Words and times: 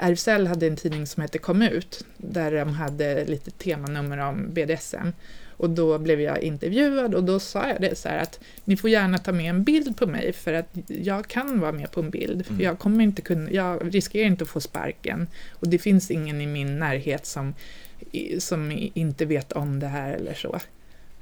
RFSL 0.00 0.46
hade 0.46 0.66
en 0.66 0.76
tidning 0.76 1.06
som 1.06 1.22
hette 1.22 1.38
Kom 1.38 1.62
ut, 1.62 2.04
där 2.16 2.52
de 2.52 2.68
hade 2.72 3.24
lite 3.24 3.50
temanummer 3.50 4.18
om 4.18 4.46
BDSM. 4.52 5.12
Och 5.60 5.70
då 5.70 5.98
blev 5.98 6.20
jag 6.20 6.42
intervjuad 6.42 7.14
och 7.14 7.24
då 7.24 7.40
sa 7.40 7.68
jag 7.68 7.80
det 7.80 7.98
så 7.98 8.08
här 8.08 8.18
att 8.18 8.40
ni 8.64 8.76
får 8.76 8.90
gärna 8.90 9.18
ta 9.18 9.32
med 9.32 9.50
en 9.50 9.64
bild 9.64 9.96
på 9.96 10.06
mig 10.06 10.32
för 10.32 10.52
att 10.52 10.68
jag 10.86 11.28
kan 11.28 11.60
vara 11.60 11.72
med 11.72 11.90
på 11.92 12.00
en 12.00 12.10
bild. 12.10 12.46
För 12.46 12.52
Mm. 12.52 12.64
jag, 12.64 12.78
kommer 12.78 13.04
inte 13.04 13.22
kunna, 13.22 13.50
jag 13.50 13.94
riskerar 13.94 14.26
inte 14.26 14.44
att 14.44 14.50
få 14.50 14.60
sparken 14.60 15.26
och 15.52 15.68
det 15.68 15.78
finns 15.78 16.10
ingen 16.10 16.40
i 16.40 16.46
min 16.46 16.78
närhet 16.78 17.26
som, 17.26 17.54
som 18.38 18.90
inte 18.94 19.24
vet 19.24 19.52
om 19.52 19.80
det 19.80 19.86
här 19.86 20.12
eller 20.12 20.34
så. 20.34 20.60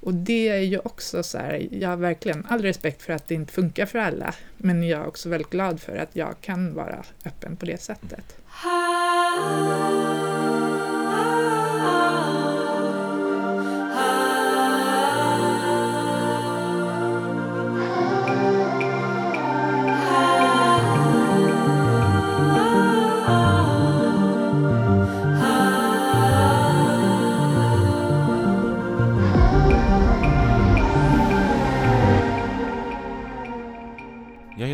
Och 0.00 0.14
det 0.14 0.48
är 0.48 0.60
ju 0.60 0.78
också 0.78 1.22
så 1.22 1.38
här, 1.38 1.68
jag 1.70 1.88
har 1.88 1.96
verkligen 1.96 2.46
all 2.48 2.62
respekt 2.62 3.02
för 3.02 3.12
att 3.12 3.28
det 3.28 3.34
inte 3.34 3.52
funkar 3.52 3.86
för 3.86 3.98
alla, 3.98 4.34
men 4.56 4.82
jag 4.82 5.00
är 5.00 5.06
också 5.06 5.28
väldigt 5.28 5.50
glad 5.50 5.80
för 5.80 5.96
att 5.96 6.16
jag 6.16 6.34
kan 6.40 6.74
vara 6.74 7.04
öppen 7.24 7.56
på 7.56 7.66
det 7.66 7.82
sättet. 7.82 8.36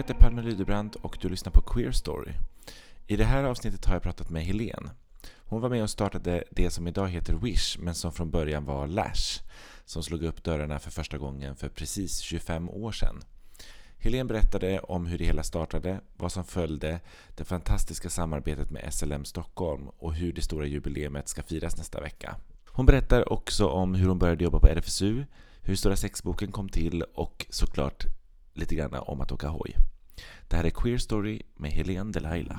Heter 0.04 0.20
Palme 0.20 0.42
Lydebrand 0.42 0.96
och 1.02 1.18
du 1.20 1.28
lyssnar 1.28 1.52
på 1.52 1.60
Queer 1.60 1.92
Story. 1.92 2.32
I 3.06 3.16
det 3.16 3.24
här 3.24 3.45
avsnittet 3.45 3.84
har 3.84 3.95
jag 3.95 4.02
pratat 4.02 4.30
med 4.30 4.45
Helene. 4.45 4.90
Hon 5.36 5.60
var 5.60 5.68
med 5.68 5.82
och 5.82 5.90
startade 5.90 6.45
det 6.50 6.70
som 6.70 6.86
idag 6.86 7.08
heter 7.08 7.34
Wish, 7.34 7.79
men 7.79 7.95
som 7.95 8.12
från 8.12 8.30
början 8.30 8.64
var 8.64 8.87
Lash, 8.87 9.42
som 9.84 10.02
slog 10.02 10.23
upp 10.23 10.45
dörrarna 10.45 10.79
för 10.79 10.90
första 10.90 11.18
gången 11.18 11.56
för 11.56 11.68
precis 11.68 12.18
25 12.18 12.70
år 12.70 12.92
sedan. 12.92 13.23
Helene 13.98 14.24
berättade 14.24 14.79
om 14.79 15.06
hur 15.06 15.18
det 15.18 15.24
hela 15.24 15.42
startade, 15.42 16.01
vad 16.16 16.32
som 16.32 16.45
följde, 16.45 17.01
det 17.36 17.45
fantastiska 17.45 18.10
samarbetet 18.10 18.70
med 18.70 18.95
SLM 18.95 19.24
Stockholm 19.24 19.88
och 19.98 20.14
hur 20.14 20.32
det 20.32 20.42
stora 20.42 20.66
jubileet 20.66 21.29
ska 21.29 21.42
firas 21.42 21.76
nästa 21.76 22.01
vecka. 22.01 22.36
Hon 22.66 22.86
berättar 22.86 23.32
också 23.32 23.68
om 23.68 23.95
hur 23.95 24.09
hon 24.09 24.18
började 24.18 24.45
jobba 24.45 24.59
på 24.59 24.68
RFSU, 24.68 25.24
hur 25.62 25.76
Stora 25.76 25.96
sexboken 25.96 26.52
kom 26.52 26.68
till 26.68 27.02
och 27.02 27.46
såklart 27.51 28.04
lite 28.54 28.74
grann 28.74 28.95
om 28.95 29.20
att 29.20 29.32
åka 29.32 29.48
hoj. 29.48 29.76
Det 30.48 30.56
här 30.56 30.64
är 30.64 30.70
Queer 30.70 30.98
Story 30.98 31.40
med 31.56 31.70
Helene 31.70 32.12
Delilah. 32.12 32.59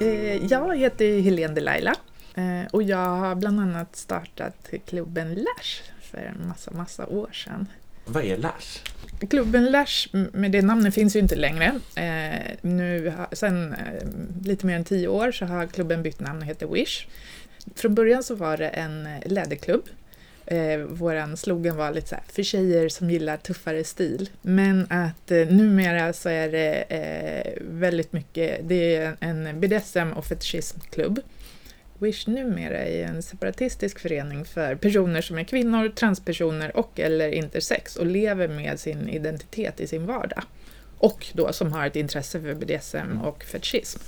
Eh, 0.00 0.46
Jag 0.46 0.76
heter 0.78 1.20
Helene 1.20 1.54
Delilah 1.54 1.94
eh, 2.34 2.66
och 2.72 2.82
jag 2.82 3.06
har 3.16 3.34
bland 3.34 3.60
annat 3.60 3.96
startat 3.96 4.70
klubben 4.86 5.34
Lash 5.34 5.82
för 6.00 6.18
en 6.18 6.48
massa, 6.48 6.70
massa 6.70 7.06
år 7.06 7.30
sedan. 7.32 7.66
Vad 8.04 8.24
är 8.24 8.36
Lash? 8.36 8.82
Klubben 9.30 9.64
Lash, 9.64 10.08
med 10.32 10.52
det 10.52 10.62
namnet 10.62 10.94
finns 10.94 11.16
ju 11.16 11.20
inte 11.20 11.36
längre. 11.36 11.80
Eh, 11.96 12.56
nu, 12.62 13.12
sen 13.32 13.74
lite 14.44 14.66
mer 14.66 14.76
än 14.76 14.84
tio 14.84 15.08
år 15.08 15.32
så 15.32 15.44
har 15.46 15.66
klubben 15.66 16.02
bytt 16.02 16.20
namn 16.20 16.38
och 16.40 16.46
heter 16.46 16.66
Wish. 16.66 17.06
Från 17.74 17.94
början 17.94 18.22
så 18.22 18.34
var 18.34 18.56
det 18.56 18.68
en 18.68 19.08
läderklubb. 19.26 19.82
Eh, 20.50 20.78
våran 20.78 21.36
slogan 21.36 21.76
var 21.76 21.92
lite 21.92 22.08
så 22.08 22.14
här, 22.14 22.24
för 22.28 22.42
tjejer 22.42 22.88
som 22.88 23.10
gillar 23.10 23.36
tuffare 23.36 23.84
stil. 23.84 24.30
Men 24.42 24.86
att 24.90 25.30
eh, 25.30 25.46
numera 25.46 26.12
så 26.12 26.28
är 26.28 26.48
det 26.52 26.82
eh, 26.82 27.52
väldigt 27.60 28.12
mycket, 28.12 28.60
det 28.68 28.96
är 28.96 29.16
en 29.20 29.60
BDSM 29.60 30.12
och 30.12 30.24
fetischismklubb. 30.24 31.20
Wish 31.98 32.26
numera 32.26 32.78
är 32.78 33.04
en 33.04 33.22
separatistisk 33.22 33.98
förening 33.98 34.44
för 34.44 34.74
personer 34.74 35.20
som 35.20 35.38
är 35.38 35.44
kvinnor, 35.44 35.88
transpersoner 35.88 36.76
och 36.76 37.00
eller 37.00 37.28
intersex 37.28 37.96
och 37.96 38.06
lever 38.06 38.48
med 38.48 38.80
sin 38.80 39.08
identitet 39.08 39.80
i 39.80 39.86
sin 39.86 40.06
vardag. 40.06 40.42
Och 40.98 41.26
då 41.32 41.52
som 41.52 41.72
har 41.72 41.86
ett 41.86 41.96
intresse 41.96 42.40
för 42.40 42.54
BDSM 42.54 43.20
och 43.22 43.44
fetischism. 43.44 44.00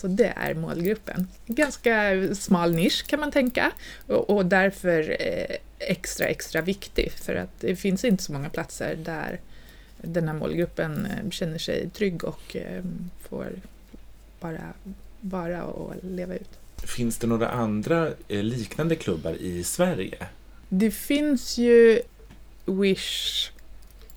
Så 0.00 0.08
det 0.08 0.32
är 0.36 0.54
målgruppen. 0.54 1.28
Ganska 1.46 2.12
smal 2.34 2.74
nisch 2.74 3.06
kan 3.06 3.20
man 3.20 3.30
tänka 3.30 3.72
och, 4.06 4.30
och 4.30 4.46
därför 4.46 5.16
eh, 5.20 5.56
extra, 5.78 6.26
extra 6.26 6.60
viktig 6.60 7.12
för 7.12 7.34
att 7.34 7.60
det 7.60 7.76
finns 7.76 8.04
inte 8.04 8.22
så 8.22 8.32
många 8.32 8.48
platser 8.48 8.96
där 9.04 9.40
den 9.96 10.28
här 10.28 10.34
målgruppen 10.34 11.06
eh, 11.06 11.30
känner 11.30 11.58
sig 11.58 11.90
trygg 11.90 12.24
och 12.24 12.56
eh, 12.56 12.82
får 13.28 13.52
bara 14.40 14.72
vara 15.20 15.64
och 15.64 15.94
leva 16.02 16.34
ut. 16.34 16.58
Finns 16.76 17.18
det 17.18 17.26
några 17.26 17.48
andra 17.48 18.10
liknande 18.28 18.96
klubbar 18.96 19.32
i 19.32 19.64
Sverige? 19.64 20.26
Det 20.68 20.90
finns 20.90 21.58
ju 21.58 22.00
Wish, 22.64 23.50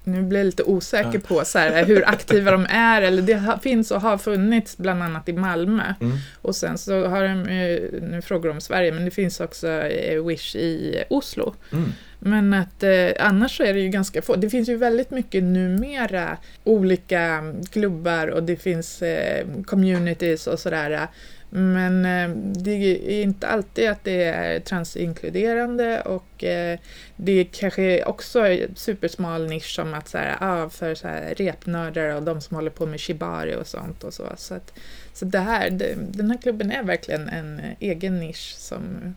nu 0.04 0.22
blir 0.22 0.40
jag 0.40 0.46
lite 0.46 0.64
osäker 0.64 1.20
på 1.20 1.46
så 1.46 1.60
här, 1.60 1.86
hur 1.86 2.10
aktiva 2.10 2.52
de 2.52 2.66
är, 2.70 3.02
eller 3.02 3.22
det 3.22 3.60
finns 3.62 3.92
och 3.92 4.02
har 4.02 4.18
funnits 4.18 4.78
bland 4.78 5.04
annat 5.04 5.30
i 5.30 5.34
Malmö. 5.34 5.94
Mm. 6.02 6.18
Och 6.42 6.56
sen 6.56 6.78
så 6.78 7.06
har 7.06 7.24
de, 7.24 7.30
eh, 7.30 8.02
nu 8.02 8.22
frågar 8.22 8.48
de 8.48 8.54
om 8.54 8.62
Sverige, 8.62 8.92
men 8.92 9.06
det 9.06 9.12
finns 9.12 9.40
också 9.40 9.68
eh, 9.68 10.26
Wish 10.26 10.56
i 10.56 11.04
Oslo. 11.10 11.56
Mm. 11.72 11.92
Men 12.20 12.54
att 12.54 12.84
eh, 12.84 13.10
annars 13.20 13.58
så 13.58 13.64
är 13.64 13.74
det 13.74 13.80
ju 13.80 13.90
ganska 13.90 14.22
få. 14.22 14.36
Det 14.36 14.50
finns 14.50 14.70
ju 14.70 14.78
väldigt 14.78 15.12
mycket 15.12 15.44
numera 15.44 16.38
olika 16.64 17.54
klubbar 17.72 18.28
och 18.28 18.44
det 18.44 18.56
finns 18.56 19.02
eh, 19.02 19.46
communities 19.66 20.48
och 20.48 20.60
sådär. 20.60 21.08
Men 21.56 22.06
eh, 22.06 22.36
det 22.64 22.72
är 22.72 23.24
inte 23.24 23.48
alltid 23.48 23.90
att 23.90 24.04
det 24.04 24.24
är 24.24 24.60
transinkluderande 24.60 26.02
och 26.02 26.44
eh, 26.44 26.80
det 27.16 27.32
är 27.32 27.44
kanske 27.44 28.04
också 28.04 28.40
en 28.48 28.76
supersmal 28.76 29.48
nisch 29.48 29.76
som 29.76 29.94
att 29.94 30.08
så 30.08 30.18
här, 30.18 30.38
ah, 30.40 30.70
för 30.70 30.96
så 30.96 31.08
här, 31.08 31.34
repnördar 31.38 32.16
och 32.16 32.24
de 32.24 32.42
som 32.42 32.56
håller 32.56 32.70
på 32.72 32.86
med 32.86 33.02
shibari 33.02 33.56
och 33.56 33.68
sånt 33.68 34.04
och 34.04 34.14
så. 34.14 34.24
Så, 34.38 34.54
att, 34.54 34.74
så 35.14 35.26
det 35.26 35.40
här, 35.40 35.70
det, 35.70 35.96
den 36.12 36.32
här 36.32 36.38
klubben 36.38 36.72
är 36.72 36.84
verkligen 36.84 37.30
en 37.30 37.60
eh, 37.60 37.72
egen 37.80 38.20
nisch 38.20 38.56
som, 38.58 39.16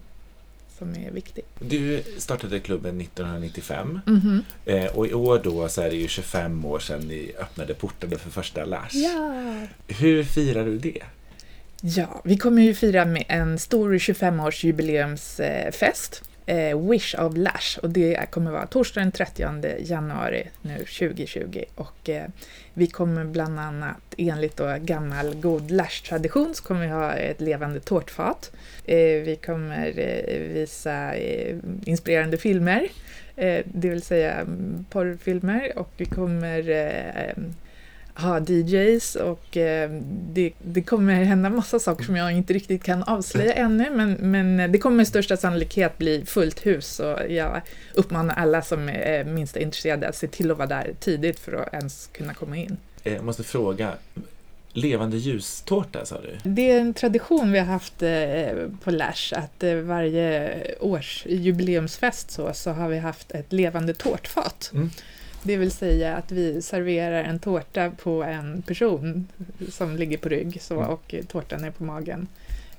som 0.78 0.90
är 0.94 1.10
viktig. 1.10 1.44
Du 1.60 2.02
startade 2.18 2.60
klubben 2.60 3.00
1995 3.00 4.00
Mhm. 4.06 4.44
eh, 4.64 4.86
och 4.86 5.06
i 5.06 5.14
år 5.14 5.40
då 5.44 5.68
så 5.68 5.82
är 5.82 5.90
det 5.90 5.96
ju 5.96 6.08
25 6.08 6.64
år 6.64 6.78
sedan 6.78 7.00
ni 7.00 7.32
öppnade 7.40 7.74
portarna 7.74 8.18
för 8.18 8.30
första 8.30 8.64
Lash. 8.64 8.90
Ja. 8.96 9.34
Hur 9.88 10.24
firar 10.24 10.64
du 10.64 10.78
det? 10.78 11.02
Ja, 11.88 12.20
vi 12.24 12.36
kommer 12.36 12.62
ju 12.62 12.74
fira 12.74 13.04
med 13.04 13.24
en 13.28 13.58
stor 13.58 13.94
25-årsjubileumsfest. 13.94 16.22
Eh, 16.46 16.90
Wish 16.90 17.14
of 17.18 17.36
Lash 17.36 17.78
och 17.78 17.90
det 17.90 18.30
kommer 18.30 18.50
vara 18.50 18.66
torsdag 18.66 19.00
den 19.00 19.12
30 19.12 19.46
januari 19.78 20.48
nu 20.62 20.78
2020 20.78 21.64
och 21.74 22.08
eh, 22.08 22.24
vi 22.74 22.86
kommer 22.86 23.24
bland 23.24 23.60
annat 23.60 24.14
enligt 24.18 24.56
då 24.56 24.76
gammal 24.80 25.34
god 25.34 25.70
Lash-tradition 25.70 26.54
så 26.54 26.64
kommer 26.64 26.80
vi 26.80 26.86
ha 26.86 27.12
ett 27.12 27.40
levande 27.40 27.80
tårtfat. 27.80 28.52
Eh, 28.84 28.96
vi 28.98 29.38
kommer 29.46 29.98
eh, 29.98 30.38
visa 30.38 31.14
eh, 31.14 31.56
inspirerande 31.84 32.36
filmer, 32.36 32.88
eh, 33.36 33.64
det 33.64 33.88
vill 33.88 34.02
säga 34.02 34.32
mm, 34.32 34.84
porrfilmer 34.90 35.78
och 35.78 35.90
vi 35.96 36.04
kommer 36.04 36.70
eh, 36.70 37.34
ha 38.16 38.40
DJs 38.40 39.16
och 39.16 39.56
eh, 39.56 39.90
det, 40.32 40.52
det 40.62 40.82
kommer 40.82 41.24
hända 41.24 41.50
massa 41.50 41.78
saker 41.78 42.04
som 42.04 42.16
jag 42.16 42.32
inte 42.32 42.52
riktigt 42.52 42.82
kan 42.84 43.02
avslöja 43.02 43.52
ännu 43.52 43.90
men, 43.90 44.12
men 44.12 44.72
det 44.72 44.78
kommer 44.78 44.96
med 44.96 45.08
största 45.08 45.36
sannolikhet 45.36 45.98
bli 45.98 46.24
fullt 46.26 46.66
hus 46.66 47.00
och 47.00 47.18
jag 47.30 47.60
uppmanar 47.94 48.34
alla 48.34 48.62
som 48.62 48.88
är 48.88 49.24
minst 49.24 49.56
intresserade 49.56 50.08
att 50.08 50.16
se 50.16 50.28
till 50.28 50.50
att 50.50 50.58
vara 50.58 50.68
där 50.68 50.94
tidigt 51.00 51.38
för 51.38 51.52
att 51.52 51.74
ens 51.74 52.08
kunna 52.12 52.34
komma 52.34 52.56
in. 52.56 52.76
Eh, 53.04 53.14
Jag 53.14 53.24
måste 53.24 53.42
fråga, 53.44 53.92
levande 54.72 55.16
ljustårta 55.16 56.06
sa 56.06 56.20
du? 56.20 56.50
Det 56.50 56.70
är 56.70 56.80
en 56.80 56.94
tradition 56.94 57.52
vi 57.52 57.58
har 57.58 57.66
haft 57.66 58.02
eh, 58.02 58.68
på 58.84 58.90
Lash 58.90 59.34
att 59.38 59.64
varje 59.84 60.58
års 60.80 61.26
jubileumsfest 61.26 62.30
så, 62.30 62.52
så 62.54 62.70
har 62.70 62.88
vi 62.88 62.98
haft 62.98 63.30
ett 63.30 63.52
levande 63.52 63.94
tårtfat. 63.94 64.70
Mm. 64.74 64.90
Det 65.46 65.56
vill 65.56 65.70
säga 65.70 66.16
att 66.16 66.32
vi 66.32 66.62
serverar 66.62 67.24
en 67.24 67.38
tårta 67.38 67.90
på 67.90 68.22
en 68.24 68.62
person 68.62 69.28
som 69.70 69.96
ligger 69.96 70.18
på 70.18 70.28
rygg 70.28 70.62
så, 70.62 70.74
Mm. 70.74 70.88
och 70.90 71.14
tårtan 71.28 71.64
är 71.64 71.70
på 71.70 71.84
magen 71.84 72.28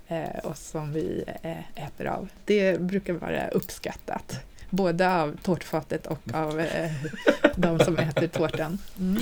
eh, 0.08 0.38
och 0.44 0.58
som 0.58 0.94
vi 0.94 1.24
eh, 1.44 1.86
äter 1.86 2.08
av. 2.08 2.30
Det 2.46 2.82
brukar 2.82 3.14
vara 3.14 3.48
uppskattat. 3.48 4.40
Både 4.70 5.16
av 5.16 5.38
tårtfatet 5.44 6.08
och 6.08 6.20
av 6.34 6.60
eh, 6.60 6.92
de 7.56 7.80
som 7.80 7.98
äter 7.98 8.28
tårtan. 8.28 8.78
Mm. 9.00 9.22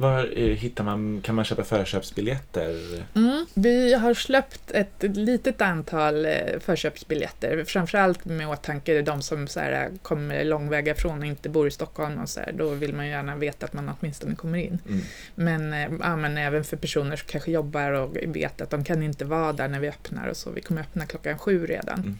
Var 0.00 0.36
hittar 0.54 0.84
man, 0.84 1.20
kan 1.22 1.34
man 1.34 1.44
köpa 1.44 1.64
förköpsbiljetter? 1.64 3.02
Mm. 3.14 3.46
Vi 3.54 3.94
har 3.94 4.14
släppt 4.14 4.70
ett 4.70 5.02
litet 5.02 5.60
antal 5.60 6.26
eh, 6.26 6.32
förköpsbiljetter, 6.60 7.64
framförallt 7.64 8.24
med 8.24 8.48
åtanke 8.48 9.02
de 9.02 9.22
som 9.22 9.48
så 9.48 9.60
här, 9.60 9.90
kommer 10.02 10.44
långväga 10.44 10.92
ifrån 10.92 11.18
och 11.18 11.26
inte 11.26 11.48
bor 11.48 11.68
i 11.68 11.70
Stockholm 11.70 12.18
och 12.18 12.28
så 12.28 12.40
här, 12.40 12.52
då 12.52 12.68
vill 12.68 12.94
man 12.94 13.06
ju 13.06 13.10
gärna 13.10 13.36
veta 13.36 13.66
att 13.66 13.72
man 13.72 13.90
åtminstone 14.00 14.34
kommer 14.34 14.58
in. 14.58 14.78
Mm. 14.88 15.00
Men, 15.34 15.72
eh, 15.72 15.98
ja, 16.00 16.16
men 16.16 16.38
även 16.38 16.64
för 16.64 16.76
personer 16.76 17.16
som 17.16 17.28
kanske 17.28 17.50
jobbar 17.50 17.90
och 17.90 18.16
vet 18.26 18.60
att 18.60 18.70
de 18.70 18.84
kan 18.84 19.02
inte 19.02 19.24
vara 19.24 19.52
där 19.52 19.68
när 19.68 19.80
vi 19.80 19.88
öppnar 19.88 20.28
och 20.28 20.36
så, 20.36 20.50
vi 20.50 20.60
kommer 20.60 20.80
öppna 20.80 21.06
klockan 21.06 21.38
sju 21.38 21.66
redan. 21.66 21.98
Mm. 21.98 22.18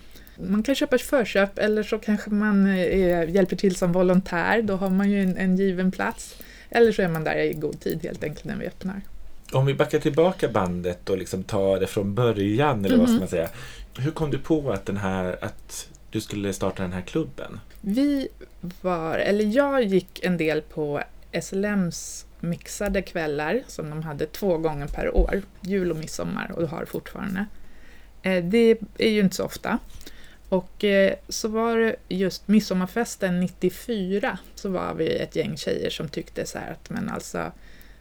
Man 0.53 0.63
kan 0.63 0.75
köpa 0.75 0.99
förköp 0.99 1.59
eller 1.59 1.83
så 1.83 1.99
kanske 1.99 2.31
man 2.31 2.67
eh, 2.67 3.31
hjälper 3.31 3.57
till 3.57 3.77
som 3.77 3.93
volontär, 3.93 4.63
då 4.63 4.77
har 4.77 4.91
man 4.91 5.11
ju 5.11 5.23
en, 5.23 5.37
en 5.37 5.57
given 5.57 5.93
plats. 5.93 6.37
Eller 6.71 6.93
så 6.93 7.03
är 7.03 7.09
man 7.09 7.25
där 7.25 7.37
i 7.37 7.53
god 7.53 7.81
tid 7.81 7.99
helt 8.03 8.25
enkelt 8.25 8.45
när 8.45 8.57
vi 8.57 8.67
öppnar. 8.67 9.01
Om 9.53 9.67
vi 9.67 9.75
backar 9.75 9.99
tillbaka 9.99 10.49
bandet 10.49 11.11
och 11.11 11.19
liksom 11.19 11.43
tar 11.45 11.81
det 11.81 11.87
från 11.87 12.15
början, 12.15 12.85
eller 12.85 12.97
vad 12.97 13.07
ska 13.07 13.13
Mhm. 13.13 13.21
man 13.21 13.29
säga. 13.29 13.49
Hur 13.99 14.11
kom 14.11 14.31
du 14.31 14.39
på 14.39 14.71
att, 14.73 14.87
den 14.87 14.97
här, 14.97 15.39
att 15.45 15.89
du 16.11 16.21
skulle 16.21 16.53
starta 16.53 16.83
den 16.83 16.93
här 16.93 17.01
klubben? 17.01 17.61
Vi 17.81 18.29
var, 18.81 19.19
eller 19.19 19.45
jag 19.45 19.83
gick 19.83 20.25
en 20.25 20.37
del 20.37 20.63
på 20.63 21.03
SLMs 21.43 22.27
mixade 22.41 23.03
kvällar 23.03 23.63
som 23.67 23.91
de 23.91 24.03
hade 24.03 24.27
två 24.27 24.59
gånger 24.59 24.87
per 24.87 25.17
år, 25.17 25.43
jul 25.61 25.91
och 25.91 25.97
midsommar 25.97 26.53
och 26.57 26.69
har 26.69 26.85
fortfarande. 26.85 27.47
Eh, 28.23 28.45
Det 28.45 28.79
är 28.99 29.09
ju 29.11 29.21
inte 29.21 29.37
så 29.37 29.45
ofta. 29.45 29.79
Och 30.49 30.85
eh, 30.85 31.15
så 31.29 31.49
var 31.49 31.77
det 31.77 31.97
just 32.09 32.49
midsommarfesten 32.49 33.41
94 33.41 34.39
så 34.55 34.69
var 34.69 34.95
vi 34.95 35.17
ett 35.17 35.37
gäng 35.37 35.57
tjejer 35.57 35.91
som 35.91 36.09
tyckte 36.09 36.47
så 36.47 36.59
här 36.59 36.73
att 36.73 36.91
men 36.91 37.09
alltså 37.09 37.53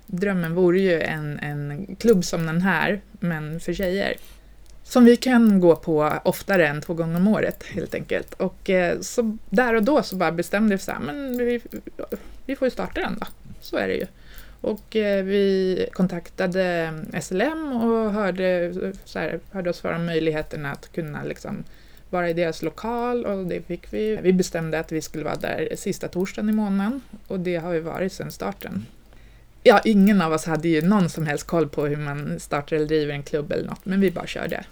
drömmen 0.06 0.56
vore 0.56 0.80
ju 0.80 1.02
en, 1.02 1.40
en 1.40 1.96
klubb 1.96 2.24
som 2.24 2.46
den 2.46 2.62
här, 2.62 3.02
men 3.12 3.60
för 3.60 3.74
tjejer. 3.74 4.16
Som 4.84 5.06
vi 5.06 5.16
kan 5.16 5.60
gå 5.60 5.76
på 5.76 6.14
oftare 6.24 6.68
än 6.68 6.82
två 6.82 6.94
gånger 6.94 7.16
om 7.16 7.28
året 7.28 7.64
helt 7.64 7.94
enkelt. 7.94 8.34
Och 8.34 8.70
eh, 8.70 9.00
så 9.00 9.38
där 9.50 9.74
och 9.76 9.84
då 9.84 10.04
så 10.04 10.16
bara 10.16 10.32
bestämde 10.32 10.76
vi 10.76 10.82
så 10.82 10.92
här, 10.92 11.00
men 11.00 11.38
vi, 11.38 11.62
vi 12.46 12.56
får 12.56 12.66
ju 12.66 12.72
starta 12.72 13.02
den 13.02 13.18
då. 13.20 13.28
Så 13.62 13.78
är 13.78 13.88
det 13.88 13.94
ju. 13.94 14.08
Och 14.62 14.96
eh, 14.96 15.24
vi 15.24 15.90
kontaktade 15.94 16.94
SLM 17.22 17.72
och 17.72 18.14
hörde, 18.14 18.74
så 19.06 19.20
här, 19.20 19.40
hörde 19.52 19.70
oss 19.70 19.80
för 19.80 19.94
om 19.94 20.06
möjligheterna 20.06 20.72
att 20.72 20.92
kunna 20.92 21.24
liksom 21.24 21.64
vara 22.10 22.30
i 22.30 22.34
deras 22.34 22.62
lokal 22.62 23.26
och 23.26 23.46
det 23.46 23.68
fick 23.68 23.94
vi. 23.94 24.20
Vi 24.22 24.34
bestämde 24.34 24.80
att 24.80 24.92
vi 24.92 25.02
skulle 25.02 25.24
vara 25.24 25.36
där 25.36 25.70
sista 25.76 26.08
torsdagen 26.08 26.50
i 26.50 26.54
månaden 26.54 27.02
och 27.28 27.40
det 27.40 27.56
har 27.56 27.72
vi 27.72 27.80
varit 27.80 28.14
sedan 28.14 28.32
starten. 28.32 28.86
Ja, 29.64 29.82
ingen 29.86 30.22
av 30.22 30.34
oss 30.34 30.46
hade 30.46 30.68
ju 30.68 30.82
någon 30.82 31.10
som 31.10 31.26
helst 31.26 31.48
koll 31.48 31.70
på 31.70 31.86
hur 31.86 31.98
man 31.98 32.40
startar 32.40 32.76
eller 32.76 32.86
driver 32.86 33.14
en 33.14 33.24
klubb 33.24 33.52
eller 33.52 33.66
något, 33.66 33.86
men 33.86 34.02
vi 34.02 34.12
bara 34.12 34.28
körde. 34.28 34.64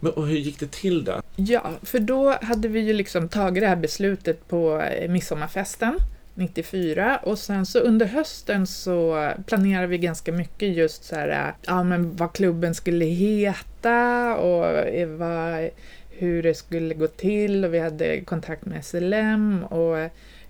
Men, 0.00 0.12
och 0.12 0.26
hur 0.26 0.36
gick 0.36 0.60
det 0.60 0.70
till 0.70 1.04
då? 1.04 1.22
Ja, 1.36 1.70
för 1.82 1.98
då 1.98 2.38
hade 2.42 2.68
vi 2.68 2.80
ju 2.80 2.92
liksom 2.92 3.28
tagit 3.28 3.62
det 3.62 3.68
här 3.68 3.76
beslutet 3.76 4.48
på 4.48 4.80
eh, 4.80 5.10
midsommarfesten 5.10 5.98
94 6.34 7.20
och 7.22 7.38
sen 7.38 7.66
så 7.66 7.78
under 7.78 8.06
hösten 8.06 8.66
så 8.66 9.30
planerade 9.46 9.86
vi 9.86 9.98
ganska 9.98 10.32
mycket 10.32 10.76
just 10.76 11.04
så 11.04 11.14
här, 11.14 11.28
eh, 11.28 11.54
ja 11.66 11.82
men 11.82 12.16
vad 12.16 12.32
klubben 12.32 12.74
skulle 12.74 13.04
heta 13.04 14.36
och 14.36 14.66
eh, 14.66 15.08
vad, 15.08 15.70
hur 16.18 16.42
det 16.42 16.54
skulle 16.54 16.94
gå 16.94 17.06
till 17.06 17.64
och 17.64 17.74
vi 17.74 17.78
hade 17.78 18.20
kontakt 18.20 18.64
med 18.64 18.84
SLM 18.84 19.64
och 19.64 19.98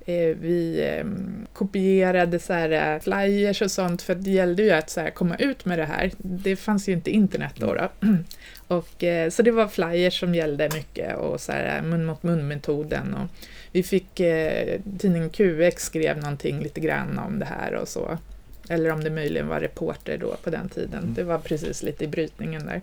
eh, 0.06 0.36
vi 0.40 0.88
eh, 0.88 1.06
kopierade 1.52 2.38
så 2.38 2.52
här 2.52 2.70
eh, 2.70 3.00
flyers 3.00 3.62
och 3.62 3.70
sånt 3.70 4.02
för 4.02 4.14
det 4.14 4.30
gällde 4.30 4.62
ju 4.62 4.70
att 4.70 4.90
så 4.90 5.00
här, 5.00 5.10
komma 5.10 5.36
ut 5.36 5.64
med 5.64 5.78
det 5.78 5.84
här. 5.84 6.12
Det 6.18 6.56
fanns 6.56 6.88
ju 6.88 6.92
inte 6.92 7.10
internet 7.10 7.54
då. 7.56 7.74
då. 7.74 7.88
Och, 8.68 9.04
eh, 9.04 9.30
så 9.30 9.42
det 9.42 9.50
var 9.50 9.68
flyers 9.68 10.20
som 10.20 10.34
gällde 10.34 10.68
mycket 10.74 11.16
och 11.16 11.40
så 11.40 11.52
här, 11.52 11.82
mun 11.82 12.04
mot 12.04 12.22
mun-metoden. 12.22 13.14
Och 13.14 13.30
vi 13.72 13.82
fick, 13.82 14.20
eh, 14.20 14.80
tidningen 14.98 15.30
QX 15.30 15.82
skrev 15.82 16.18
någonting 16.18 16.60
lite 16.60 16.80
grann 16.80 17.18
om 17.18 17.38
det 17.38 17.44
här 17.44 17.74
och 17.74 17.88
så. 17.88 18.18
Eller 18.68 18.92
om 18.92 19.04
det 19.04 19.10
möjligen 19.10 19.48
var 19.48 19.60
reporter 19.60 20.18
då 20.18 20.36
på 20.42 20.50
den 20.50 20.68
tiden. 20.68 21.02
Mm. 21.02 21.14
Det 21.14 21.22
var 21.22 21.38
precis 21.38 21.82
lite 21.82 22.04
i 22.04 22.08
brytningen 22.08 22.66
där. 22.66 22.80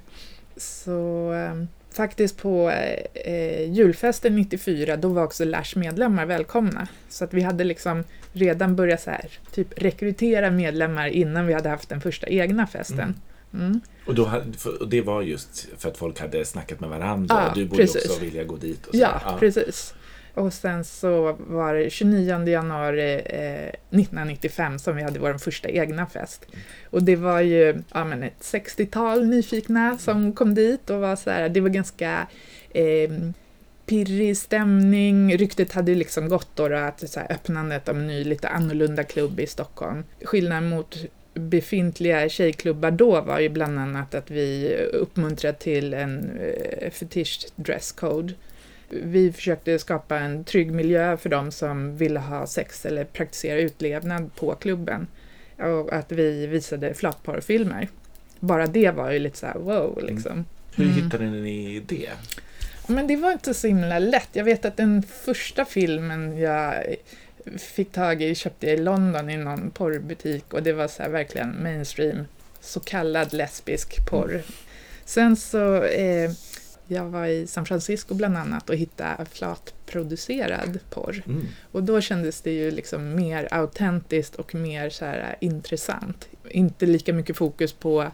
Så 0.57 1.33
eh, 1.33 1.63
faktiskt 1.95 2.37
på 2.37 2.69
eh, 3.13 3.71
julfesten 3.71 4.35
94, 4.35 4.97
då 4.97 5.07
var 5.07 5.23
också 5.23 5.45
Lash 5.45 5.77
medlemmar 5.77 6.25
välkomna. 6.25 6.87
Så 7.09 7.23
att 7.23 7.33
vi 7.33 7.41
hade 7.41 7.63
liksom 7.63 8.03
redan 8.33 8.75
börjat 8.75 9.01
så 9.01 9.09
här, 9.09 9.29
typ 9.51 9.67
rekrytera 9.81 10.51
medlemmar 10.51 11.07
innan 11.07 11.47
vi 11.47 11.53
hade 11.53 11.69
haft 11.69 11.89
den 11.89 12.01
första 12.01 12.27
egna 12.27 12.67
festen. 12.67 13.15
Mm. 13.53 13.81
Och, 14.05 14.15
då, 14.15 14.31
och 14.79 14.87
det 14.87 15.01
var 15.01 15.21
just 15.21 15.67
för 15.77 15.89
att 15.89 15.97
folk 15.97 16.19
hade 16.19 16.45
snackat 16.45 16.79
med 16.79 16.89
varandra 16.89 17.35
Ja, 17.35 17.49
och 17.49 17.55
du 17.57 17.65
borde 17.65 17.81
precis. 17.81 18.05
också 18.05 18.21
vilja 18.21 18.43
gå 18.43 18.55
dit. 18.55 18.85
Och 18.87 18.95
så. 18.95 19.01
Ja, 19.01 19.37
precis. 19.39 19.93
Och 20.33 20.53
sen 20.53 20.83
så 20.83 21.37
var 21.39 21.73
det 21.73 21.89
29 21.89 22.47
januari 22.47 23.13
eh, 23.13 23.67
1995 23.67 24.79
som 24.79 24.95
vi 24.95 25.03
hade 25.03 25.19
vår 25.19 25.37
första 25.37 25.69
egna 25.69 26.05
fest. 26.05 26.45
Och 26.89 27.03
det 27.03 27.15
var 27.15 27.41
ju 27.41 27.81
ja, 27.93 28.05
men 28.05 28.23
ett 28.23 28.41
60-tal 28.41 29.27
nyfikna 29.27 29.97
som 29.97 30.33
kom 30.33 30.55
dit 30.55 30.89
och 30.89 30.99
var 30.99 31.15
så 31.15 31.29
här, 31.29 31.49
det 31.49 31.61
var 31.61 31.69
ganska 31.69 32.27
eh, 32.69 33.11
pirrig 33.85 34.37
stämning. 34.37 35.37
Ryktet 35.37 35.71
hade 35.71 35.91
ju 35.91 35.97
liksom 35.97 36.29
gått 36.29 36.55
då, 36.55 36.67
då 36.67 36.75
att 36.75 37.09
så 37.09 37.19
här, 37.19 37.31
öppnandet 37.31 37.89
av 37.89 37.97
en 37.97 38.07
ny 38.07 38.23
lite 38.23 38.49
annorlunda 38.49 39.03
klubb 39.03 39.39
i 39.39 39.47
Stockholm. 39.47 40.03
Skillnaden 40.23 40.69
mot 40.69 40.97
befintliga 41.33 42.29
tjejklubbar 42.29 42.91
då 42.91 43.21
var 43.21 43.39
ju 43.39 43.49
bland 43.49 43.79
annat 43.79 44.15
att 44.15 44.31
vi 44.31 44.75
uppmuntrade 44.93 45.57
till 45.57 45.93
en 45.93 46.39
eh, 46.39 46.91
fetisch 46.91 47.47
dresscode. 47.55 48.33
Vi 49.03 49.31
försökte 49.31 49.79
skapa 49.79 50.19
en 50.19 50.43
trygg 50.43 50.71
miljö 50.71 51.17
för 51.17 51.29
de 51.29 51.51
som 51.51 51.97
ville 51.97 52.19
ha 52.19 52.47
sex 52.47 52.85
eller 52.85 53.03
praktisera 53.03 53.59
utlevnad 53.59 54.35
på 54.35 54.55
klubben. 54.55 55.07
Och 55.57 55.93
att 55.93 56.11
vi 56.11 56.47
visade 56.47 56.93
flatporrfilmer. 56.93 57.87
Bara 58.39 58.67
det 58.67 58.91
var 58.91 59.11
ju 59.11 59.19
lite 59.19 59.37
så 59.37 59.45
här 59.45 59.59
wow 59.59 59.99
liksom. 60.03 60.45
Hur 60.75 60.85
Mm. 60.85 60.95
hittade 61.03 61.25
ni 61.25 61.79
det? 61.87 62.09
Men 62.87 63.07
det 63.07 63.15
var 63.15 63.31
inte 63.31 63.53
så 63.53 63.67
himla 63.67 63.99
lätt. 63.99 64.29
Jag 64.33 64.43
vet 64.43 64.65
att 64.65 64.77
den 64.77 65.03
första 65.03 65.65
filmen 65.65 66.37
jag 66.37 66.73
fick 67.57 67.91
tag 67.91 68.21
i 68.21 68.35
köpte 68.35 68.67
jag 68.67 68.79
i 68.79 68.81
London 68.81 69.29
i 69.29 69.37
någon 69.37 69.71
porrbutik 69.71 70.53
och 70.53 70.63
det 70.63 70.73
var 70.73 70.87
så 70.87 71.03
här 71.03 71.09
verkligen 71.09 71.63
mainstream, 71.63 72.25
så 72.61 72.79
kallad 72.79 73.33
lesbisk 73.33 74.09
porr. 74.09 74.41
Sen 75.05 75.35
så, 75.35 75.83
eh, 75.83 76.31
jag 76.87 77.05
var 77.05 77.25
i 77.25 77.47
San 77.47 77.65
Francisco 77.65 78.13
bland 78.13 78.37
annat 78.37 78.69
och 78.69 78.75
hittade 78.75 79.25
flatproducerad 79.25 80.79
porr. 80.89 81.23
Mm. 81.25 81.47
Och 81.71 81.83
då 81.83 82.01
kändes 82.01 82.41
det 82.41 82.51
ju 82.51 82.71
liksom 82.71 83.15
mer 83.15 83.47
autentiskt 83.51 84.35
och 84.35 84.55
mer 84.55 84.89
så 84.89 85.05
här 85.05 85.35
intressant. 85.41 86.27
Inte 86.49 86.85
lika 86.85 87.13
mycket 87.13 87.37
fokus 87.37 87.73
på 87.73 88.11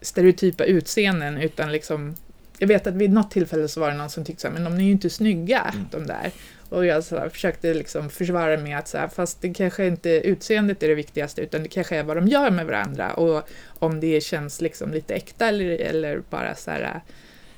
stereotypa 0.00 0.64
utseenden 0.64 1.38
utan 1.38 1.72
liksom 1.72 2.14
jag 2.58 2.68
vet 2.68 2.86
att 2.86 2.94
vid 2.94 3.12
något 3.12 3.30
tillfälle 3.30 3.68
så 3.68 3.80
var 3.80 3.90
det 3.90 3.96
någon 3.96 4.10
som 4.10 4.24
tyckte 4.24 4.42
så 4.42 4.48
här, 4.48 4.54
men 4.54 4.64
de 4.64 4.74
är 4.74 4.84
ju 4.84 4.90
inte 4.90 5.10
snygga, 5.10 5.72
Mm. 5.74 5.86
de 5.90 6.06
där. 6.06 6.30
Och 6.68 6.86
jag 6.86 7.04
så 7.04 7.18
här, 7.18 7.28
försökte 7.28 7.74
liksom 7.74 8.10
försvara 8.10 8.56
med 8.56 8.78
att 8.78 8.88
så 8.88 8.98
här, 8.98 9.08
fast 9.08 9.42
det 9.42 9.54
kanske 9.54 9.86
inte 9.86 10.10
utseendet 10.10 10.82
är 10.82 10.88
det 10.88 10.94
viktigaste, 10.94 11.40
utan 11.42 11.62
det 11.62 11.68
kanske 11.68 11.96
är 11.96 12.02
vad 12.02 12.16
de 12.16 12.28
gör 12.28 12.50
med 12.50 12.66
varandra 12.66 13.14
och 13.14 13.48
om 13.78 14.00
det 14.00 14.20
känns 14.20 14.60
liksom 14.60 14.92
lite 14.92 15.14
äkta 15.14 15.48
eller, 15.48 15.70
eller 15.70 16.22
bara 16.30 16.54
så 16.54 16.70
här 16.70 17.00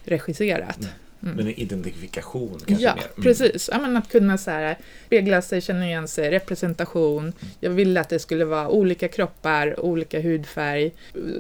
regisserat. 0.05 0.79
Mm. 0.79 0.91
Mm. 1.23 1.37
Men 1.37 1.47
en 1.47 1.55
identifikation 1.55 2.61
kanske 2.67 2.85
Ja, 2.85 2.95
mer? 2.95 3.03
Mm. 3.03 3.23
precis. 3.23 3.69
Ja, 3.73 3.79
men 3.79 3.97
att 3.97 4.09
kunna 4.09 4.39
så 4.39 4.51
här, 4.51 4.79
spegla 5.07 5.43
sig, 5.43 5.61
känna 5.61 5.87
igen 5.87 6.09
sig, 6.09 6.31
representation. 6.31 7.33
Jag 7.61 7.71
ville 7.71 8.01
att 8.01 8.09
det 8.09 8.19
skulle 8.19 8.45
vara 8.45 8.69
olika 8.69 9.09
kroppar, 9.09 9.81
olika 9.81 10.21
hudfärg 10.21 10.93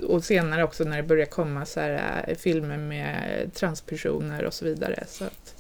och 0.06 0.24
senare 0.24 0.64
också 0.64 0.84
när 0.84 0.96
det 0.96 1.02
började 1.02 1.30
komma 1.30 1.66
så 1.66 1.80
här, 1.80 2.24
eh, 2.28 2.36
filmer 2.36 2.76
med 2.76 3.50
transpersoner 3.54 4.44
och 4.44 4.54
så 4.54 4.64
vidare. 4.64 5.04
Så 5.08 5.24
att 5.24 5.54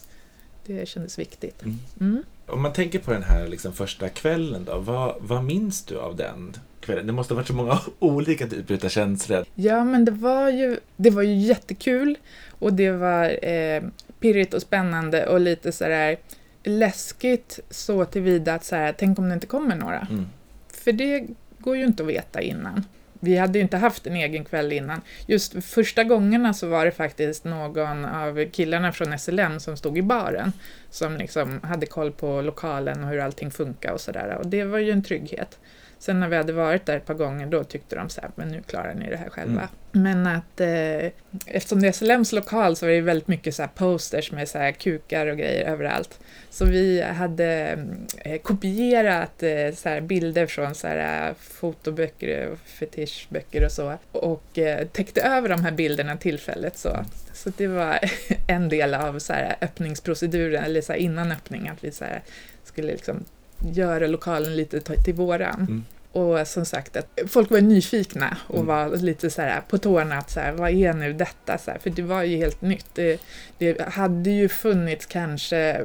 det 0.66 0.88
kändes 0.88 1.18
viktigt. 1.18 1.62
Mm. 1.62 1.78
Mm. 2.00 2.22
Om 2.46 2.62
man 2.62 2.72
tänker 2.72 2.98
på 2.98 3.12
den 3.12 3.22
här 3.22 3.48
liksom 3.48 3.72
första 3.72 4.08
kvällen 4.08 4.64
då, 4.64 4.78
vad, 4.78 5.14
vad 5.20 5.44
minns 5.44 5.84
du 5.84 5.98
av 5.98 6.16
den 6.16 6.56
kvällen? 6.80 7.06
Det 7.06 7.12
måste 7.12 7.34
ha 7.34 7.36
varit 7.36 7.48
så 7.48 7.54
många 7.54 7.80
olika 7.98 8.46
typer 8.46 8.84
av 8.84 8.88
känslor. 8.88 9.44
Ja, 9.54 9.84
men 9.84 10.04
det 10.04 10.12
var 10.12 10.50
ju, 10.50 10.76
det 10.96 11.10
var 11.10 11.22
ju 11.22 11.34
jättekul 11.34 12.18
och 12.62 12.72
det 12.72 12.90
var 12.90 13.44
eh, 13.44 13.82
pirrigt 14.20 14.54
och 14.54 14.62
spännande 14.62 15.26
och 15.26 15.40
lite 15.40 15.72
så 15.72 15.84
där 15.84 16.16
läskigt 16.62 17.60
så 17.70 18.04
tillvida 18.04 18.54
att 18.54 18.64
så 18.64 18.76
här, 18.76 18.94
tänk 18.98 19.18
om 19.18 19.28
det 19.28 19.34
inte 19.34 19.46
kommer 19.46 19.76
några. 19.76 20.06
Mm. 20.10 20.26
För 20.72 20.92
det 20.92 21.26
går 21.58 21.76
ju 21.76 21.84
inte 21.84 22.02
att 22.02 22.08
veta 22.08 22.40
innan. 22.40 22.84
Vi 23.20 23.36
hade 23.36 23.58
ju 23.58 23.62
inte 23.62 23.76
haft 23.76 24.06
en 24.06 24.16
egen 24.16 24.44
kväll 24.44 24.72
innan. 24.72 25.00
Just 25.26 25.64
första 25.64 26.04
gångerna 26.04 26.54
så 26.54 26.68
var 26.68 26.84
det 26.84 26.90
faktiskt 26.90 27.44
någon 27.44 28.04
av 28.04 28.44
killarna 28.44 28.92
från 28.92 29.18
SLM 29.18 29.60
som 29.60 29.76
stod 29.76 29.98
i 29.98 30.02
baren 30.02 30.52
som 30.90 31.16
liksom 31.16 31.60
hade 31.62 31.86
koll 31.86 32.12
på 32.12 32.42
lokalen 32.42 33.04
och 33.04 33.10
hur 33.10 33.20
allting 33.20 33.50
funkar 33.50 33.92
och 33.92 34.00
sådär. 34.00 34.38
Och 34.40 34.46
det 34.46 34.64
var 34.64 34.78
ju 34.78 34.90
en 34.90 35.02
trygghet. 35.02 35.58
Sen 36.02 36.20
när 36.20 36.28
vi 36.28 36.36
hade 36.36 36.52
varit 36.52 36.86
där 36.86 36.96
ett 36.96 37.06
par 37.06 37.14
gånger 37.14 37.46
då 37.46 37.64
tyckte 37.64 37.96
de 37.96 38.08
så 38.08 38.20
här, 38.20 38.30
men 38.34 38.48
nu 38.48 38.62
klarar 38.62 38.94
ni 38.94 39.10
det 39.10 39.16
här 39.16 39.30
själva. 39.30 39.68
Mm. 39.92 40.22
Men 40.22 40.26
att 40.26 40.60
eh, 40.60 41.10
eftersom 41.46 41.82
det 41.82 41.88
är 41.88 41.92
SLMs 41.92 42.32
lokal 42.32 42.76
så 42.76 42.86
var 42.86 42.92
det 42.92 43.00
väldigt 43.00 43.28
mycket 43.28 43.54
så 43.54 43.68
posters 43.74 44.32
med 44.32 44.48
så 44.48 44.58
här 44.58 44.72
kukar 44.72 45.26
och 45.26 45.38
grejer 45.38 45.64
överallt. 45.64 46.20
Så 46.50 46.64
vi 46.64 47.02
hade 47.02 47.78
eh, 48.18 48.40
kopierat 48.40 49.42
eh, 49.42 49.74
så 49.74 50.00
bilder 50.00 50.46
från 50.46 50.74
så 50.74 50.86
här, 50.86 51.28
eh, 51.28 51.34
fotoböcker 51.34 52.48
och 52.48 52.58
fetischböcker 52.58 53.64
och 53.64 53.72
så 53.72 53.98
och 54.12 54.58
eh, 54.58 54.86
täckte 54.86 55.22
över 55.22 55.48
de 55.48 55.64
här 55.64 55.72
bilderna 55.72 56.16
tillfället. 56.16 56.78
Så, 56.78 57.04
så 57.32 57.52
det 57.56 57.66
var 57.66 57.98
en 58.46 58.68
del 58.68 58.94
av 58.94 59.18
så 59.18 59.32
här, 59.32 59.56
öppningsproceduren, 59.60 60.64
eller 60.64 60.80
så 60.80 60.92
här, 60.92 61.00
innan 61.00 61.32
öppning, 61.32 61.68
att 61.68 61.84
vi 61.84 61.90
så 61.90 62.04
här, 62.04 62.22
skulle 62.64 62.92
liksom 62.92 63.24
göra 63.72 64.06
lokalen 64.06 64.56
lite 64.56 64.80
till 64.80 65.14
våran. 65.14 65.60
Mm. 65.60 65.84
Och 66.12 66.48
som 66.48 66.64
sagt, 66.64 66.96
att 66.96 67.18
folk 67.28 67.50
var 67.50 67.60
nyfikna 67.60 68.36
och 68.46 68.54
Mm. 68.54 68.66
var 68.66 68.96
lite 68.96 69.30
så 69.30 69.42
här 69.42 69.60
på 69.68 69.78
tårna 69.78 70.18
att 70.18 70.30
så 70.30 70.40
här, 70.40 70.52
vad 70.52 70.70
är 70.70 70.92
nu 70.92 71.12
detta? 71.12 71.58
Så 71.58 71.70
här, 71.70 71.78
för 71.78 71.90
det 71.90 72.02
var 72.02 72.22
ju 72.22 72.36
helt 72.36 72.62
nytt. 72.62 72.86
Det, 72.94 73.20
det 73.58 73.82
hade 73.82 74.30
ju 74.30 74.48
funnits 74.48 75.06
kanske 75.06 75.80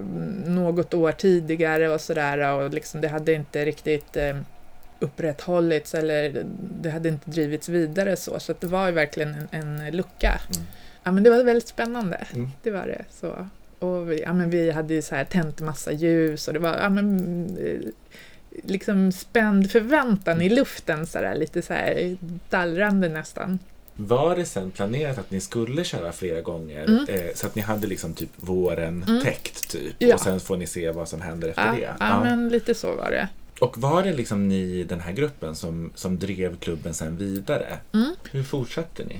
något 0.46 0.94
år 0.94 1.12
tidigare 1.12 1.90
och 1.90 2.02
sådär 2.02 2.54
och 2.54 2.74
liksom 2.74 3.02
det 3.02 3.08
hade 3.08 3.34
inte 3.34 3.66
riktigt 3.66 4.18
eh, 4.18 4.38
upprätthållits 5.00 5.96
eller 5.96 6.46
det 6.82 6.90
hade 6.90 7.10
inte 7.10 7.30
drivits 7.32 7.70
vidare 7.70 8.16
så. 8.16 8.40
Så 8.40 8.54
det 8.60 8.68
var 8.68 8.86
ju 8.88 8.92
verkligen 8.94 9.36
en, 9.52 9.80
en 9.82 9.92
lucka. 9.98 10.40
Mm. 10.56 10.68
Ja 11.04 11.12
men 11.12 11.24
det 11.24 11.30
var 11.30 11.44
väldigt 11.44 11.68
spännande. 11.68 12.28
Mm. 12.34 12.50
Det 12.64 12.72
var 12.72 12.88
det. 12.88 13.06
Så. 13.10 13.48
Och 13.80 14.12
vi, 14.12 14.22
ja, 14.22 14.34
men 14.34 14.50
vi 14.50 14.72
hade 14.72 14.94
ju 14.94 15.02
så 15.02 15.16
här 15.16 15.24
tänt 15.26 15.62
massa 15.62 15.92
ljus 15.92 16.48
och 16.48 16.54
det 16.54 16.60
var 16.60 16.78
ja, 16.78 16.90
men, 16.90 17.18
eh, 17.58 17.90
liksom 18.64 19.12
spänd 19.12 19.72
förväntan 19.72 20.42
i 20.42 20.50
luften, 20.50 21.08
så 21.08 21.18
där, 21.22 21.36
lite 21.36 21.62
så 21.62 21.74
här 21.74 22.18
dallrande 22.50 23.10
nästan. 23.10 23.60
Var 23.96 24.36
det 24.36 24.46
sen 24.46 24.72
planerat 24.72 25.18
att 25.18 25.32
ni 25.32 25.40
skulle 25.42 25.84
köra 25.84 26.12
flera 26.12 26.42
gånger? 26.42 26.84
Mm. 26.86 27.06
Eh, 27.10 27.34
så 27.36 27.48
att 27.48 27.56
ni 27.56 27.62
hade 27.62 27.88
liksom 27.88 28.14
typ 28.14 28.30
våren 28.36 29.06
Mm. 29.08 29.24
täckt 29.24 29.70
typ? 29.72 29.96
Ja. 30.00 30.16
Och 30.16 30.22
sen 30.22 30.40
får 30.40 30.58
ni 30.58 30.68
se 30.68 30.92
vad 30.92 31.10
som 31.10 31.22
händer 31.22 31.50
efter 31.50 31.66
Ja, 31.66 31.72
det? 31.72 31.80
ja, 31.82 31.94
Ja. 32.00 32.24
men 32.24 32.50
lite 32.50 32.74
så 32.76 32.96
var 32.96 33.12
det. 33.12 33.28
Och 33.60 33.78
var 33.78 34.04
det 34.04 34.14
liksom 34.14 34.48
ni, 34.50 34.84
den 34.84 35.00
här 35.00 35.12
gruppen, 35.12 35.56
som, 35.56 35.92
som 35.96 36.20
drev 36.20 36.58
klubben 36.58 36.94
sen 36.94 37.18
vidare? 37.18 37.78
Mm. 37.94 38.16
Hur 38.32 38.44
fortsatte 38.44 39.04
ni? 39.06 39.20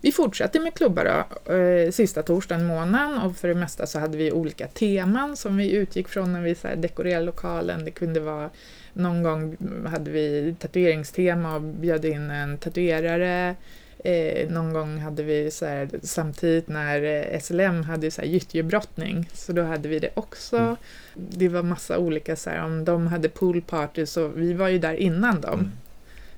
Vi 0.00 0.12
fortsatte 0.12 0.60
med 0.60 0.74
klubbar 0.74 1.04
då, 1.04 1.54
eh, 1.54 1.90
sista 1.90 2.22
torsdagen 2.22 2.64
i 2.64 2.68
månaden 2.68 3.18
och 3.18 3.36
för 3.36 3.48
det 3.48 3.54
mesta 3.54 3.86
så 3.86 3.98
hade 3.98 4.18
vi 4.18 4.32
olika 4.32 4.66
teman 4.66 5.36
som 5.36 5.56
vi 5.56 5.72
utgick 5.72 6.08
från 6.08 6.32
när 6.32 6.40
vi 6.40 6.54
så 6.54 6.68
dekorerade 6.76 7.24
lokalen. 7.24 7.84
Det 7.84 7.90
kunde 7.90 8.20
vara 8.20 8.50
någon 8.92 9.22
gång 9.22 9.56
hade 9.86 10.10
vi 10.10 10.54
tatueringstema 10.58 11.54
och 11.54 11.62
bjöd 11.62 12.04
in 12.04 12.30
en 12.30 12.58
tatuerare. 12.58 13.56
Eh, 14.04 14.50
någon 14.50 14.72
gång 14.72 14.98
hade 14.98 15.22
vi 15.22 15.50
så 15.50 15.66
här, 15.66 15.88
samtidigt 16.02 16.68
när 16.68 17.02
eh, 17.02 17.40
SLM 17.40 17.84
hade 17.84 18.10
så 18.10 18.20
här 18.20 18.28
gyttjebrottning, 18.28 19.28
så 19.32 19.52
då 19.52 19.62
hade 19.62 19.88
vi 19.88 19.98
det 19.98 20.10
också. 20.14 20.56
Mm. 20.56 20.76
Det 21.14 21.48
var 21.48 21.62
massa 21.62 21.98
olika, 21.98 22.36
så 22.36 22.50
här, 22.50 22.64
om 22.64 22.84
de 22.84 23.06
hade 23.06 23.28
poolparty 23.28 24.06
så 24.06 24.28
vi 24.28 24.52
var 24.52 24.68
ju 24.68 24.78
där 24.78 24.94
innan 24.94 25.40
dem. 25.40 25.58
Mm. 25.58 25.72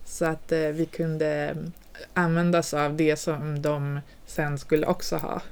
Så 0.04 0.24
att 0.24 0.52
eh, 0.52 0.58
vi 0.58 0.86
kunde 0.86 1.56
använda 2.14 2.62
sig 2.62 2.80
av 2.80 2.96
det 2.96 3.16
som 3.16 3.62
de 3.62 4.00
sen 4.26 4.58
skulle 4.58 4.86
också 4.86 5.16
ha. 5.16 5.42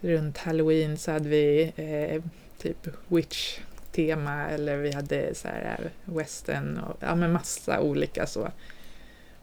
Runt 0.00 0.38
halloween 0.38 0.96
så 0.96 1.12
hade 1.12 1.28
vi 1.28 1.72
eh, 1.76 2.22
typ 2.62 2.88
witch-tema 3.08 4.48
eller 4.48 4.76
vi 4.76 4.92
hade 4.92 5.34
så 5.34 5.48
här 5.48 5.90
western 6.04 6.78
och 6.78 6.96
ja, 7.00 7.14
men 7.14 7.32
massa 7.32 7.80
olika 7.80 8.26
så. 8.26 8.48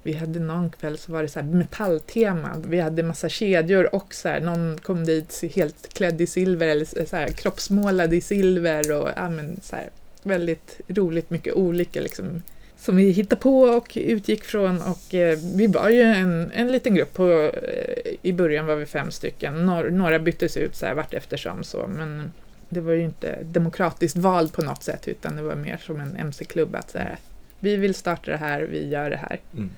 Vi 0.04 0.14
hade 0.14 0.40
någon 0.40 0.70
kväll 0.70 0.98
så 0.98 1.12
var 1.12 1.22
det 1.22 1.30
så 1.30 1.40
här 1.40 1.48
metalltema. 1.48 2.64
Vi 2.68 2.80
hade 2.80 3.04
massa 3.04 3.30
kedjor 3.30 3.96
och 3.96 4.14
så 4.14 4.30
här, 4.30 4.42
någon 4.42 4.78
kom 4.78 5.06
dit 5.06 5.44
helt 5.56 5.94
klädd 5.94 6.22
i 6.22 6.28
silver 6.28 6.68
eller 6.68 7.06
så 7.06 7.16
här, 7.16 7.28
kroppsmålad 7.28 8.14
i 8.14 8.22
silver 8.22 8.92
och 8.92 9.10
ja, 9.16 9.30
men, 9.30 9.60
så 9.64 9.76
här, 9.76 9.90
väldigt 10.24 10.82
roligt, 10.88 11.30
mycket 11.30 11.54
olika 11.54 12.02
liksom 12.02 12.42
som 12.80 12.96
vi 12.96 13.12
hittade 13.12 13.42
på 13.42 13.62
och 13.62 13.92
utgick 13.96 14.44
från 14.44 14.82
och 14.82 15.16
eh, 15.16 15.38
vi 15.56 15.68
var 15.68 15.90
ju 15.90 16.02
en, 16.02 16.52
en 16.52 16.72
liten 16.72 16.96
grupp. 16.96 17.14
På, 17.14 17.52
eh, 17.54 18.14
I 18.22 18.34
början 18.34 18.66
var 18.66 18.76
vi 18.76 18.86
fem 18.86 19.12
stycken. 19.12 19.66
Några, 19.66 19.90
några 19.90 20.20
byttes 20.20 20.58
ut 20.58 20.76
så 20.76 20.86
här 20.86 20.94
vart 20.94 21.14
eftersom 21.14 21.64
så 21.64 21.88
men 21.88 22.32
det 22.70 22.82
var 22.82 22.94
ju 22.94 23.04
inte 23.04 23.44
demokratiskt 23.44 24.18
vald 24.18 24.54
på 24.54 24.62
något 24.62 24.84
sätt 24.84 25.08
utan 25.08 25.36
det 25.36 25.42
var 25.42 25.56
mer 25.56 25.78
som 25.78 26.00
en 26.00 26.16
MC-klubb 26.16 26.76
att 26.76 26.92
så 26.92 26.98
här, 26.98 27.18
vi 27.60 27.76
vill 27.76 27.96
starta 27.96 28.32
det 28.32 28.38
här, 28.38 28.62
vi 28.62 28.88
gör 28.88 29.10
det 29.10 29.18
här. 29.18 29.40
Mm. 29.54 29.70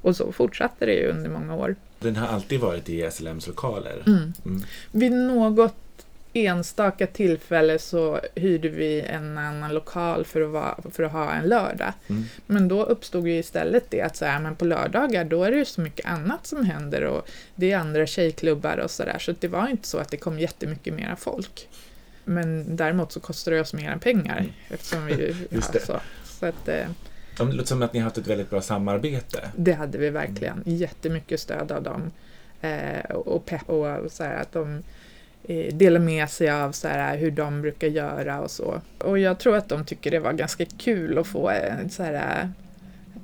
Och 0.00 0.16
så 0.16 0.32
fortsatte 0.32 0.86
det 0.86 0.92
ju 0.92 1.08
under 1.08 1.30
många 1.30 1.54
år. 1.54 1.76
Den 1.98 2.16
har 2.16 2.26
alltid 2.26 2.60
varit 2.60 2.88
i 2.88 3.10
SLMs 3.10 3.46
lokaler? 3.46 4.02
Mm. 4.06 4.32
Mm. 4.44 4.62
Vid 4.92 5.12
något 5.12 5.76
enstaka 6.34 7.06
tillfälle 7.06 7.78
så 7.78 8.20
hyrde 8.34 8.68
vi 8.68 9.00
en 9.00 9.38
annan 9.38 9.74
lokal 9.74 10.24
för 10.24 10.40
att, 10.40 10.50
vara, 10.50 10.76
för 10.90 11.02
att 11.02 11.12
ha 11.12 11.32
en 11.32 11.48
lördag. 11.48 11.92
Mm. 12.08 12.24
Men 12.46 12.68
då 12.68 12.84
uppstod 12.84 13.28
ju 13.28 13.38
istället 13.38 13.84
det 13.90 14.00
att 14.00 14.16
så 14.16 14.24
här, 14.24 14.40
men 14.40 14.56
på 14.56 14.64
lördagar 14.64 15.24
då 15.24 15.44
är 15.44 15.50
det 15.50 15.56
ju 15.56 15.64
så 15.64 15.80
mycket 15.80 16.06
annat 16.06 16.46
som 16.46 16.64
händer 16.64 17.04
och 17.04 17.28
det 17.54 17.72
är 17.72 17.78
andra 17.78 18.06
tjejklubbar 18.06 18.78
och 18.78 18.90
sådär 18.90 19.18
så 19.18 19.34
det 19.40 19.48
var 19.48 19.68
inte 19.68 19.88
så 19.88 19.98
att 19.98 20.10
det 20.10 20.16
kom 20.16 20.38
jättemycket 20.38 20.94
mera 20.94 21.16
folk. 21.16 21.68
Men 22.24 22.76
däremot 22.76 23.12
så 23.12 23.20
kostar 23.20 23.52
det 23.52 23.60
oss 23.60 23.74
mer 23.74 23.90
än 23.90 24.00
pengar 24.00 24.38
Mm. 24.38 24.50
eftersom 24.70 25.06
vi 25.06 25.12
ju 25.14 25.34
Just 25.50 25.74
ja, 25.74 25.80
så. 25.80 26.00
Så 26.24 26.46
att 26.46 26.68
eh, 26.68 26.86
Det 27.38 27.44
låter 27.44 27.68
som 27.68 27.82
att 27.82 27.92
ni 27.92 27.98
har 27.98 28.04
haft 28.04 28.18
ett 28.18 28.26
väldigt 28.26 28.50
bra 28.50 28.60
samarbete. 28.60 29.48
det 29.56 29.72
hade 29.72 29.98
vi 29.98 30.10
verkligen. 30.10 30.62
Jättemycket 30.66 31.40
stöd 31.40 31.72
av 31.72 31.82
dem. 31.82 32.10
Eh, 32.60 33.10
och 33.10 33.46
pepp 33.46 33.68
och 33.68 34.12
så 34.12 34.24
här, 34.24 34.36
att 34.36 34.52
de 34.52 34.82
eh, 35.48 35.74
delar 35.74 36.00
med 36.00 36.30
sig 36.30 36.50
av 36.50 36.72
så 36.72 36.88
här, 36.88 37.16
hur 37.16 37.30
de 37.30 37.62
brukar 37.62 37.88
göra 37.88 38.40
och 38.40 38.50
så. 38.50 38.80
Och 38.98 39.18
jag 39.18 39.38
tror 39.38 39.56
att 39.56 39.68
de 39.68 39.84
tycker 39.84 40.10
det 40.10 40.18
var 40.18 40.32
ganska 40.32 40.64
kul 40.64 41.18
att 41.18 41.26
få 41.26 41.50
en, 41.50 41.90
så 41.90 42.02
här, 42.02 42.50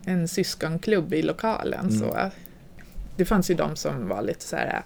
en 0.05 0.29
syskonklubb 0.29 1.15
i 1.15 1.23
lokalen. 1.23 1.89
Mm. 1.89 1.99
Så. 1.99 2.31
Det 3.17 3.25
fanns 3.25 3.51
ju 3.51 3.55
de 3.55 3.77
som 3.77 4.09
var 4.09 4.23
lite 4.23 4.45
så 4.45 4.57
här 4.57 4.83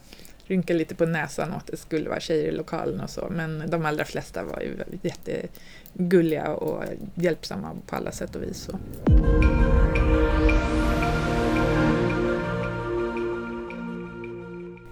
rynkade 0.46 0.78
lite 0.78 0.94
på 0.94 1.06
näsan 1.06 1.50
åt 1.50 1.56
att 1.56 1.66
det 1.66 1.76
skulle 1.76 2.08
vara 2.08 2.20
tjejer 2.20 2.48
i 2.48 2.52
lokalen 2.52 3.00
och 3.00 3.10
så. 3.10 3.28
Men 3.30 3.70
de 3.70 3.84
allra 3.84 4.04
flesta 4.04 4.44
var 4.44 4.60
ju 4.60 4.76
jättegulliga 5.02 6.48
och 6.48 6.84
hjälpsamma 7.14 7.70
på 7.86 7.96
alla 7.96 8.12
sätt 8.12 8.36
och 8.36 8.42
vis. 8.42 8.58
Så. 8.58 8.78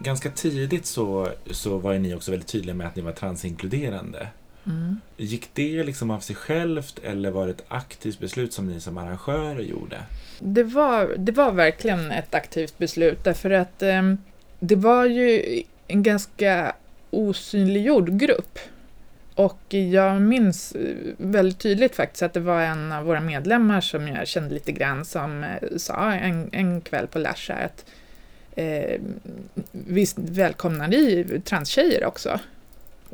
Ganska 0.02 0.30
tidigt 0.30 0.86
så, 0.86 1.28
så 1.50 1.78
var 1.78 1.94
ni 1.94 2.14
också 2.14 2.30
väldigt 2.30 2.48
tydliga 2.48 2.74
med 2.74 2.86
att 2.86 2.96
ni 2.96 3.02
var 3.02 3.12
transinkluderande. 3.12 4.28
Mm. 4.66 5.00
Gick 5.16 5.48
det 5.54 5.84
liksom 5.84 6.10
av 6.10 6.20
sig 6.20 6.36
självt 6.36 6.98
eller 7.02 7.30
var 7.30 7.46
det 7.46 7.52
ett 7.52 7.64
aktivt 7.68 8.18
beslut 8.18 8.52
som 8.52 8.66
ni 8.66 8.80
som 8.80 8.98
arrangörer 8.98 9.62
gjorde? 9.62 10.02
Det 10.38 10.62
var, 10.62 11.14
det 11.18 11.32
var 11.32 11.52
verkligen 11.52 12.10
ett 12.10 12.34
aktivt 12.34 12.78
beslut 12.78 13.24
därför 13.24 13.50
att 13.50 13.82
eh, 13.82 14.14
det 14.60 14.76
var 14.76 15.06
ju 15.06 15.62
en 15.88 16.02
ganska 16.02 16.74
osynliggjord 17.10 18.18
grupp. 18.18 18.58
Och 19.34 19.74
jag 19.74 20.22
minns 20.22 20.72
eh, 20.72 20.96
väldigt 21.16 21.58
tydligt 21.58 21.96
faktiskt 21.96 22.22
att 22.22 22.32
det 22.32 22.40
var 22.40 22.60
en 22.60 22.92
av 22.92 23.04
våra 23.04 23.20
medlemmar 23.20 23.80
som 23.80 24.08
jag 24.08 24.28
kände 24.28 24.54
lite 24.54 24.72
grann 24.72 25.04
som 25.04 25.44
eh, 25.44 25.76
sa 25.76 26.12
en, 26.12 26.48
en 26.52 26.80
kväll 26.80 27.06
på 27.06 27.18
Lash 27.18 27.52
här 27.52 27.64
att 27.64 27.84
eh, 28.56 29.00
visst 29.72 30.18
välkomnar 30.18 30.88
ni 30.88 31.40
transtjejer 31.44 32.04
också? 32.04 32.40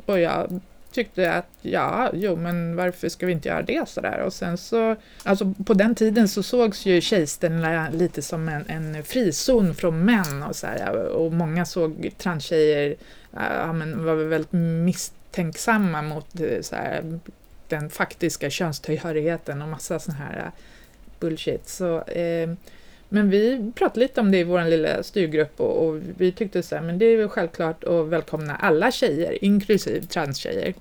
Och 0.05 0.19
jag 0.19 0.59
tyckte 0.91 1.33
att 1.33 1.47
ja, 1.61 2.09
jo 2.13 2.35
men 2.35 2.75
varför 2.75 3.09
ska 3.09 3.25
vi 3.25 3.31
inte 3.31 3.49
göra 3.49 3.61
det 3.61 3.89
sådär? 3.89 4.19
Och 4.19 4.33
sen 4.33 4.57
så, 4.57 4.95
alltså 5.23 5.53
på 5.65 5.73
den 5.73 5.95
tiden 5.95 6.27
så 6.27 6.43
sågs 6.43 6.85
ju 6.85 7.01
tjejställena 7.01 7.89
lite 7.89 8.21
som 8.21 8.49
en, 8.49 8.65
en 8.67 9.03
frizon 9.03 9.75
från 9.75 10.05
män 10.05 10.43
och 10.43 10.55
så 10.55 10.67
här, 10.67 10.95
och 10.95 11.33
många 11.33 11.65
såg 11.65 12.11
transtjejer, 12.17 12.95
ja 13.31 13.73
men 13.73 14.05
var 14.05 14.15
väldigt 14.15 14.53
misstänksamma 14.83 16.01
mot 16.01 16.39
eh, 16.39 16.61
så 16.61 16.75
här, 16.75 17.19
den 17.67 17.89
faktiska 17.89 18.49
könstillhörigheten 18.49 19.61
och 19.61 19.67
massa 19.67 19.99
sån 19.99 20.15
här 20.15 20.37
eh, 20.37 20.51
bullshit. 21.19 21.69
Så, 21.69 22.01
eh, 22.01 22.49
men 23.09 23.29
vi 23.29 23.71
pratade 23.75 23.99
lite 23.99 24.21
om 24.21 24.31
det 24.31 24.37
i 24.37 24.43
vår 24.43 24.63
lilla 24.63 25.03
styrgrupp 25.03 25.59
och, 25.59 25.87
och 25.87 26.01
vi 26.17 26.31
tyckte 26.31 26.63
så 26.63 26.75
här, 26.75 26.81
men 26.81 26.99
det 26.99 27.05
är 27.05 27.17
väl 27.17 27.29
självklart 27.29 27.83
att 27.83 28.07
välkomna 28.07 28.55
alla 28.55 28.91
tjejer, 28.91 29.43
inklusive 29.43 30.05
transtjejer. 30.05 30.73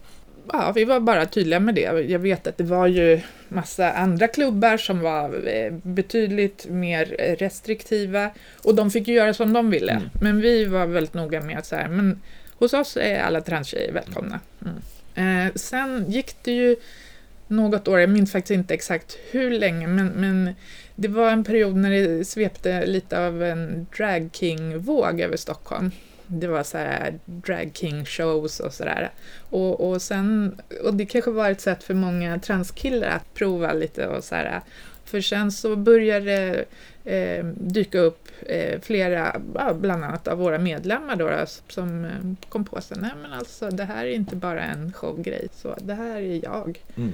Ja, 0.52 0.72
vi 0.74 0.84
var 0.84 1.00
bara 1.00 1.26
tydliga 1.26 1.60
med 1.60 1.74
det. 1.74 1.80
Jag 2.08 2.18
vet 2.18 2.46
att 2.46 2.56
det 2.56 2.64
var 2.64 2.86
ju 2.86 3.20
massa 3.48 3.92
andra 3.92 4.28
klubbar 4.28 4.76
som 4.76 5.00
var 5.00 5.48
eh, 5.48 5.72
betydligt 5.72 6.66
mer 6.68 7.04
restriktiva 7.38 8.30
och 8.62 8.74
de 8.74 8.90
fick 8.90 9.08
ju 9.08 9.14
göra 9.14 9.34
som 9.34 9.52
de 9.52 9.70
ville. 9.70 9.92
Mm. 9.92 10.08
Men 10.20 10.40
vi 10.40 10.64
var 10.64 10.86
väldigt 10.86 11.14
noga 11.14 11.40
med 11.40 11.58
att 11.58 11.66
så 11.66 11.76
här, 11.76 11.88
men 11.88 12.20
hos 12.58 12.74
oss 12.74 12.96
är 12.96 13.20
alla 13.20 13.40
transtjejer 13.40 13.92
välkomna. 13.92 14.40
Mm. 14.62 15.46
Eh, 15.46 15.52
sen 15.54 16.04
gick 16.08 16.36
det 16.42 16.52
ju 16.52 16.76
något 17.46 17.88
år, 17.88 18.00
jag 18.00 18.10
minns 18.10 18.32
faktiskt 18.32 18.50
inte 18.58 18.74
exakt 18.74 19.18
hur 19.30 19.50
länge, 19.50 19.86
men, 19.86 20.06
men 20.06 20.54
det 21.00 21.08
var 21.08 21.30
en 21.30 21.44
period 21.44 21.76
när 21.76 21.90
det 21.90 22.24
svepte 22.24 22.86
lite 22.86 23.26
av 23.26 23.42
en 23.42 23.86
drag 23.96 24.30
king-våg 24.32 25.20
över 25.20 25.36
Stockholm. 25.36 25.90
Det 26.26 26.46
var 26.46 26.62
så 26.62 26.78
här 26.78 27.18
drag 27.24 27.70
king 27.74 28.04
shows 28.04 28.60
och 28.60 28.72
sådär. 28.72 29.10
Och, 29.50 29.90
och, 29.90 30.02
sen, 30.02 30.56
och 30.84 30.94
det 30.94 31.06
kanske 31.06 31.30
var 31.30 31.50
ett 31.50 31.60
sätt 31.60 31.82
för 31.82 31.94
många 31.94 32.38
transkillar 32.38 33.08
att 33.08 33.34
prova 33.34 33.72
lite 33.72 34.06
och 34.06 34.24
så 34.24 34.34
här. 34.34 34.60
För 35.04 35.20
sen 35.20 35.52
så 35.52 35.76
började 35.76 36.64
det 37.04 37.36
eh, 37.36 37.44
dyka 37.44 37.98
upp 37.98 38.28
eh, 38.46 38.80
flera, 38.80 39.40
bland 39.74 40.04
annat 40.04 40.28
av 40.28 40.38
våra 40.38 40.58
medlemmar 40.58 41.16
då, 41.16 41.30
som 41.68 42.04
eh, 42.04 42.10
kom 42.48 42.64
på 42.64 42.80
sig, 42.80 42.96
nej 43.00 43.12
men 43.22 43.32
alltså 43.32 43.70
det 43.70 43.84
här 43.84 44.04
är 44.04 44.10
inte 44.10 44.36
bara 44.36 44.62
en 44.62 44.92
showgrej, 44.92 45.48
så 45.52 45.74
det 45.80 45.94
här 45.94 46.16
är 46.16 46.44
jag. 46.44 46.82
Mm. 46.96 47.12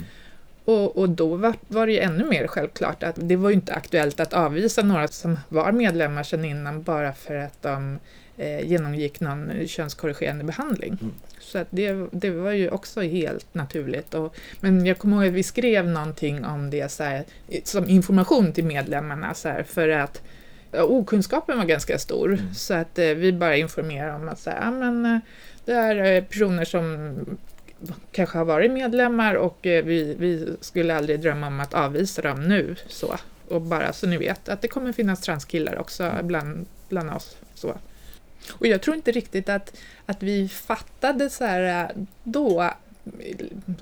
Och, 0.65 0.97
och, 0.97 1.09
då 1.09 1.37
var, 1.37 1.55
var 1.69 1.87
det 1.87 1.93
ju 1.93 1.99
ännu 1.99 2.25
mer 2.25 2.47
självklart 2.47 3.03
att 3.03 3.15
det 3.17 3.37
var 3.37 3.51
ju 3.51 3.55
inte 3.55 3.75
aktuellt 3.75 4.21
att 4.21 4.33
avvisa 4.33 4.83
några 4.83 5.09
som 5.09 5.39
var 5.49 5.73
medlemmar 5.73 6.23
sedan 6.23 6.45
innan 6.45 6.83
bara 6.83 7.13
för 7.13 7.35
att 7.35 7.63
de 7.63 7.99
eh, 8.37 8.61
genomgick 8.69 9.21
någon 9.21 9.67
könskorrigerande 9.67 10.45
behandling. 10.45 10.99
Mm. 11.03 11.15
Så 11.41 11.59
att 11.59 11.67
det, 11.71 12.09
det 12.13 12.31
var 12.31 12.51
ju 12.51 12.71
också 12.71 13.01
helt 13.01 13.55
naturligt. 13.55 14.15
Och, 14.15 14.37
men 14.61 14.87
jag 14.87 14.99
kommer 14.99 15.17
ihåg 15.17 15.27
att 15.27 15.33
vi 15.33 15.43
skrev 15.43 15.89
någonting 15.89 16.45
om 16.45 16.71
det 16.71 16.91
så 16.91 17.03
här, 17.03 17.25
som 17.65 17.89
information 17.89 18.53
till 18.53 18.65
medlemmarna 18.65 19.35
så 19.35 19.49
här, 19.49 19.63
för 19.63 19.89
att 19.89 20.23
okunskapen 20.73 21.59
var 21.59 21.65
ganska 21.65 21.99
stor. 21.99 22.33
Mm. 22.33 22.55
Så 22.55 22.75
att 22.75 22.99
eh, 22.99 23.07
vi 23.07 23.33
bara 23.33 23.57
informerade 23.57 24.15
om 24.15 24.29
att 24.29 24.39
så 24.39 24.51
här, 24.51 24.71
men, 24.71 25.07
eh, 25.07 25.19
det 25.65 25.73
är 25.73 26.21
personer 26.21 26.65
som 26.65 27.15
kanske 28.13 28.39
har 28.39 28.45
varit 28.45 28.71
medlemmar 28.71 29.35
och 29.35 29.67
eh, 29.67 29.85
vi, 29.85 30.15
vi 30.19 30.57
skulle 30.61 30.97
aldrig 30.97 31.21
drömma 31.21 31.47
om 31.47 31.61
att 31.61 31.75
avvisa 31.75 32.23
dem 32.23 32.49
nu. 32.49 32.77
Så. 32.89 33.17
Och 33.49 33.61
bara 33.61 33.93
så 33.93 34.07
ni 34.07 34.17
vet 34.17 34.49
att 34.49 34.63
det 34.63 34.69
kommer 34.69 34.93
finnas 34.93 35.21
transkillar 35.21 35.79
också 35.79 36.05
mm. 36.05 36.27
bland, 36.27 36.67
bland 36.89 37.11
oss. 37.11 37.37
Så. 37.55 37.77
Och 38.53 38.67
jag 38.67 38.83
tror 38.83 38.97
inte 38.97 39.13
riktigt 39.13 39.49
att, 39.49 39.77
att 40.07 40.23
vi 40.23 40.49
fattade 40.49 41.31
så 41.31 41.45
här 41.45 41.85
eh, 41.85 42.05
då, 42.23 42.71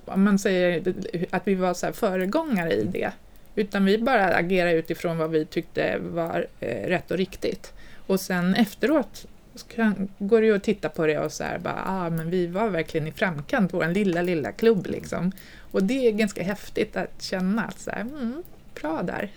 om 0.04 0.22
man 0.22 0.38
säger 0.38 0.94
att 1.30 1.48
vi 1.48 1.54
var 1.54 1.74
så 1.74 1.92
föregångare 1.92 2.72
i 2.72 2.84
det. 2.84 3.12
Utan 3.54 3.84
vi 3.84 3.98
bara 3.98 4.34
agerade 4.34 4.74
utifrån 4.74 5.18
vad 5.18 5.30
vi 5.30 5.46
tyckte 5.46 5.98
var 5.98 6.46
eh, 6.60 6.88
rätt 6.88 7.10
och 7.10 7.16
riktigt. 7.16 7.72
Och 8.06 8.20
sen 8.20 8.54
efteråt 8.54 9.26
så 9.54 9.66
kan, 9.66 10.08
går 10.18 10.40
det 10.40 10.46
ju 10.46 10.56
att 10.56 10.62
titta 10.62 10.88
på 10.88 11.06
det 11.06 11.18
och 11.18 11.32
så 11.32 11.44
här 11.44 11.58
bara, 11.58 11.82
ah, 11.86 12.10
men 12.10 12.30
vi 12.30 12.46
var 12.46 12.68
verkligen 12.68 13.06
i 13.06 13.12
framkant, 13.12 13.74
vår 13.74 13.86
lilla, 13.86 14.22
lilla 14.22 14.52
klubb 14.52 14.86
liksom. 14.86 15.32
Och 15.70 15.82
det 15.82 16.08
är 16.08 16.12
ganska 16.12 16.42
häftigt 16.42 16.96
att 16.96 17.22
känna 17.22 17.64
att 17.64 17.80
så 17.80 17.90
här, 17.90 18.00
mm, 18.00 18.42
bra 18.80 19.02
där. 19.02 19.30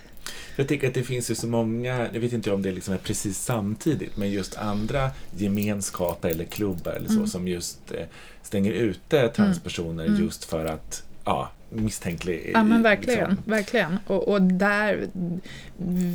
Jag 0.56 0.68
tycker 0.68 0.88
att 0.88 0.94
det 0.94 1.04
finns 1.04 1.32
ju 1.32 1.36
så 1.36 1.48
många, 1.48 2.10
jag 2.14 2.20
vet 2.20 2.34
inte 2.34 2.52
om 2.52 2.62
det 2.62 2.72
liksom 2.72 2.94
är 2.94 2.98
precis 2.98 3.38
samtidigt, 3.40 4.18
men 4.18 4.32
just 4.32 4.58
andra 4.58 5.12
gemenskaper 5.38 6.30
eller 6.30 6.46
klubbar 6.46 6.92
eller 6.92 7.08
så 7.08 7.14
mm. 7.14 7.28
som 7.28 7.48
just 7.48 7.92
eh, 7.92 8.06
stänger 8.44 8.72
ute 8.72 9.30
transpersoner 9.30 10.06
mm. 10.06 10.24
just 10.24 10.46
för 10.46 10.66
att 10.66 11.04
ja, 11.26 11.52
misstänklig. 11.70 12.52
Ja 12.54 12.64
men 12.64 12.84
verkligen, 12.84 13.30
liksom. 13.30 13.52
verkligen. 13.52 14.00
Och, 14.08 14.28
och, 14.28 14.42
där, 14.42 15.08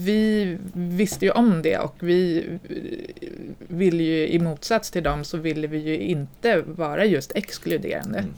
vi 0.04 0.58
visste 0.72 1.24
ju 1.24 1.30
om 1.30 1.62
det 1.62 1.78
och 1.78 1.94
vi 2.00 2.46
ville 3.58 4.02
ju 4.02 4.28
i 4.28 4.38
motsats 4.38 4.90
till 4.90 5.02
dem 5.02 5.24
så 5.24 5.36
ville 5.38 5.66
vi 5.66 5.78
ju 5.78 5.98
inte 5.98 6.62
vara 6.66 7.04
just 7.04 7.32
exkluderande. 7.34 8.18
Mm. 8.18 8.34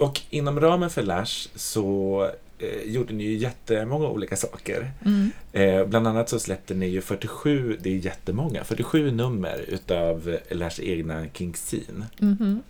Och 0.00 0.20
inom 0.30 0.60
ramen 0.60 0.90
för 0.90 1.02
Lash 1.02 1.48
så 1.54 2.22
eh, 2.58 2.92
gjorde 2.92 3.14
ni 3.14 3.24
ju 3.24 3.36
jättemånga 3.36 4.08
olika 4.08 4.36
saker. 4.36 4.90
Mm. 5.04 5.30
Eh, 5.52 5.86
bland 5.86 6.06
annat 6.06 6.28
så 6.28 6.38
släppte 6.38 6.74
ni 6.74 6.86
ju 6.86 7.00
47, 7.00 7.78
det 7.80 7.90
är 7.90 7.96
jättemånga, 7.96 8.64
47 8.64 9.10
nummer 9.10 9.64
utav 9.68 10.38
Lash 10.50 10.80
egna 10.82 11.26
King 11.32 11.52
Scene. 11.52 12.06
Mm. 12.20 12.62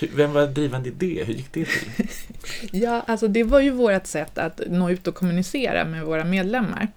Vem 0.00 0.32
var 0.32 0.46
drivande 0.46 0.88
i 0.88 0.92
det? 0.92 1.24
Hur 1.24 1.34
gick 1.34 1.52
det 1.52 1.64
till? 1.64 2.08
ja, 2.82 3.02
alltså 3.06 3.28
det 3.28 3.44
var 3.44 3.60
ju 3.60 3.70
vårt 3.70 4.06
sätt 4.06 4.38
att 4.38 4.60
nå 4.66 4.90
ut 4.90 5.06
och 5.06 5.14
kommunicera 5.14 5.84
med 5.84 6.04
våra 6.04 6.24
medlemmar 6.24 6.88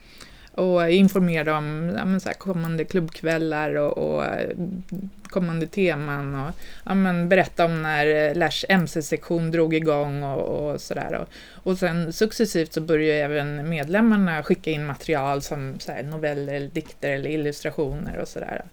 och 0.55 0.89
informera 0.89 1.57
om 1.57 1.93
ja, 1.97 2.19
så 2.19 2.29
här, 2.29 2.35
kommande 2.35 2.85
klubbkvällar 2.85 3.75
och, 3.75 3.97
och, 3.97 4.23
kommande 5.23 5.67
teman 5.67 6.35
och 6.35 6.51
ja, 6.85 6.93
men, 6.93 7.29
berätta 7.29 7.65
om 7.65 7.81
när 7.81 8.35
Lärs 8.35 8.65
MC-sektion 8.69 9.51
drog 9.51 9.73
igång 9.73 10.23
och, 10.23 10.71
och 10.71 10.81
sådär. 10.81 11.13
Och, 11.13 11.27
och 11.71 11.77
sen 11.77 12.13
successivt 12.13 12.73
så 12.73 12.81
började 12.81 13.19
även 13.19 13.69
medlemmarna 13.69 14.43
skicka 14.43 14.71
in 14.71 14.85
material 14.85 15.41
som 15.41 15.79
så 15.79 15.91
här, 15.91 16.03
noveller, 16.03 16.69
dikter 16.73 17.09
eller 17.09 17.29
illustrationer 17.29 18.17
och 18.17 18.27
sådär 18.27 18.65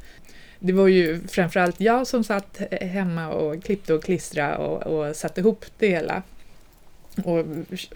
det 0.65 0.73
var 0.73 0.89
ju 0.89 1.21
framförallt 1.29 1.81
jag 1.81 2.07
som 2.07 2.25
satt 2.25 2.61
hemma 2.71 3.29
och 3.29 3.65
klippte 3.65 3.95
och 3.95 4.05
klistrade 4.05 4.57
och, 4.57 4.83
och 4.83 5.17
satte 5.17 5.41
ihop 5.41 5.65
det 5.79 5.89
hela. 5.89 6.23
Och 7.25 7.47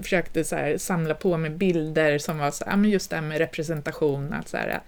försökte 0.01 0.45
så 0.45 0.57
här, 0.57 0.79
samla 0.79 1.15
på 1.15 1.37
mig 1.37 1.51
bilder 1.51 2.19
som 2.19 2.39
var 2.39 2.51
så 2.51 2.65
här, 2.65 2.85
just 2.85 3.11
det 3.11 3.17
här 3.17 3.23
med 3.23 3.39
representation, 3.39 4.33
att 4.33 4.49
så 4.49 4.57
här, 4.57 4.81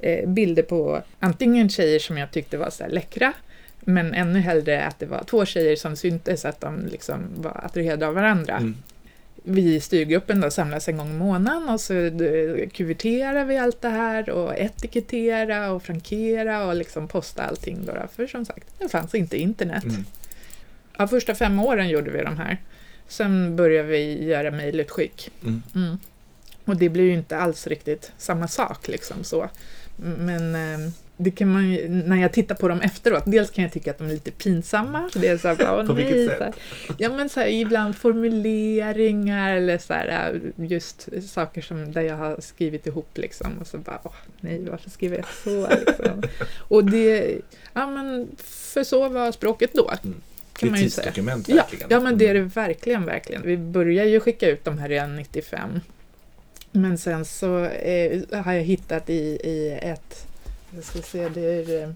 eh, 0.00 0.28
bilder 0.28 0.62
på 0.62 1.02
antingen 1.18 1.68
tjejer 1.68 1.98
som 1.98 2.18
jag 2.18 2.30
tyckte 2.30 2.58
var 2.58 2.70
så 2.70 2.82
här 2.82 2.90
läckra, 2.90 3.32
men 3.80 4.14
ännu 4.14 4.38
hellre 4.38 4.84
att 4.84 4.98
det 4.98 5.06
var 5.06 5.24
två 5.24 5.44
tjejer 5.44 5.76
som 5.76 5.96
syntes, 5.96 6.44
att 6.44 6.60
de 6.60 6.86
liksom 6.86 7.20
var 7.36 7.60
attraherade 7.64 8.06
av 8.06 8.14
varandra. 8.14 8.56
Mm 8.56 8.74
vi 9.42 9.74
i 9.74 9.80
styrgruppen 9.80 10.40
då 10.40 10.50
samlas 10.50 10.88
en 10.88 10.96
gång 10.96 11.10
i 11.10 11.14
månaden 11.14 11.68
och 11.68 11.80
så 11.80 11.92
kuverterar 12.72 13.44
vi 13.44 13.58
allt 13.58 13.80
det 13.80 13.88
här 13.88 14.30
och 14.30 14.58
etikettera 14.58 15.72
och 15.72 15.82
frankera 15.82 16.66
och 16.66 16.74
liksom 16.74 17.08
posta 17.08 17.42
allting 17.42 17.86
då, 17.86 17.92
för 18.16 18.26
som 18.26 18.44
sagt, 18.44 18.66
det 18.78 18.88
fanns 18.88 19.14
inte 19.14 19.36
internet. 19.36 19.84
Mm. 19.84 20.04
Ja, 20.98 21.08
första 21.08 21.34
fem 21.34 21.60
åren 21.60 21.88
gjorde 21.88 22.10
vi 22.10 22.22
de 22.22 22.36
här. 22.36 22.58
Sen 23.08 23.56
började 23.56 23.88
vi 23.88 24.24
göra 24.24 24.50
mejlutskick. 24.50 25.30
Mm. 25.42 25.62
Mm. 25.74 25.98
Och 26.64 26.76
det 26.76 26.88
blir 26.88 27.04
ju 27.04 27.14
inte 27.14 27.36
alls 27.36 27.66
riktigt 27.66 28.12
samma 28.18 28.48
sak 28.48 28.88
liksom 28.88 29.24
så. 29.24 29.48
Men 29.96 30.54
eh, 30.54 30.90
det 31.22 31.30
kan 31.30 31.52
man 31.52 31.70
ju, 31.70 31.88
när 31.88 32.16
jag 32.16 32.32
tittar 32.32 32.54
på 32.54 32.68
dem 32.68 32.80
efteråt, 32.80 33.22
dels 33.26 33.50
kan 33.50 33.64
jag 33.64 33.72
tycka 33.72 33.90
att 33.90 33.98
de 33.98 34.04
är 34.04 34.12
lite 34.12 34.30
pinsamma. 34.30 35.10
Det 35.14 35.28
är 35.28 35.38
så 35.38 35.48
här, 35.48 35.56
bara, 35.56 35.86
på 35.86 35.92
vilket 35.92 36.28
sätt? 36.28 36.38
Så 36.38 36.44
här, 36.44 36.54
ja 36.98 37.08
men 37.08 37.28
så 37.28 37.40
här, 37.40 37.46
ibland 37.46 37.96
formuleringar 37.96 39.56
eller 39.56 39.78
så 39.78 39.94
här, 39.94 40.40
just 40.56 41.08
saker 41.28 41.62
som 41.62 41.92
där 41.92 42.02
jag 42.02 42.16
har 42.16 42.40
skrivit 42.40 42.86
ihop 42.86 43.18
liksom 43.18 43.58
och 43.60 43.66
så 43.66 43.78
bara, 43.78 44.00
åh, 44.02 44.12
nej 44.40 44.64
varför 44.70 44.90
skriver 44.90 45.16
jag 45.16 45.26
så? 45.44 45.68
Liksom. 45.86 46.22
och 46.58 46.84
det, 46.84 47.38
ja 47.72 47.86
men 47.86 48.28
för 48.72 48.84
så 48.84 49.08
var 49.08 49.32
språket 49.32 49.70
då. 49.74 49.90
Mm. 50.04 50.20
Kan 50.52 50.68
det 50.68 50.74
är 50.74 50.76
ett 50.76 50.80
tidsdokument 50.80 51.48
verkligen. 51.48 51.86
Ja, 51.90 51.96
ja 51.96 52.00
men 52.00 52.18
det 52.18 52.28
är 52.28 52.34
det 52.34 52.40
verkligen, 52.40 53.04
verkligen. 53.04 53.42
Vi 53.42 53.56
börjar 53.56 54.04
ju 54.04 54.20
skicka 54.20 54.48
ut 54.48 54.64
de 54.64 54.78
här 54.78 54.88
redan 54.88 55.16
95. 55.16 55.80
Men 56.72 56.98
sen 56.98 57.24
så 57.24 57.64
eh, 57.64 58.22
har 58.44 58.52
jag 58.52 58.62
hittat 58.62 59.10
i, 59.10 59.38
i 59.44 59.78
ett 59.82 60.26
jag 60.74 60.84
ska 60.84 61.02
se, 61.02 61.28
det 61.28 61.40
är, 61.40 61.82
eh, 61.82 61.90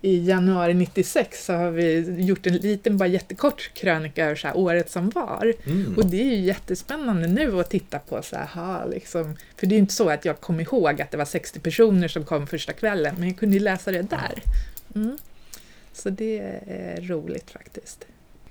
I 0.00 0.24
januari 0.28 0.74
96 0.74 1.44
så 1.44 1.52
har 1.52 1.70
vi 1.70 2.14
gjort 2.18 2.46
en 2.46 2.56
liten, 2.56 2.96
bara 2.96 3.06
jättekort 3.06 3.70
krönika 3.74 4.24
över 4.24 4.36
så 4.36 4.46
här, 4.46 4.56
året 4.56 4.90
som 4.90 5.10
var. 5.10 5.54
Mm. 5.66 5.94
Och 5.96 6.06
det 6.06 6.20
är 6.20 6.24
ju 6.24 6.40
jättespännande 6.40 7.26
nu 7.26 7.60
att 7.60 7.70
titta 7.70 7.98
på 7.98 8.22
så 8.22 8.36
här, 8.36 8.88
liksom, 8.88 9.36
för 9.56 9.66
det 9.66 9.74
är 9.74 9.76
ju 9.76 9.80
inte 9.80 9.94
så 9.94 10.10
att 10.10 10.24
jag 10.24 10.40
kom 10.40 10.60
ihåg 10.60 11.02
att 11.02 11.10
det 11.10 11.16
var 11.16 11.24
60 11.24 11.60
personer 11.60 12.08
som 12.08 12.24
kom 12.24 12.46
första 12.46 12.72
kvällen, 12.72 13.14
men 13.18 13.28
jag 13.28 13.38
kunde 13.38 13.56
ju 13.56 13.62
läsa 13.62 13.92
det 13.92 14.02
där. 14.02 14.42
Mm. 14.94 15.18
Så 15.92 16.10
det 16.10 16.38
är 16.66 17.00
roligt 17.00 17.50
faktiskt. 17.50 18.04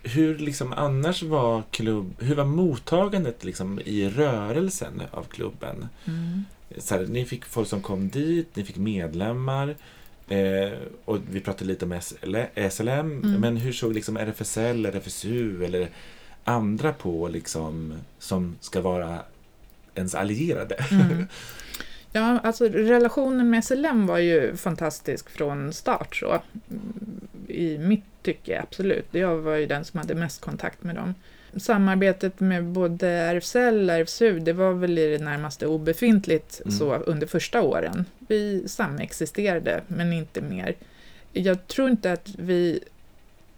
Hur 0.03 0.37
liksom 0.37 0.73
annars 0.73 1.23
var 1.23 1.63
klubb, 1.71 2.13
hur 2.19 2.35
var 2.35 2.45
mottagandet 2.45 3.43
liksom 3.43 3.79
i 3.85 4.09
rörelsen 4.09 5.01
av 5.11 5.23
klubben? 5.23 5.87
Mm 6.05 6.45
så 6.77 6.95
här, 6.95 7.05
ni 7.05 7.25
fick 7.25 7.45
folk 7.45 7.67
som 7.67 7.81
kom 7.81 8.09
dit, 8.09 8.55
ni 8.55 8.63
fick 8.63 8.77
medlemmar. 8.77 9.75
Eh, 10.27 10.71
och 11.05 11.17
vi 11.31 11.39
pratade 11.39 11.65
lite 11.65 11.85
om 11.85 12.01
SLM, 12.71 13.23
mm. 13.23 13.41
men 13.41 13.57
hur 13.57 13.71
såg 13.71 13.93
liksom 13.93 14.17
RFSL, 14.17 14.85
RFSU 14.85 15.65
eller 15.65 15.89
andra 16.43 16.93
på 16.93 17.27
liksom, 17.27 17.93
som 18.19 18.55
ska 18.59 18.81
vara 18.81 19.19
ens 19.95 20.15
allierade? 20.15 20.75
Mm. 20.91 21.27
Ja, 22.15 22.39
alltså 22.43 22.65
relationen 22.65 23.49
med 23.49 23.65
SLM 23.65 24.07
var 24.07 24.17
ju 24.17 24.55
fantastisk 24.55 25.29
från 25.29 25.73
start 25.73 26.15
så. 26.15 26.41
I 27.47 27.77
mitt 27.77 28.03
tycke, 28.21 28.61
absolut. 28.61 29.05
Jag 29.11 29.37
var 29.37 29.55
ju 29.55 29.65
den 29.65 29.85
som 29.85 29.97
hade 29.97 30.15
mest 30.15 30.41
kontakt 30.41 30.83
med 30.83 30.95
dem 30.95 31.13
samarbetet 31.57 32.39
med 32.39 32.63
både 32.63 33.07
RFSL 33.09 33.89
och 33.89 33.95
RFSU, 33.95 34.39
det 34.39 34.53
var 34.53 34.73
väl 34.73 34.97
i 34.97 35.17
det 35.17 35.23
närmaste 35.23 35.67
obefintligt 35.67 36.61
mm. 36.65 36.77
så 36.77 36.95
under 36.95 37.27
första 37.27 37.61
åren. 37.61 38.05
Vi 38.27 38.63
samexisterade, 38.67 39.81
men 39.87 40.13
inte 40.13 40.41
mer. 40.41 40.75
Jag 41.31 41.67
tror 41.67 41.89
inte 41.89 42.11
att 42.11 42.29
vi 42.37 42.79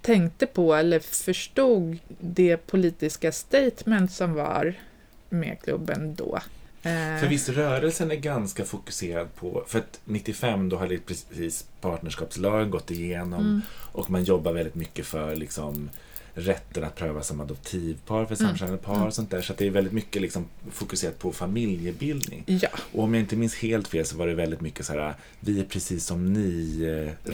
tänkte 0.01 0.45
på 0.45 0.73
eller 0.75 0.99
förstod 0.99 1.97
det 2.19 2.58
politiska 2.58 3.31
statement 3.31 4.12
som 4.12 4.34
var 4.34 4.73
med 5.29 5.58
klubben 5.63 6.15
då. 6.15 6.39
Eh, 6.86 7.19
för 7.19 7.27
visst, 7.27 7.49
rörelsen 7.49 8.12
är 8.12 8.15
ganska 8.15 8.65
fokuserad 8.65 9.36
på, 9.36 9.63
för 9.67 9.79
att 9.79 9.99
95 10.05 10.69
då 10.69 10.77
hade 10.77 10.97
precis 10.97 11.65
partnerskapslagen 11.81 12.71
gått 12.71 12.91
igenom 12.91 13.39
mm. 13.39 13.62
och 13.91 14.10
man 14.10 14.23
jobbar 14.23 14.53
väldigt 14.53 14.75
mycket 14.75 15.05
för 15.05 15.36
liksom 15.36 15.89
rätten 16.36 16.84
att 16.84 16.95
pröva 16.95 17.24
som 17.24 17.41
adoptivpar 17.41 18.26
för 18.26 18.36
mm. 18.36 18.48
samkönade 18.48 18.78
par 18.78 18.95
mm. 18.95 19.08
och 19.08 19.13
sånt 19.13 19.32
där. 19.32 19.41
Så 19.41 19.54
det 19.58 19.67
är 19.67 19.69
väldigt 19.69 19.93
mycket 19.93 20.21
liksom 20.21 20.45
fokuserat 20.71 21.19
på 21.19 21.32
familjebildning. 21.32 22.43
Ja. 22.45 22.69
Och 22.91 23.04
om 23.04 23.13
jag 23.13 23.21
inte 23.21 23.36
minns 23.36 23.56
helt 23.56 23.88
fel 23.88 24.06
så 24.06 24.17
var 24.17 24.28
det 24.28 24.34
väldigt 24.34 24.62
mycket 24.62 24.86
så 24.86 24.93
här, 24.93 25.13
vi 25.39 25.60
är 25.60 25.63
precis 25.63 26.06
som 26.06 26.34
ni 26.34 26.80
eh. 27.28 27.34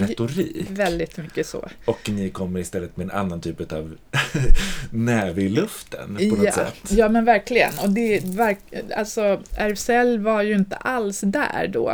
Väldigt 0.69 1.17
mycket 1.17 1.47
så. 1.47 1.69
Och 1.85 2.09
ni 2.09 2.29
kommer 2.29 2.59
istället 2.59 2.97
med 2.97 3.03
en 3.03 3.11
annan 3.11 3.41
typ 3.41 3.71
av 3.71 3.97
näve 4.91 5.41
i 5.41 5.49
luften 5.49 6.15
på 6.15 6.35
något 6.35 6.45
ja. 6.45 6.51
sätt. 6.51 6.91
Ja, 6.91 7.09
men 7.09 7.25
verkligen. 7.25 7.71
Och 7.81 7.89
det, 7.89 8.21
alltså, 8.95 9.41
RFSL 9.57 10.19
var 10.19 10.41
ju 10.41 10.55
inte 10.55 10.75
alls 10.75 11.21
där 11.21 11.67
då. 11.67 11.89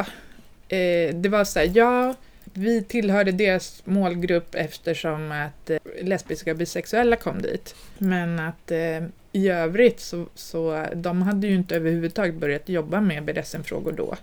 Eh, 0.70 1.16
det 1.16 1.30
var 1.30 1.44
så 1.44 1.60
här, 1.60 1.72
ja, 1.74 2.16
vi 2.58 2.84
tillhörde 2.84 3.32
deras 3.32 3.82
målgrupp 3.86 4.56
eftersom 4.56 5.32
att 5.32 5.70
eh, 5.70 5.78
lesbiska 6.02 6.52
och 6.52 6.58
bisexuella 6.58 7.16
kom 7.16 7.42
dit. 7.42 7.76
Men 7.98 8.40
att 8.40 8.72
eh, 8.72 9.04
i 9.32 9.50
övrigt 9.50 10.00
så, 10.00 10.26
så 10.36 10.86
de 10.94 11.22
hade 11.22 11.48
ju 11.48 11.56
inte 11.56 11.76
överhuvudtaget 11.76 12.36
börjat 12.36 12.70
jobba 12.70 13.02
med 13.02 13.24
BDSM-frågor 13.24 13.92
då. 13.92 14.16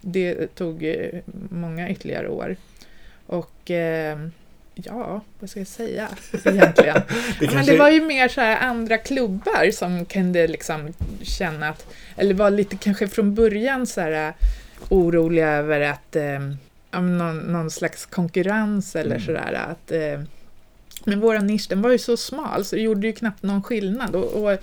Det 0.00 0.54
tog 0.54 0.84
eh, 0.84 1.20
många 1.50 1.90
ytterligare 1.90 2.28
år. 2.28 2.56
Och 3.26 3.70
ja, 4.74 5.20
vad 5.40 5.50
ska 5.50 5.60
jag 5.60 5.66
säga 5.66 6.08
egentligen? 6.44 7.02
det. 7.40 7.54
Men 7.54 7.66
det 7.66 7.76
var 7.76 7.90
ju 7.90 8.04
mer 8.04 8.28
så 8.28 8.40
här 8.40 8.56
andra 8.56 8.98
klubbar 8.98 9.70
som 9.70 10.04
kunde 10.04 10.46
liksom 10.46 10.92
känna 11.22 11.68
att, 11.68 11.86
eller 12.16 12.34
var 12.34 12.50
lite 12.50 12.76
kanske 12.76 13.08
från 13.08 13.34
början 13.34 13.86
så 13.86 14.00
här 14.00 14.32
oroliga 14.88 15.48
över 15.48 15.80
att 15.80 16.16
eh, 16.92 17.00
någon, 17.00 17.38
någon 17.38 17.70
slags 17.70 18.06
konkurrens 18.06 18.96
eller 18.96 19.16
mm. 19.16 19.26
sådär. 19.26 19.52
Att, 19.52 19.92
eh, 19.92 20.20
men 21.04 21.20
våra 21.20 21.40
nisch 21.40 21.66
den 21.68 21.82
var 21.82 21.90
ju 21.90 21.98
så 21.98 22.16
smal 22.16 22.64
så 22.64 22.76
det 22.76 22.82
gjorde 22.82 23.06
ju 23.06 23.12
knappt 23.12 23.42
någon 23.42 23.62
skillnad. 23.62 24.14
Och, 24.14 24.44
och 24.44 24.58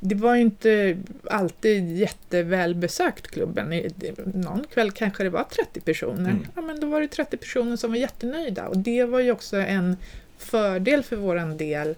det 0.00 0.14
var 0.14 0.34
ju 0.34 0.40
inte 0.40 0.96
alltid 1.24 1.96
jättevälbesökt 1.96 3.26
klubben. 3.26 3.82
Någon 4.24 4.64
kväll 4.72 4.90
kanske 4.90 5.22
det 5.22 5.30
var 5.30 5.44
30 5.44 5.80
personer. 5.80 6.30
Mm. 6.30 6.46
Ja, 6.54 6.62
men 6.62 6.80
då 6.80 6.86
var 6.86 7.00
det 7.00 7.08
30 7.08 7.36
personer 7.36 7.76
som 7.76 7.90
var 7.90 7.98
jättenöjda 7.98 8.68
och 8.68 8.78
det 8.78 9.04
var 9.04 9.20
ju 9.20 9.32
också 9.32 9.56
en 9.56 9.96
fördel 10.38 11.02
för 11.02 11.16
våran 11.16 11.56
del. 11.56 11.94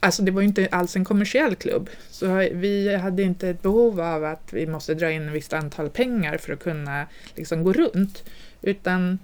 Alltså 0.00 0.22
det 0.22 0.30
var 0.30 0.40
ju 0.40 0.48
inte 0.48 0.68
alls 0.70 0.96
en 0.96 1.04
kommersiell 1.04 1.54
klubb, 1.54 1.90
så 2.10 2.26
vi 2.52 2.96
hade 2.96 3.22
inte 3.22 3.48
ett 3.48 3.62
behov 3.62 4.00
av 4.00 4.24
att 4.24 4.52
vi 4.52 4.66
måste 4.66 4.94
dra 4.94 5.10
in 5.10 5.28
ett 5.28 5.34
visst 5.34 5.52
antal 5.52 5.90
pengar 5.90 6.38
för 6.38 6.52
att 6.52 6.62
kunna 6.62 7.06
liksom 7.34 7.64
gå 7.64 7.72
runt. 7.72 8.24
Utan 8.66 9.18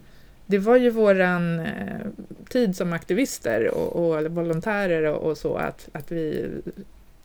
det 0.46 0.58
var 0.58 0.76
ju 0.76 0.90
våran 0.90 1.60
eh, 1.60 2.06
tid 2.48 2.76
som 2.76 2.92
aktivister 2.92 3.68
och, 3.74 3.96
och 3.96 4.30
volontärer 4.30 5.04
och, 5.04 5.30
och, 5.30 5.38
så 5.38 5.54
att, 5.56 5.88
att 5.92 6.12
vi 6.12 6.50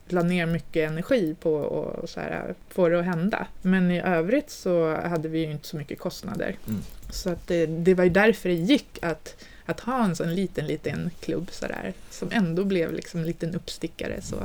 la 0.08 0.22
ner 0.22 0.46
mycket 0.46 0.90
energi 0.90 1.36
på 1.40 1.84
att 2.04 2.56
få 2.68 2.88
det 2.88 2.98
att 2.98 3.04
hända. 3.04 3.46
Men 3.62 3.90
i 3.90 4.00
övrigt 4.00 4.50
så 4.50 4.96
hade 4.96 5.28
vi 5.28 5.38
ju 5.38 5.50
inte 5.50 5.68
så 5.68 5.76
mycket 5.76 5.98
kostnader. 5.98 6.56
Mm. 6.68 6.80
Så 7.10 7.30
att 7.30 7.46
det, 7.46 7.66
det 7.66 7.94
var 7.94 8.04
ju 8.04 8.10
därför 8.10 8.48
det 8.48 8.54
gick 8.54 8.98
att, 9.02 9.44
att 9.64 9.80
ha 9.80 10.04
en 10.04 10.16
sån 10.16 10.34
liten, 10.34 10.66
liten 10.66 11.10
klubb 11.20 11.48
sådär, 11.50 11.92
som 12.10 12.28
ändå 12.32 12.64
blev 12.64 12.92
liksom 12.92 13.20
en 13.20 13.26
liten 13.26 13.54
uppstickare. 13.54 14.20
Så. 14.22 14.36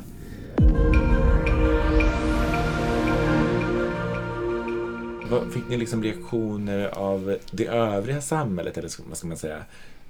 Fick 5.53 5.69
ni 5.69 5.77
liksom 5.77 6.03
reaktioner 6.03 6.87
av 6.87 7.37
det 7.51 7.67
övriga 7.67 8.21
samhället, 8.21 8.77
eller 8.77 8.89
vad 9.07 9.17
ska 9.17 9.27
man 9.27 9.37
säga? 9.37 9.57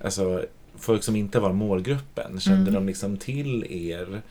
Alltså, 0.04 0.46
folk 0.76 1.04
som 1.04 1.16
inte 1.16 1.40
var 1.40 1.54
målgruppen, 1.54 2.40
kände 2.40 2.62
mm. 2.62 2.74
de 2.74 2.88
liksom 2.88 3.18
till 3.18 3.66
er? 3.70 4.22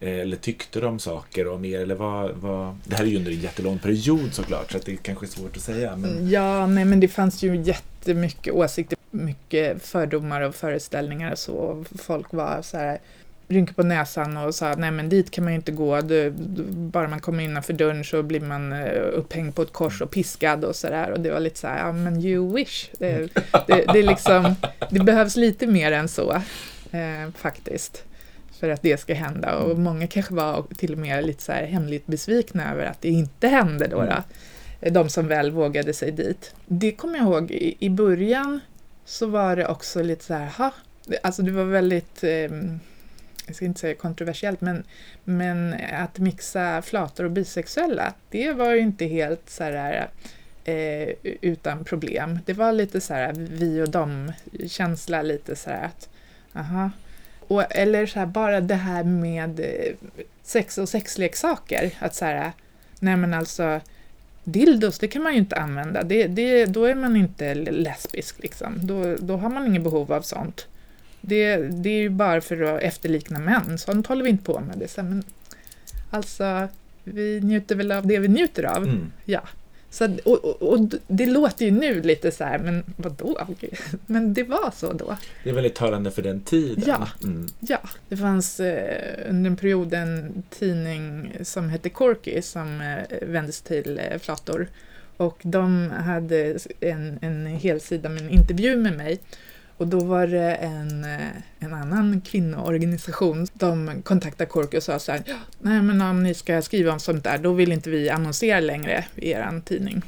Eller 0.00 0.36
tyckte 0.36 0.80
de 0.80 0.98
saker 0.98 1.48
om 1.48 1.64
er? 1.64 1.80
Eller 1.80 1.94
vad, 1.94 2.30
vad... 2.30 2.76
Det 2.84 2.96
här 2.96 3.04
är 3.04 3.08
ju 3.08 3.16
under 3.16 3.32
en 3.32 3.40
jättelång 3.40 3.78
period 3.78 4.34
såklart, 4.34 4.70
så 4.70 4.76
att 4.76 4.86
det 4.86 4.96
kanske 4.96 5.26
är 5.26 5.28
svårt 5.28 5.56
att 5.56 5.62
säga. 5.62 5.96
Men... 5.96 6.30
Ja, 6.30 6.66
nej 6.66 6.84
men 6.84 7.00
det 7.00 7.08
fanns 7.08 7.42
ju 7.42 7.56
jättemycket 7.56 8.54
åsikter, 8.54 8.98
mycket 9.10 9.82
fördomar 9.82 10.40
och 10.40 10.54
föreställningar 10.54 11.32
och 11.32 11.38
så. 11.38 11.84
Folk 11.98 12.32
var 12.32 12.62
så 12.62 12.76
här 12.76 12.98
rynkade 13.50 13.74
på 13.74 13.82
näsan 13.82 14.36
och 14.36 14.54
sa 14.54 14.74
nej 14.74 14.90
men 14.90 15.08
dit 15.08 15.30
kan 15.30 15.44
man 15.44 15.52
ju 15.52 15.56
inte 15.56 15.72
gå, 15.72 16.00
du, 16.00 16.30
bara 16.66 17.08
man 17.08 17.20
kommer 17.20 17.44
innanför 17.44 17.72
dörren 17.72 18.04
så 18.04 18.22
blir 18.22 18.40
man 18.40 18.72
uh, 18.72 19.18
upphängd 19.18 19.54
på 19.54 19.62
ett 19.62 19.72
kors 19.72 20.02
och 20.02 20.10
piskad 20.10 20.64
och 20.64 20.76
sådär 20.76 21.10
och 21.10 21.20
det 21.20 21.30
var 21.30 21.40
lite 21.40 21.58
så 21.58 21.66
här, 21.66 21.86
ja 21.86 21.92
men 21.92 22.24
you 22.24 22.54
wish. 22.54 22.90
Det, 22.98 23.34
det, 23.66 23.84
det, 23.92 24.02
liksom, 24.02 24.54
det 24.90 25.00
behövs 25.00 25.36
lite 25.36 25.66
mer 25.66 25.92
än 25.92 26.08
så 26.08 26.32
eh, 26.90 27.30
faktiskt 27.36 28.04
för 28.60 28.68
att 28.68 28.82
det 28.82 29.00
ska 29.00 29.14
hända 29.14 29.56
och 29.56 29.78
många 29.78 30.06
kanske 30.06 30.34
var 30.34 30.64
till 30.76 30.92
och 30.92 30.98
med 30.98 31.26
lite 31.26 31.42
så 31.42 31.52
här 31.52 31.66
hemligt 31.66 32.06
besvikna 32.06 32.72
över 32.72 32.84
att 32.84 33.02
det 33.02 33.08
inte 33.08 33.48
hände 33.48 33.86
då. 33.86 33.96
då 33.96 34.02
mm. 34.02 34.94
de 34.94 35.08
som 35.08 35.28
väl 35.28 35.50
vågade 35.50 35.92
sig 35.92 36.12
dit. 36.12 36.54
Det 36.66 36.92
kommer 36.92 37.18
jag 37.18 37.26
ihåg 37.26 37.50
i, 37.50 37.76
i 37.78 37.90
början 37.90 38.60
så 39.04 39.26
var 39.26 39.56
det 39.56 39.66
också 39.66 40.02
lite 40.02 40.24
så 40.24 40.34
här, 40.34 40.46
ha, 40.46 40.72
alltså 41.22 41.42
det 41.42 41.50
var 41.50 41.64
väldigt 41.64 42.24
eh, 42.24 42.50
jag 43.50 43.56
ska 43.56 43.64
inte 43.64 43.80
säga 43.80 43.94
kontroversiellt, 43.94 44.60
men, 44.60 44.84
men 45.24 45.74
att 45.92 46.18
mixa 46.18 46.82
flator 46.82 47.24
och 47.24 47.30
bisexuella, 47.30 48.14
det 48.30 48.52
var 48.52 48.72
ju 48.72 48.80
inte 48.80 49.04
helt 49.04 49.50
så 49.50 49.64
här, 49.64 50.08
eh, 50.64 51.08
utan 51.22 51.84
problem. 51.84 52.38
Det 52.46 52.52
var 52.52 52.72
lite 52.72 53.00
så 53.00 53.14
här 53.14 53.32
vi 53.32 53.82
och 53.82 53.90
dem-känsla, 53.90 55.22
lite 55.22 55.56
så 55.56 55.70
här 55.70 55.84
att, 55.84 56.08
aha. 56.54 56.90
Och, 57.40 57.76
eller 57.76 58.06
så 58.06 58.18
här, 58.18 58.26
bara 58.26 58.60
det 58.60 58.74
här 58.74 59.04
med 59.04 59.60
eh, 59.60 59.94
sex 60.42 60.78
och 60.78 60.88
sexleksaker, 60.88 61.94
att 61.98 62.14
så 62.14 62.24
här, 62.24 62.52
nej 63.00 63.16
men 63.16 63.34
alltså, 63.34 63.80
dildos, 64.44 64.98
det 64.98 65.08
kan 65.08 65.22
man 65.22 65.32
ju 65.32 65.38
inte 65.38 65.56
använda, 65.56 66.02
det, 66.02 66.26
det, 66.26 66.66
då 66.66 66.84
är 66.84 66.94
man 66.94 67.16
inte 67.16 67.54
lesbisk 67.54 68.42
liksom, 68.42 68.86
då, 68.86 69.16
då 69.16 69.36
har 69.36 69.48
man 69.48 69.66
inget 69.66 69.82
behov 69.82 70.12
av 70.12 70.22
sånt. 70.22 70.66
Det, 71.20 71.56
det 71.56 71.90
är 71.90 72.00
ju 72.00 72.08
bara 72.08 72.40
för 72.40 72.62
att 72.62 72.82
efterlikna 72.82 73.38
män, 73.38 73.78
sånt 73.78 74.06
håller 74.06 74.24
vi 74.24 74.30
inte 74.30 74.44
på 74.44 74.60
med. 74.60 74.78
Det. 74.78 75.02
Men, 75.02 75.22
alltså, 76.10 76.68
vi 77.04 77.40
njuter 77.40 77.74
väl 77.74 77.92
av 77.92 78.06
det 78.06 78.18
vi 78.18 78.28
njuter 78.28 78.64
av. 78.64 78.82
Mm. 78.82 79.12
Ja. 79.24 79.42
Så, 79.92 80.16
och, 80.24 80.44
och, 80.44 80.62
och, 80.62 80.90
det 81.06 81.26
låter 81.26 81.64
ju 81.64 81.70
nu 81.70 82.02
lite 82.02 82.30
så 82.30 82.44
här, 82.44 82.58
men 82.58 82.84
vadå? 82.96 83.46
Men 84.06 84.34
det 84.34 84.42
var 84.42 84.72
så 84.76 84.92
då. 84.92 85.16
Det 85.44 85.50
är 85.50 85.54
väldigt 85.54 85.74
talande 85.74 86.10
för 86.10 86.22
den 86.22 86.40
tiden. 86.40 86.84
Ja, 86.86 87.08
mm. 87.22 87.46
ja. 87.60 87.80
det 88.08 88.16
fanns 88.16 88.60
eh, 88.60 89.28
under 89.28 89.50
en 89.50 89.56
period 89.56 89.94
en 89.94 90.42
tidning 90.50 91.32
som 91.42 91.68
hette 91.68 91.88
Corky 91.88 92.42
som 92.42 92.80
eh, 92.80 93.28
vändes 93.28 93.60
till 93.60 93.98
eh, 93.98 94.18
flator. 94.18 94.68
Och 95.16 95.38
de 95.42 95.90
hade 95.90 96.58
en, 96.80 97.18
en 97.22 97.46
hel 97.46 97.80
sida 97.80 98.08
med 98.08 98.22
en 98.22 98.30
intervju 98.30 98.76
med 98.76 98.96
mig. 98.96 99.18
Och 99.80 99.86
då 99.86 100.00
var 100.00 100.26
det 100.26 100.54
en, 100.54 101.04
eh, 101.04 101.28
en 101.58 101.74
annan 101.74 102.20
kvinnoorganisation, 102.20 103.46
de 103.52 104.02
kontaktade 104.02 104.50
Corky 104.50 104.76
och 104.78 104.82
sa 104.82 104.98
så 104.98 105.12
här, 105.12 105.22
nej 105.58 105.82
men 105.82 106.00
om 106.00 106.22
ni 106.22 106.34
ska 106.34 106.62
skriva 106.62 106.92
om 106.92 107.00
sånt 107.00 107.24
där, 107.24 107.38
då 107.38 107.52
vill 107.52 107.72
inte 107.72 107.90
vi 107.90 108.10
annonsera 108.10 108.60
längre 108.60 109.04
i 109.16 109.30
er 109.30 109.62
tidning. 109.64 110.02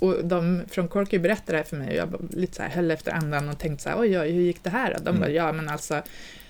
Och 0.00 0.24
de 0.24 0.62
från 0.70 0.88
Corky 0.88 1.18
berättade 1.18 1.52
det 1.52 1.56
här 1.56 1.64
för 1.64 1.76
mig 1.76 1.88
och 1.88 1.94
jag 1.94 2.06
var 2.06 2.20
lite 2.30 2.56
så 2.56 2.62
här, 2.62 2.70
höll 2.70 2.90
efter 2.90 3.12
andan 3.12 3.48
och 3.48 3.58
tänkte 3.58 3.82
så 3.82 3.88
här, 3.88 4.00
oj, 4.00 4.20
oj, 4.20 4.30
hur 4.30 4.42
gick 4.42 4.62
det 4.62 4.70
här 4.70 4.94
då? 4.94 4.98
De 5.04 5.08
mm. 5.08 5.20
bara, 5.20 5.30
ja 5.30 5.52
men 5.52 5.68
alltså, 5.68 6.02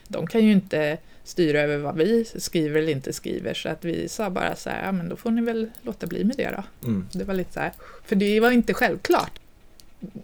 de 0.09 0.27
kan 0.27 0.45
ju 0.45 0.53
inte 0.53 0.99
styra 1.25 1.61
över 1.61 1.77
vad 1.79 1.97
vi 1.97 2.25
skriver 2.25 2.81
eller 2.81 2.93
inte 2.93 3.13
skriver, 3.13 3.55
så 3.55 3.69
att 3.69 3.85
vi 3.85 4.09
sa 4.09 4.31
bara 4.31 4.57
så 4.57 4.71
här, 4.71 4.85
ja 4.85 4.93
men 4.93 5.09
då 5.09 5.17
får 5.17 5.31
ni 5.31 5.43
väl 5.43 5.71
låta 5.83 6.07
bli 6.07 6.25
med 6.25 6.37
det 6.37 6.51
då. 6.57 6.89
Mm. 6.89 7.09
Det 7.13 7.25
var 7.25 7.35
lite 7.35 7.53
så 7.53 7.61
här, 7.61 7.73
för 8.05 8.17
det 8.17 8.41
var 8.41 8.51
inte 8.51 8.75
självklart 8.75 9.41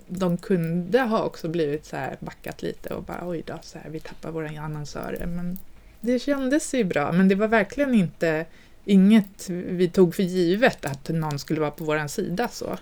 de 0.09 0.37
kunde 0.37 1.01
ha 1.01 1.23
också 1.23 1.49
blivit 1.49 1.87
så 1.87 1.97
här 1.97 2.17
backat 2.21 2.63
lite 2.63 2.95
och 2.95 3.03
bara 3.03 3.29
oj 3.29 3.43
då, 3.47 3.59
så 3.63 3.79
här, 3.79 3.91
vi 3.91 4.01
tappar 4.01 4.31
våra 4.31 4.61
annonsörer. 4.61 5.27
Men 5.27 5.59
det 6.01 6.19
kändes 6.19 6.75
ju 6.75 6.85
bra, 6.85 7.13
men 7.13 7.29
det 7.29 7.35
var 7.35 7.49
verkligen 7.49 7.95
inte 7.95 8.47
inget 8.85 9.49
vi 9.49 9.89
tog 9.89 10.15
för 10.15 10.23
givet 10.23 10.85
att 10.85 11.09
någon 11.09 11.39
skulle 11.39 11.61
vara 11.61 11.71
på 11.71 11.85
vår 11.85 12.09
sida. 12.09 12.49
så. 12.49 12.79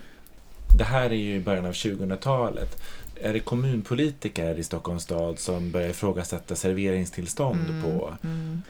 det 0.77 0.83
här 0.83 1.09
är 1.09 1.15
ju 1.15 1.35
i 1.35 1.39
början 1.39 1.65
av 1.65 1.71
2000-talet. 1.71 2.81
Är 3.21 3.33
det 3.33 3.39
kommunpolitiker 3.39 4.59
i 4.59 4.63
Stockholms 4.63 5.03
stad 5.03 5.39
som 5.39 5.71
börjar 5.71 5.89
ifrågasätta 5.89 6.55
serveringstillstånd 6.55 7.69
Mm, 7.69 7.83
på... 7.83 8.13
mm. 8.23 8.61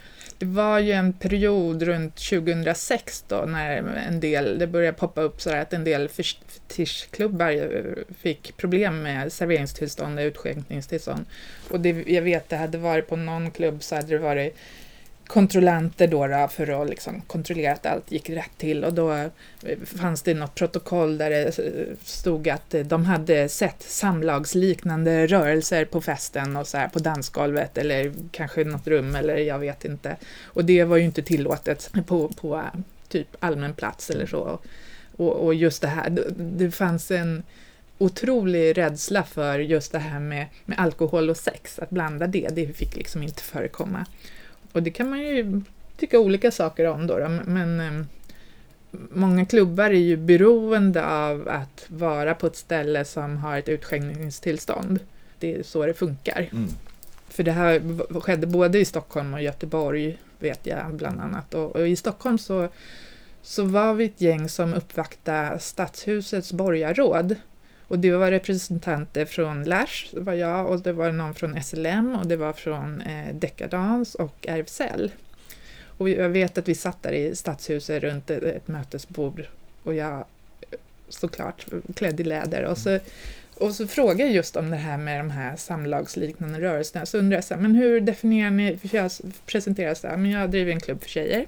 Det 0.44 0.50
var 0.50 0.80
ju 0.80 0.92
en 0.92 1.14
period 1.14 1.84
runt 1.84 2.16
2006 2.16 3.26
då 3.28 3.36
när 3.36 3.78
en 4.08 4.20
del, 4.20 4.60
det 4.60 4.68
började 4.68 4.98
poppa 4.98 5.22
upp 5.22 5.42
så 5.42 5.50
att 5.50 5.74
en 5.74 5.84
del 5.84 6.10
fetischklubbar 6.10 7.54
fick 8.18 8.58
problem 8.58 9.02
med 9.02 9.34
serveringstillstånd 9.34 10.20
och 10.20 10.24
utskänkningstillstånd. 10.24 11.26
Och 11.70 11.80
det, 11.80 12.04
jag 12.08 12.22
vet, 12.22 12.50
det 12.50 12.56
hade 12.56 12.78
varit 12.78 13.08
på 13.08 13.16
någon 13.16 13.52
klubb 13.52 13.84
så 13.84 13.96
hade 13.96 14.08
det 14.08 14.18
varit 14.18 14.58
kontrollanter 15.28 16.08
då, 16.08 16.28
då 16.28 16.48
för 16.48 16.82
att 16.82 16.90
liksom 16.90 17.22
kontrollera 17.22 17.74
att 17.74 17.86
allt 17.86 18.12
gick 18.12 18.30
rätt 18.30 18.58
till 18.58 18.84
och 18.84 18.94
då 18.94 19.14
eh, 19.14 19.30
fanns 19.86 20.22
det 20.22 20.34
något 20.34 20.56
protokoll 20.56 21.18
där 21.18 21.30
det 21.30 21.60
eh, 21.60 21.96
stod 22.04 22.50
att 22.50 22.74
eh, 22.74 22.82
de 22.82 23.06
hade 23.06 23.50
sett 23.50 23.82
samlagsliknande 23.82 25.28
rörelser 25.28 25.86
på 25.86 26.02
festen 26.02 26.58
och 26.58 26.68
så 26.68 26.78
här 26.78 26.88
på 26.88 27.00
dansgolvet 27.00 27.78
eller 27.78 28.14
kanske 28.32 28.64
något 28.64 28.88
rum 28.88 29.16
eller 29.16 29.38
jag 29.38 29.60
vet 29.60 29.86
inte. 29.86 30.16
Och 30.44 30.66
det 30.66 30.84
var 30.84 30.98
ju 30.98 31.04
inte 31.04 31.24
tillåtet 31.24 31.92
på, 32.08 32.28
på 32.28 32.64
typ 33.10 33.28
allmän 33.40 33.74
plats 33.74 34.10
eller 34.10 34.26
så. 34.26 34.60
Och, 35.18 35.46
och 35.46 35.54
just 35.54 35.82
det 35.82 35.88
här, 35.88 36.10
det, 36.10 36.24
det 36.38 36.72
fanns 36.72 37.12
en 37.12 37.44
otrolig 37.98 38.78
rädsla 38.78 39.24
för 39.24 39.60
just 39.60 39.92
det 39.92 40.00
här 40.00 40.20
med, 40.20 40.48
med 40.66 40.80
alkohol 40.80 41.30
och 41.30 41.38
sex, 41.38 41.80
att 41.80 41.90
blanda 41.90 42.28
det, 42.28 42.48
det 42.48 42.78
fick 42.78 42.96
liksom 42.96 43.24
inte 43.24 43.42
förekomma. 43.42 44.06
Och 44.74 44.84
det 44.84 44.92
kan 44.92 45.10
man 45.10 45.20
ju 45.20 45.62
tycka 45.98 46.20
olika 46.20 46.52
saker 46.52 46.88
om 46.88 47.08
då, 47.08 47.20
då 47.20 47.30
men 47.46 47.80
eh, 47.80 48.06
många 48.92 49.46
klubbar 49.46 49.86
är 49.90 49.94
ju 49.94 50.18
beroende 50.18 51.06
av 51.06 51.50
att 51.50 51.86
vara 51.88 52.36
på 52.36 52.48
ett 52.48 52.56
ställe 52.56 53.06
som 53.06 53.38
har 53.38 53.58
ett 53.58 53.70
utskänkningstillstånd. 53.70 55.00
Det 55.40 55.56
är 55.56 55.64
så 55.64 55.86
det 55.86 55.94
funkar. 55.94 56.50
Mm. 56.52 56.70
För 57.30 57.44
det 57.44 57.52
här 57.52 57.82
skedde 58.20 58.48
både 58.48 58.80
i 58.80 58.86
Stockholm 58.86 59.34
och 59.34 59.42
Göteborg, 59.42 60.18
vet 60.40 60.66
jag 60.66 60.94
bland 60.94 61.22
annat. 61.22 61.54
Och, 61.54 61.76
och 61.76 61.88
i 61.88 61.96
Stockholm 61.96 62.38
så, 62.38 62.68
så 63.42 63.64
var 63.64 63.94
vi 63.94 64.06
ett 64.06 64.22
gäng 64.22 64.50
som 64.50 64.74
uppvaktade 64.74 65.60
Stadshusets 65.60 66.54
borgarråd. 66.54 67.36
Och 67.88 68.00
det 68.00 68.12
var 68.12 68.32
representanter 68.32 69.26
från 69.26 69.64
Lash, 69.64 70.08
det 70.12 70.20
var 70.20 70.34
jag, 70.34 70.70
och 70.70 70.82
det 70.82 70.94
var 70.94 71.12
någon 71.12 71.34
från 71.34 71.64
SLM 71.64 72.16
och 72.16 72.28
det 72.28 72.36
var 72.36 72.54
från 72.54 73.02
eh, 73.02 73.36
Decadans 73.36 74.16
och 74.16 74.48
RFSL. 74.48 75.12
Och 75.98 76.10
jag 76.10 76.30
vet 76.30 76.58
att 76.58 76.68
vi 76.68 76.76
satt 76.76 77.04
där 77.04 77.12
i 77.12 77.36
Stadshuset 77.36 78.04
runt 78.04 78.30
ett, 78.30 78.44
ett 78.44 78.68
mötesbord 78.68 79.48
och 79.84 79.94
jag 79.94 80.26
såklart 81.10 81.66
klädd 81.96 82.20
i 82.20 82.24
läder 82.24 82.64
och 82.64 82.78
så, 82.78 83.00
och 83.56 83.74
så 83.74 83.88
frågade 83.88 84.24
jag 84.24 84.32
just 84.32 84.56
om 84.56 84.70
det 84.70 84.78
här 84.78 84.98
med 84.98 85.20
de 85.20 85.30
här 85.30 85.56
samlagsliknande 85.56 86.62
rörelserna. 86.62 87.06
Så 87.06 87.18
undrar 87.18 87.38
jag 87.38 87.44
så 87.44 87.54
här, 87.54 87.62
men 87.62 87.76
hur 87.76 88.02
definierar 88.02 88.52
ni, 88.52 88.78
för 88.78 88.96
jag 88.98 89.12
presenterar 89.46 89.94
så 89.94 90.08
här, 90.08 90.18
men 90.18 90.32
jag 90.32 90.52
driver 90.52 90.72
en 90.72 90.80
klubb 90.80 91.02
för 91.02 91.10
tjejer. 91.10 91.46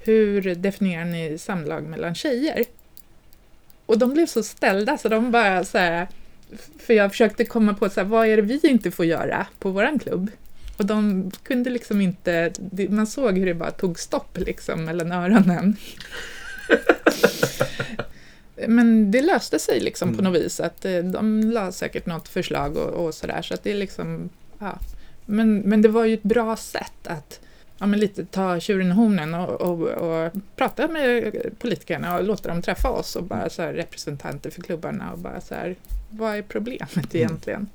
Hur 0.00 0.54
definierar 0.54 1.04
ni 1.04 1.38
samlag 1.38 1.84
mellan 1.84 2.14
tjejer? 2.14 2.64
Och 3.88 3.98
de 3.98 4.12
blev 4.12 4.26
så 4.26 4.42
ställda 4.42 4.98
så 4.98 5.08
de 5.08 5.30
bara 5.30 5.64
så 5.64 5.78
här, 5.78 6.08
för 6.78 6.94
jag 6.94 7.10
försökte 7.10 7.44
komma 7.44 7.74
på 7.74 7.88
så 7.88 8.00
här, 8.00 8.08
vad 8.08 8.26
är 8.26 8.36
det 8.36 8.42
vi 8.42 8.60
inte 8.62 8.90
får 8.90 9.06
göra 9.06 9.46
på 9.58 9.70
våran 9.70 9.98
klubb? 9.98 10.30
Och 10.76 10.86
de 10.86 11.30
kunde 11.42 11.70
liksom 11.70 12.00
inte, 12.00 12.52
man 12.88 13.06
såg 13.06 13.38
hur 13.38 13.46
det 13.46 13.54
bara 13.54 13.70
tog 13.70 13.98
stopp 13.98 14.38
liksom 14.38 14.84
mellan 14.84 15.12
öronen. 15.12 15.76
Men 18.66 19.10
det 19.10 19.22
löste 19.22 19.58
sig 19.58 19.80
liksom 19.80 20.08
på 20.14 20.20
Mm. 20.20 20.32
något 20.32 20.42
vis, 20.42 20.60
att 20.60 20.84
eh, 20.84 20.98
de 20.98 21.50
la 21.50 21.72
säkert 21.72 22.06
något 22.06 22.28
förslag 22.28 22.76
och, 22.76 23.06
och 23.06 23.14
sådär, 23.14 23.42
så 23.42 23.54
att 23.54 23.62
det 23.62 23.70
är 23.70 23.76
liksom, 23.76 24.28
ja. 24.58 24.78
Men, 25.26 25.58
men 25.58 25.82
det 25.82 25.88
var 25.88 26.04
ju 26.04 26.14
ett 26.14 26.22
bra 26.22 26.56
sätt 26.56 27.06
att 27.06 27.40
ja, 27.78 27.86
men 27.86 28.00
lite 28.00 28.24
ta 28.24 28.60
tjuren 28.60 28.86
i 28.90 28.94
hornen 28.94 29.34
och, 29.34 29.60
och, 29.60 29.88
och 29.88 30.32
prata 30.56 30.88
med 30.88 31.32
politikerna 31.58 32.16
och 32.18 32.24
låta 32.24 32.48
dem 32.48 32.62
träffa 32.62 32.88
oss 32.88 33.16
och 33.16 33.24
bara 33.24 33.50
så 33.50 33.62
här, 33.62 33.72
representanter 33.72 34.50
för 34.50 34.62
klubbarna 34.62 35.12
och 35.12 35.18
bara 35.18 35.40
så 35.40 35.54
här, 35.54 35.76
vad 36.10 36.36
är 36.36 36.42
problemet 36.42 37.14
egentligen? 37.14 37.68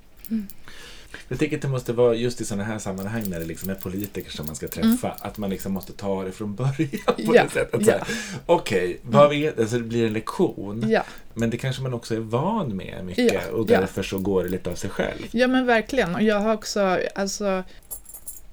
Jag 1.28 1.39
tänker 1.39 1.56
att 1.58 1.62
det 1.62 1.68
måste 1.68 1.94
vara 1.94 2.16
just 2.16 2.42
i 2.42 2.46
sådana 2.46 2.63
här 2.63 2.80
sammanhang 2.80 3.24
när 3.30 3.39
det 3.39 3.46
liksom 3.46 3.70
är 3.70 3.76
politiker 3.76 4.32
som 4.32 4.46
man 4.46 4.56
ska 4.56 4.68
träffa, 4.68 5.12
att 5.20 5.38
man 5.38 5.50
liksom 5.50 5.72
måste 5.74 5.94
ta 5.94 6.24
det 6.24 6.32
från 6.32 6.56
början 6.56 6.74
på 7.06 7.13
Mm. 7.22 7.36
Ja, 7.36 7.44
det 7.44 7.50
sättet. 7.50 7.86
ja. 7.88 8.06
Okej, 8.46 9.00
vad 9.02 9.30
vet 9.30 9.60
alltså 9.60 9.78
det 9.78 9.84
blir 9.84 10.08
en 10.08 10.13
lektion, 10.13 10.89
Ja, 10.89 11.04
men 11.34 11.50
det 11.50 11.58
kanske 11.58 11.82
man 11.82 11.94
också 11.94 12.16
är 12.16 12.20
van 12.20 12.76
med 12.76 13.06
mycket 13.06 13.34
Ja, 13.34 13.39
och 13.52 13.70
ja. 13.70 13.80
därför 13.80 14.04
så 14.04 14.18
går 14.20 14.44
det 14.44 14.50
lite 14.50 14.70
av 14.70 14.76
sig 14.76 14.89
själv. 14.89 15.28
ja 15.32 15.48
men 15.48 15.66
verkligen. 15.66 16.16
Och 16.16 16.22
jag 16.24 16.39
har 16.39 16.54
också, 16.54 17.00
alltså, 17.16 17.63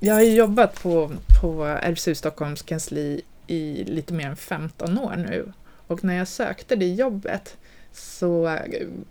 jag 0.01 0.15
har 0.15 0.21
ju 0.23 0.35
jobbat 0.35 0.83
på, 0.83 1.11
på 1.41 1.65
RFSU 1.65 2.15
Stockholms 2.15 2.63
kansli 2.63 3.23
i 3.47 3.85
lite 3.85 4.15
mer 4.15 4.27
än 4.27 4.37
15 4.37 4.99
år 4.99 5.17
nu. 5.17 5.53
Och 5.87 6.05
när 6.05 6.15
jag 6.15 6.29
sökte 6.29 6.77
det 6.77 6.89
jobbet 6.89 7.57
så 7.93 8.59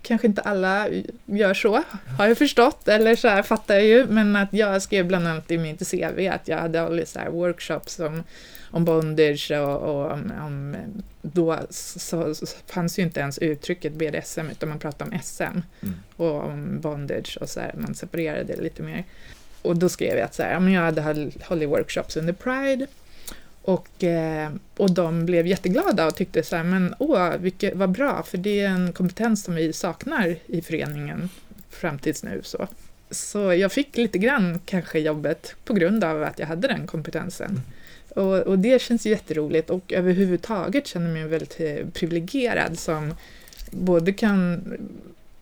kanske 0.02 0.28
inte 0.28 0.42
alla 0.42 0.88
gör 1.26 1.54
så, 1.54 1.84
har 2.18 2.28
jag 2.28 2.38
förstått, 2.38 2.88
eller 2.88 3.16
så 3.16 3.28
här 3.28 3.44
fattar 3.44 3.76
jag 3.76 3.86
ju, 3.86 4.06
men 4.06 4.36
att 4.36 4.54
jag 4.54 4.82
skrev 4.82 5.08
bland 5.08 5.28
annat 5.28 5.52
i 5.52 5.58
mitt 5.58 5.92
CV 5.92 6.30
att 6.32 6.48
jag 6.48 6.58
hade 6.58 6.80
hållit 6.80 7.10
så 7.10 7.20
workshops 7.32 8.00
om, 8.00 8.24
om 8.72 8.86
bondage 8.86 9.52
och, 9.52 9.78
och 9.82 10.12
om, 10.12 10.32
om, 10.42 10.76
då 11.22 11.60
så, 11.70 12.36
så 12.36 12.46
fanns 12.66 13.00
ju 13.00 13.04
inte 13.04 13.20
ens 13.20 13.38
uttrycket 13.38 13.94
BDSM 13.94 14.50
utan 14.52 14.70
man 14.70 14.80
pratade 14.80 15.12
om 15.12 15.20
SM 15.24 15.44
Mm. 15.44 15.96
och 16.16 16.44
om 16.44 16.80
bondage 16.80 17.38
och 17.42 17.50
så 17.50 17.60
här, 17.60 17.74
man 17.78 17.96
separerade 17.96 18.44
det 18.44 18.62
lite 18.62 18.82
mer. 18.84 19.04
Och 19.62 19.78
då 19.78 19.90
skrev 19.90 20.18
jag 20.18 20.26
att 20.26 20.36
så 20.36 20.44
här, 20.44 20.70
jag 20.70 20.82
hade 20.82 21.32
hållit 21.44 21.70
workshops 21.70 22.18
under 22.18 22.34
Pride 22.34 22.88
och, 23.62 24.04
eh, 24.04 24.52
och 24.78 24.92
de 24.92 25.26
blev 25.26 25.48
jätteglada 25.48 26.08
och 26.08 26.16
tyckte 26.16 26.44
så 26.44 26.56
här, 26.56 26.64
men 26.64 26.96
åh, 27.00 27.38
vilket, 27.38 27.76
vad 27.76 27.90
bra, 27.90 28.24
för 28.24 28.38
det 28.38 28.60
är 28.60 28.70
en 28.70 28.94
kompetens 28.94 29.44
som 29.44 29.56
vi 29.56 29.74
saknar 29.74 30.36
i 30.46 30.62
föreningen 30.62 31.30
fram 31.70 32.00
tills 32.00 32.24
nu. 32.24 32.42
Så. 32.44 32.68
så 33.12 33.54
jag 33.54 33.72
fick 33.72 33.98
lite 33.98 34.18
grann 34.18 34.60
kanske 34.66 35.00
jobbet 35.00 35.56
på 35.66 35.74
grund 35.74 36.04
av 36.04 36.24
att 36.24 36.40
jag 36.40 36.48
hade 36.48 36.68
den 36.68 36.88
kompetensen. 36.88 37.62
Och, 38.10 38.38
och 38.38 38.60
det 38.60 38.82
känns 38.82 39.06
jätteroligt 39.06 39.70
och 39.70 39.94
överhuvudtaget 39.94 40.88
känner 40.88 41.06
jag 41.08 41.14
mig 41.14 41.28
väldigt 41.28 41.60
eh, 41.60 41.88
privilegierad 41.94 42.80
som 42.80 43.14
både 43.72 44.14
kan 44.14 44.64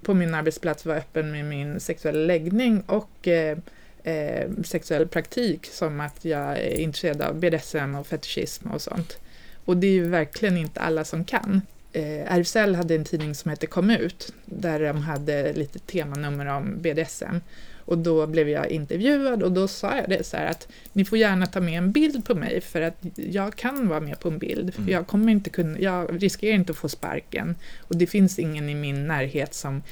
på 0.01 0.13
min 0.13 0.35
arbetsplats 0.35 0.85
vara 0.85 0.97
öppen 0.97 1.31
med 1.31 1.45
min 1.45 1.79
sexuella 1.79 2.19
läggning 2.19 2.83
och 2.87 3.27
eh, 3.27 3.57
eh, 4.03 4.49
sexuell 4.63 5.07
praktik 5.07 5.65
som 5.65 5.99
att 5.99 6.25
jag 6.25 6.57
är 6.57 6.77
intresserad 6.79 7.21
av 7.21 7.39
BDSM 7.39 7.95
och 7.95 8.07
fetischism 8.07 8.71
och 8.71 8.81
sånt. 8.81 9.17
Och 9.65 9.77
det 9.77 9.87
är 9.87 9.91
ju 9.91 10.09
verkligen 10.09 10.57
inte 10.57 10.79
alla 10.79 11.05
som 11.05 11.25
kan. 11.25 11.61
Eh, 11.93 12.33
RFSL 12.33 12.75
hade 12.75 12.95
en 12.95 13.05
tidning 13.05 13.35
som 13.35 13.49
hette 13.49 13.67
Kom 13.67 13.89
ut, 13.89 14.33
där 14.45 14.79
de 14.79 15.01
hade 15.01 15.53
lite 15.53 15.79
temanummer 15.79 16.45
om 16.45 16.81
BDSM. 16.81 17.39
Och 17.87 17.97
då 17.97 18.27
blev 18.27 18.49
jag 18.49 18.67
intervjuad 18.69 19.43
och 19.43 19.51
då 19.51 19.67
sa 19.67 19.95
jag 19.95 20.09
det 20.09 20.25
så 20.25 20.37
här 20.37 20.45
att 20.45 20.67
ni 20.93 21.05
får 21.05 21.17
gärna 21.17 21.45
ta 21.45 21.59
med 21.59 21.77
en 21.77 21.91
bild 21.91 22.25
på 22.25 22.35
mig 22.35 22.61
för 22.61 22.81
att 22.81 22.97
jag 23.15 23.55
kan 23.55 23.87
vara 23.87 23.99
med 23.99 24.19
på 24.19 24.27
en 24.29 24.37
bild. 24.37 24.73
För 24.73 24.81
Mm. 24.81 24.93
jag, 24.93 25.07
kommer 25.07 25.31
inte 25.31 25.49
kunna, 25.49 25.79
jag 25.79 26.23
riskerar 26.23 26.53
inte 26.53 26.71
att 26.71 26.77
få 26.77 26.89
sparken 26.89 27.55
och 27.79 27.97
det 27.97 28.07
finns 28.07 28.39
ingen 28.39 28.69
i 28.69 28.75
min 28.75 29.07
närhet 29.07 29.53
som, 29.53 29.83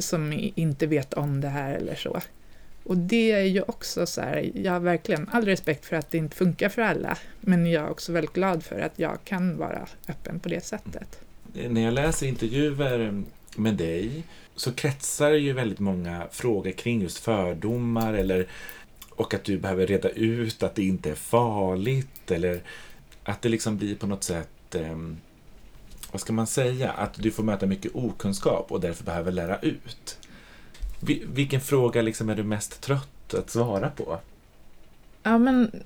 som 0.00 0.50
inte 0.54 0.86
vet 0.86 1.14
om 1.14 1.40
det 1.40 1.48
här 1.48 1.74
eller 1.74 1.94
så. 1.94 2.20
Och 2.90 2.96
det 2.96 3.32
är 3.32 3.44
ju 3.44 3.62
också 3.62 4.06
så 4.06 4.20
här, 4.20 4.50
jag 4.54 4.72
har 4.72 4.80
verkligen 4.80 5.28
all 5.32 5.44
respekt 5.44 5.86
för 5.86 5.96
att 5.96 6.10
det 6.10 6.18
inte 6.18 6.36
funkar 6.36 6.68
för 6.68 6.82
alla, 6.82 7.18
men 7.40 7.66
jag 7.66 7.84
är 7.84 7.90
också 7.90 8.12
väldigt 8.12 8.32
glad 8.32 8.64
för 8.64 8.80
att 8.80 8.98
jag 8.98 9.18
kan 9.24 9.56
vara 9.56 9.86
öppen 10.08 10.40
på 10.40 10.48
det 10.48 10.64
sättet. 10.64 11.20
När 11.52 11.80
jag 11.80 11.94
läser 11.94 12.26
intervjuer 12.26 13.22
med 13.56 13.74
dig 13.74 14.22
så 14.56 14.72
kretsar 14.72 15.30
ju 15.30 15.52
väldigt 15.52 15.78
många 15.78 16.26
frågor 16.30 16.70
kring 16.70 17.02
just 17.02 17.18
fördomar 17.18 18.14
eller 18.14 18.46
och 19.10 19.34
att 19.34 19.44
du 19.44 19.58
behöver 19.58 19.86
reda 19.86 20.08
ut 20.08 20.62
att 20.62 20.74
det 20.74 20.84
inte 20.84 21.10
är 21.10 21.14
farligt 21.14 22.30
eller 22.30 22.62
att 23.22 23.42
det 23.42 23.48
liksom 23.48 23.76
blir 23.76 23.94
på 23.94 24.06
något 24.06 24.24
sätt 24.24 24.74
eh, 24.74 24.98
vad 26.12 26.20
ska 26.20 26.32
man 26.32 26.46
säga? 26.46 26.90
Att 26.90 27.14
du 27.14 27.30
får 27.30 27.42
möta 27.42 27.66
mycket 27.66 27.94
okunskap 27.94 28.72
och 28.72 28.80
därför 28.80 29.04
behöver 29.04 29.32
lära 29.32 29.58
ut. 29.58 30.18
Vilken 31.26 31.60
fråga 31.60 32.02
liksom 32.02 32.28
är 32.28 32.34
du 32.34 32.42
mest 32.42 32.80
trött 32.80 33.34
att 33.34 33.50
svara 33.50 33.90
på? 33.90 34.18
Ja, 35.22 35.38
men 35.38 35.82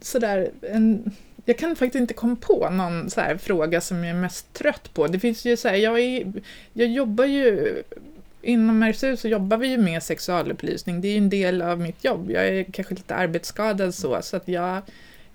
sådär, 0.00 0.50
en, 0.62 1.10
jag 1.44 1.58
kan 1.58 1.76
faktiskt 1.76 2.00
inte 2.00 2.14
komma 2.14 2.36
på 2.40 2.70
någon 2.70 3.10
så 3.10 3.22
fråga 3.40 3.80
som 3.80 4.04
jag 4.04 4.16
är 4.16 4.20
mest 4.20 4.52
trött 4.52 4.94
på. 4.94 5.06
Det 5.06 5.18
finns 5.18 5.44
ju 5.44 5.56
så 5.56 5.68
här, 5.68 5.76
jag, 5.76 6.00
är, 6.00 6.32
jag 6.72 6.88
jobbar 6.88 7.24
ju 7.24 7.82
Inom 8.42 8.82
RSU 8.82 9.16
så 9.16 9.28
jobbar 9.28 9.56
vi 9.56 9.68
ju 9.68 9.78
med 9.78 10.02
sexualupplysning. 10.02 11.00
Det 11.00 11.08
är 11.08 11.12
ju 11.12 11.18
en 11.18 11.30
del 11.30 11.62
av 11.62 11.80
mitt 11.80 12.04
jobb. 12.04 12.30
Jag 12.30 12.48
är 12.48 12.64
kanske 12.64 12.94
lite 12.94 13.14
arbetsskadad 13.14 13.94
så, 13.94 14.22
så 14.22 14.36
att 14.36 14.48
jag, 14.48 14.82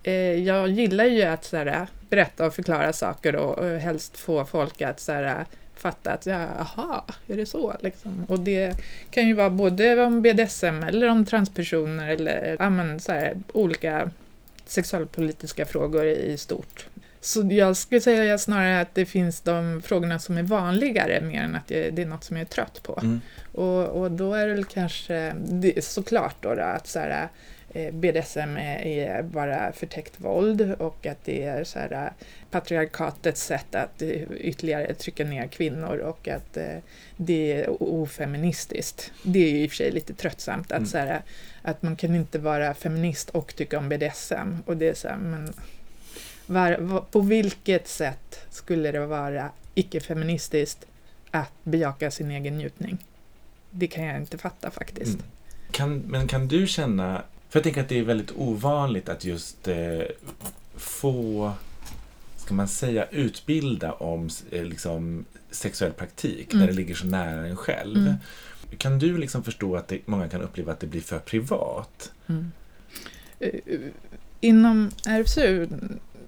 eh, 0.03 0.13
jag 0.13 0.69
gillar 0.69 1.05
ju 1.05 1.23
att 1.23 1.45
så 1.45 1.57
här, 1.57 1.87
berätta 2.09 2.45
och 2.45 2.53
förklara 2.53 2.93
saker 2.93 3.35
och, 3.35 3.57
och 3.57 3.79
helst 3.79 4.17
få 4.17 4.45
folk 4.45 4.81
att 4.81 4.99
så 4.99 5.11
här, 5.11 5.45
fatta 5.79 6.11
att, 6.11 6.25
ja, 6.25 6.47
aha, 6.59 7.05
är 7.27 7.37
det 7.37 7.45
så? 7.45 7.75
Liksom. 7.79 8.25
Och 8.29 8.39
det 8.39 8.77
kan 9.09 9.27
ju 9.27 9.33
vara 9.33 9.49
både 9.49 10.03
om 10.03 10.21
BDSM 10.21 10.83
eller 10.83 11.07
om 11.07 11.25
transpersoner 11.25 12.09
eller 12.09 12.55
ja, 12.59 12.69
men, 12.69 12.99
så 12.99 13.11
här, 13.11 13.37
olika 13.53 14.09
sexualpolitiska 14.65 15.65
frågor 15.65 16.05
i 16.05 16.37
stort. 16.37 16.87
Så 17.21 17.47
jag 17.51 17.77
skulle 17.77 18.01
säga 18.01 18.37
snarare 18.37 18.81
att 18.81 18.95
det 18.95 19.05
finns 19.05 19.41
de 19.41 19.81
frågorna 19.81 20.19
som 20.19 20.37
är 20.37 20.43
vanligare 20.43 21.21
mer 21.21 21.41
än 21.41 21.55
att 21.55 21.67
det 21.67 21.99
är 21.99 22.05
något 22.05 22.23
som 22.23 22.37
jag 22.37 22.41
är 22.41 22.49
trött 22.49 22.83
på. 22.83 22.99
Mm. 23.03 23.21
Och, 23.51 23.87
och 23.87 24.11
då 24.11 24.33
är 24.33 24.47
det 24.47 24.63
kanske, 24.63 25.33
det 25.37 25.77
är 25.77 25.81
såklart 25.81 26.35
då, 26.39 26.55
då 26.55 26.61
att 26.61 26.87
så 26.87 26.99
här, 26.99 27.29
BDSM 27.91 28.57
är, 28.57 29.21
bara 29.21 29.71
förtäckt 29.71 30.13
våld 30.17 30.61
och 30.79 31.05
att 31.05 31.25
det 31.25 31.43
är 31.43 31.63
så 31.63 31.79
här, 31.79 31.91
eh, 31.91 32.25
patriarkatets 32.51 33.43
sätt 33.43 33.75
att 33.75 34.01
eh, 34.01 34.21
ytterligare 34.37 34.93
trycka 34.93 35.23
ner 35.25 35.47
kvinnor 35.47 35.97
och 35.97 36.27
att 36.27 36.57
eh, 36.57 36.77
det 37.17 37.51
är 37.53 37.83
ofeministiskt. 37.83 39.11
Det 39.23 39.39
är 39.39 39.49
ju 39.49 39.63
i 39.63 39.67
och 39.67 39.71
för 39.71 39.75
sig 39.75 39.91
lite 39.91 40.13
tröttsamt 40.13 40.71
att, 40.71 40.77
Mm. 40.77 40.89
så 40.89 40.97
här, 40.97 41.21
att 41.61 41.81
man 41.81 41.95
kan 41.95 42.15
inte 42.15 42.39
vara 42.39 42.73
feminist 42.73 43.29
och 43.29 43.55
tycka 43.55 43.77
om 43.77 43.89
BDSM. 43.89 44.55
Och 44.65 44.77
det 44.77 44.89
är 44.89 44.93
så 44.93 45.07
här, 45.07 45.17
men 45.17 45.53
var, 46.45 47.01
på 47.11 47.19
vilket 47.19 47.87
sätt 47.87 48.39
skulle 48.49 48.91
det 48.91 49.05
vara 49.05 49.49
icke-feministiskt 49.75 50.85
att 51.31 51.51
bejaka 51.63 52.11
sin 52.11 52.31
egen 52.31 52.57
njutning? 52.57 52.97
Det 53.71 53.87
kan 53.87 54.03
jag 54.03 54.17
inte 54.17 54.37
fatta 54.37 54.71
faktiskt. 54.71 55.13
Mm. 55.13 55.25
Kan, 55.71 55.97
men 55.97 56.27
kan 56.27 56.47
du 56.47 56.67
känna, 56.67 57.23
för 57.57 57.59
jag 57.59 57.63
tänker 57.63 57.81
att 57.81 57.89
det 57.89 57.99
är 57.99 58.03
väldigt 58.03 58.31
ovanligt 58.35 59.09
att 59.09 59.25
just 59.25 59.67
eh, 59.67 60.01
få, 60.75 61.51
ska 62.37 62.53
man 62.53 62.67
säga, 62.67 63.05
utbilda 63.11 63.91
om 63.93 64.29
eh, 64.51 64.63
liksom, 64.63 65.25
sexuell 65.51 65.91
praktik 65.91 66.53
Mm. 66.53 66.59
när 66.59 66.67
det 66.67 66.77
ligger 66.77 66.95
så 66.95 67.05
nära 67.05 67.47
en 67.47 67.55
själv. 67.57 67.97
Mm. 67.97 68.13
Kan 68.77 68.99
du 68.99 69.17
liksom 69.17 69.43
förstå 69.43 69.75
att 69.75 69.87
det, 69.87 69.99
många 70.07 70.27
kan 70.29 70.41
uppleva 70.41 70.71
att 70.71 70.79
det 70.79 70.87
blir 70.87 71.01
för 71.01 71.19
privat? 71.19 72.11
Mm. 72.27 72.51
Eh, 73.39 73.49
Inom 74.41 74.91
RFSU, 75.05 75.67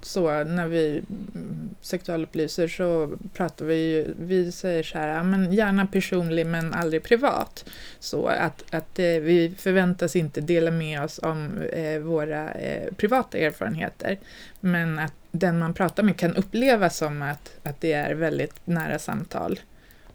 så 0.01 0.43
när 0.43 0.67
vi 0.67 1.03
mm, 1.35 1.69
sexualupplyser 1.81 2.67
så 2.67 3.17
pratar 3.33 3.65
vi 3.65 3.75
ju, 3.75 4.13
vi 4.19 4.51
säger 4.51 4.83
så 4.83 4.97
här, 4.97 5.23
men 5.23 5.53
gärna 5.53 5.85
personlig 5.85 6.45
men 6.45 6.73
aldrig 6.73 7.03
privat. 7.03 7.65
Så 7.99 8.27
att, 8.27 8.63
att 8.73 8.99
eh, 8.99 9.05
vi 9.05 9.53
förväntas 9.57 10.15
inte 10.15 10.41
dela 10.41 10.71
med 10.71 11.03
oss 11.03 11.19
om 11.23 11.61
eh, 11.73 11.99
våra 11.99 12.51
eh, 12.51 12.93
privata 12.93 13.37
erfarenheter. 13.37 14.19
Men 14.59 14.99
att 14.99 15.13
den 15.31 15.59
man 15.59 15.73
pratar 15.73 16.03
med 16.03 16.17
kan 16.17 16.35
uppleva 16.35 16.89
som 16.89 17.21
att, 17.21 17.51
att 17.63 17.81
det 17.81 17.93
är 17.93 18.13
väldigt 18.13 18.55
nära 18.65 18.99
samtal. 18.99 19.59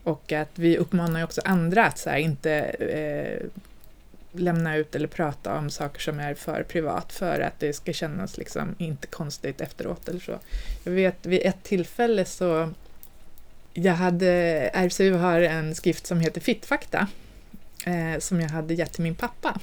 Och 0.03 0.33
att 0.33 0.51
vi 0.55 0.77
uppmanar 0.79 1.19
ju 1.19 1.25
också 1.25 1.41
andra 1.45 1.87
att 1.87 1.99
så 1.99 2.11
här, 2.11 2.19
inte 2.19 2.53
eh, 2.79 3.47
lämna 4.35 4.77
ut 4.77 4.95
eller 4.95 5.09
prata 5.09 5.59
om 5.59 5.71
saker 5.71 6.01
som 6.01 6.21
är 6.21 6.35
för 6.35 6.63
privat 6.63 7.13
för 7.13 7.41
att 7.41 7.61
det 7.61 7.73
ska 7.73 7.93
kännas 7.93 8.39
liksom 8.39 8.75
inte 8.79 9.07
konstigt 9.07 9.61
efteråt 9.61 10.09
eller 10.09 10.21
så. 10.21 10.39
Jag 10.85 10.93
vet 10.93 11.27
vid 11.27 11.41
ett 11.45 11.63
tillfälle 11.63 12.25
så 12.25 12.71
jag 13.73 13.95
hade, 13.95 14.31
RFSU 14.75 15.13
har 15.13 15.41
en 15.41 15.75
skrift 15.75 16.07
som 16.07 16.21
heter 16.21 16.41
Fittfakta 16.41 17.09
eh, 17.87 18.19
som 18.19 18.41
jag 18.41 18.49
hade 18.49 18.75
gett 18.75 18.93
till 18.93 19.03
min 19.03 19.15
pappa. 19.15 19.61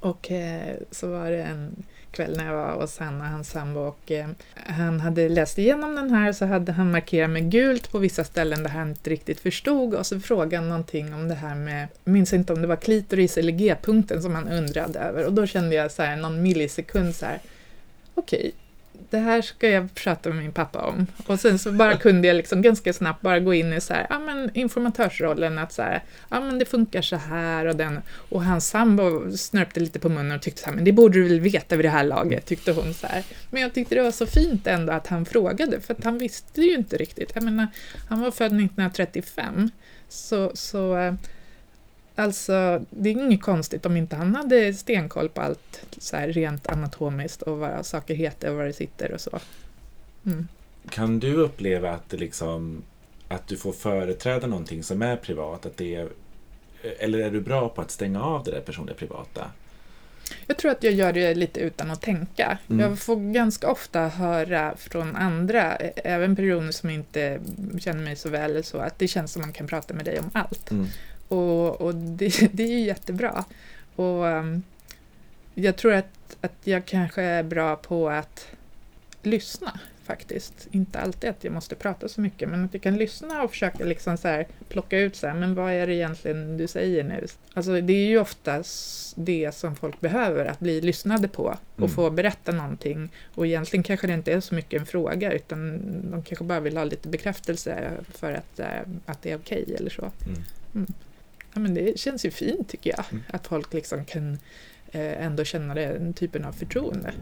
Och 0.00 0.30
eh, 0.30 0.76
så 0.90 1.10
var 1.10 1.30
det 1.30 1.42
en 1.42 1.82
kväll 2.10 2.36
när 2.36 2.46
jag 2.46 2.54
var 2.54 2.80
hos 2.80 2.98
han 2.98 3.20
hans 3.20 3.50
sambo 3.50 3.80
och 3.80 4.10
eh, 4.10 4.28
han 4.54 5.00
hade 5.00 5.28
läst 5.28 5.58
igenom 5.58 5.94
den 5.94 6.10
här 6.10 6.32
så 6.32 6.46
hade 6.46 6.72
han 6.72 6.90
markerat 6.90 7.30
med 7.30 7.50
gult 7.50 7.92
på 7.92 7.98
vissa 7.98 8.24
ställen 8.24 8.62
där 8.62 8.70
han 8.70 8.88
inte 8.88 9.10
riktigt 9.10 9.40
förstod 9.40 9.94
och 9.94 10.06
så 10.06 10.20
frågade 10.20 10.56
han 10.56 10.68
någonting 10.68 11.14
om 11.14 11.28
det 11.28 11.34
här 11.34 11.54
med, 11.54 11.88
jag 12.04 12.12
minns 12.12 12.32
inte 12.32 12.52
om 12.52 12.62
det 12.62 12.68
var 12.68 12.76
klitoris 12.76 13.38
eller 13.38 13.52
G-punkten 13.52 14.22
som 14.22 14.34
han 14.34 14.48
undrade 14.48 14.98
över 14.98 15.26
och 15.26 15.32
då 15.32 15.46
kände 15.46 15.74
jag 15.74 15.90
så 15.90 16.02
här 16.02 16.16
någon 16.16 16.42
millisekund 16.42 17.14
så 17.14 17.26
här 17.26 17.38
okej, 18.14 18.52
det 19.10 19.18
här 19.18 19.42
ska 19.42 19.68
jag 19.68 19.94
prata 19.94 20.28
med 20.28 20.38
min 20.38 20.52
pappa 20.52 20.78
om. 20.78 21.06
Och 21.26 21.40
sen 21.40 21.58
så 21.58 21.72
bara 21.72 21.96
kunde 21.96 22.28
jag 22.28 22.36
liksom 22.36 22.62
ganska 22.62 22.92
snabbt 22.92 23.22
bara 23.22 23.40
gå 23.40 23.54
in 23.54 23.72
i 23.72 23.80
så 23.80 23.94
här, 23.94 24.06
ja 24.10 24.18
men 24.18 24.50
informatörsrollen 24.54 25.58
att 25.58 25.72
så 25.72 25.82
här, 25.82 26.02
ja 26.28 26.40
men 26.40 26.58
det 26.58 26.64
funkar 26.64 27.02
så 27.02 27.16
här 27.16 27.66
och 27.66 27.76
den, 27.76 28.00
och 28.28 28.44
hans 28.44 28.68
sambo 28.68 29.36
snörpte 29.36 29.80
lite 29.80 29.98
på 29.98 30.08
munnen 30.08 30.36
och 30.36 30.42
tyckte 30.42 30.62
så 30.62 30.66
här, 30.66 30.74
men 30.74 30.84
det 30.84 30.92
borde 30.92 31.18
du 31.18 31.28
väl 31.28 31.40
veta 31.40 31.76
vid 31.76 31.84
det 31.84 31.90
här 31.90 32.04
laget, 32.04 32.46
tyckte 32.46 32.72
hon 32.72 32.94
så 32.94 33.06
här. 33.06 33.24
Men 33.50 33.62
jag 33.62 33.74
tyckte 33.74 33.94
det 33.94 34.02
var 34.02 34.10
så 34.10 34.26
fint 34.26 34.66
ändå 34.66 34.92
att 34.92 35.06
han 35.06 35.24
frågade, 35.24 35.80
för 35.80 35.94
att 35.94 36.04
han 36.04 36.18
visste 36.18 36.60
ju 36.60 36.74
inte 36.74 36.96
riktigt. 36.96 37.30
Jag 37.34 37.42
menar, 37.44 37.66
han 38.08 38.20
var 38.20 38.30
född 38.30 38.46
1935, 38.46 39.70
så, 40.08 40.50
så 40.54 40.96
eh, 40.96 41.14
Alltså, 42.20 42.84
det 42.90 43.10
är 43.10 43.12
inget 43.12 43.42
konstigt 43.42 43.86
om 43.86 43.96
inte 43.96 44.16
han 44.16 44.34
hade 44.34 44.74
stenkoll 44.74 45.28
på 45.28 45.40
allt 45.40 45.80
så 45.98 46.16
här 46.16 46.28
rent 46.28 46.66
anatomiskt 46.66 47.42
och 47.42 47.58
vad 47.58 47.86
saker 47.86 48.14
heter 48.14 48.50
och 48.50 48.56
var 48.56 48.64
det 48.64 48.72
sitter 48.72 49.12
och 49.12 49.20
så. 49.20 49.38
Mm. 50.26 50.48
Kan 50.90 51.20
du 51.20 51.34
uppleva 51.34 51.90
att 51.90 52.10
det 52.10 52.16
liksom 52.16 52.82
att 53.28 53.48
du 53.48 53.56
får 53.56 53.72
företräda 53.72 54.46
någonting 54.46 54.82
som 54.82 55.02
är 55.02 55.16
privat? 55.16 55.66
Att 55.66 55.76
det 55.76 55.94
är, 55.94 56.08
eller 56.98 57.18
är 57.18 57.30
du 57.30 57.40
bra 57.40 57.68
på 57.68 57.80
att 57.80 57.90
stänga 57.90 58.22
av 58.22 58.44
det 58.44 58.50
där 58.50 58.60
personliga 58.60 58.96
privata? 58.96 59.50
Jag 60.46 60.56
tror 60.56 60.70
att 60.70 60.82
jag 60.82 60.92
gör 60.92 61.12
det 61.12 61.34
lite 61.34 61.60
utan 61.60 61.90
att 61.90 62.02
tänka. 62.02 62.58
Mm. 62.70 62.80
Jag 62.80 62.98
får 62.98 63.32
ganska 63.32 63.70
ofta 63.70 64.08
höra 64.08 64.76
från 64.76 65.16
andra, 65.16 65.76
även 65.96 66.36
personer 66.36 66.72
som 66.72 66.90
inte 66.90 67.40
känner 67.78 68.02
mig 68.02 68.16
så 68.16 68.28
väl, 68.28 68.64
så, 68.64 68.78
att 68.78 68.98
det 68.98 69.08
känns 69.08 69.32
som 69.32 69.42
man 69.42 69.52
kan 69.52 69.66
prata 69.66 69.94
med 69.94 70.04
dig 70.04 70.18
om 70.18 70.30
allt. 70.34 70.70
Mm. 70.70 70.86
Och, 71.30 71.80
och 71.80 71.94
det, 71.94 72.48
det 72.52 72.62
är 72.62 72.68
ju 72.68 72.80
jättebra. 72.80 73.44
Och 73.96 74.24
um, 74.24 74.62
jag 75.54 75.76
tror 75.76 75.92
att, 75.92 76.36
att 76.40 76.52
jag 76.64 76.86
kanske 76.86 77.22
är 77.22 77.42
bra 77.42 77.76
på 77.76 78.10
att 78.10 78.46
lyssna 79.22 79.80
faktiskt. 80.04 80.68
Inte 80.70 80.98
alltid 80.98 81.30
att 81.30 81.44
jag 81.44 81.52
måste 81.52 81.74
prata 81.74 82.08
så 82.08 82.20
mycket, 82.20 82.48
men 82.48 82.64
att 82.64 82.74
jag 82.74 82.82
kan 82.82 82.96
lyssna 82.96 83.42
och 83.42 83.50
försöka 83.50 83.84
liksom 83.84 84.16
så 84.16 84.28
här 84.28 84.46
plocka 84.68 84.98
ut 84.98 85.16
så 85.16 85.26
här, 85.26 85.34
men 85.34 85.54
vad 85.54 85.72
är 85.72 85.86
det 85.86 85.94
egentligen 85.94 86.56
du 86.56 86.66
säger 86.66 87.04
nu? 87.04 87.26
Alltså 87.54 87.80
det 87.80 87.92
är 87.92 88.06
ju 88.06 88.18
oftast 88.18 89.12
det 89.16 89.54
som 89.54 89.76
folk 89.76 90.00
behöver, 90.00 90.46
att 90.46 90.60
bli 90.60 90.80
lyssnade 90.80 91.28
på 91.28 91.42
och 91.74 91.78
Mm. 91.78 91.90
få 91.90 92.10
berätta 92.10 92.52
någonting. 92.52 93.12
Och 93.34 93.46
egentligen 93.46 93.82
kanske 93.82 94.06
det 94.06 94.12
inte 94.14 94.32
är 94.32 94.40
så 94.40 94.54
mycket 94.54 94.80
en 94.80 94.86
fråga, 94.86 95.32
utan 95.32 95.80
de 96.10 96.22
kanske 96.22 96.44
bara 96.44 96.60
vill 96.60 96.76
ha 96.76 96.84
lite 96.84 97.08
bekräftelse 97.08 97.90
för 98.14 98.32
att, 98.32 98.58
eh, 98.60 98.66
att 99.06 99.22
det 99.22 99.30
är 99.30 99.36
okej 99.36 99.74
eller 99.78 99.90
så. 99.90 100.10
Mm. 100.74 100.86
Ja, 101.54 101.60
men 101.60 101.74
det 101.74 101.98
känns 101.98 102.24
ju 102.24 102.30
fint 102.30 102.68
tycker 102.68 102.90
jag, 102.90 103.04
Mm. 103.10 103.22
att 103.28 103.46
folk 103.46 103.72
liksom 103.74 104.04
kan 104.04 104.38
eh, 104.92 105.26
ändå 105.26 105.44
känna 105.44 105.74
den 105.74 106.12
typen 106.14 106.44
av 106.44 106.52
förtroende. 106.52 107.12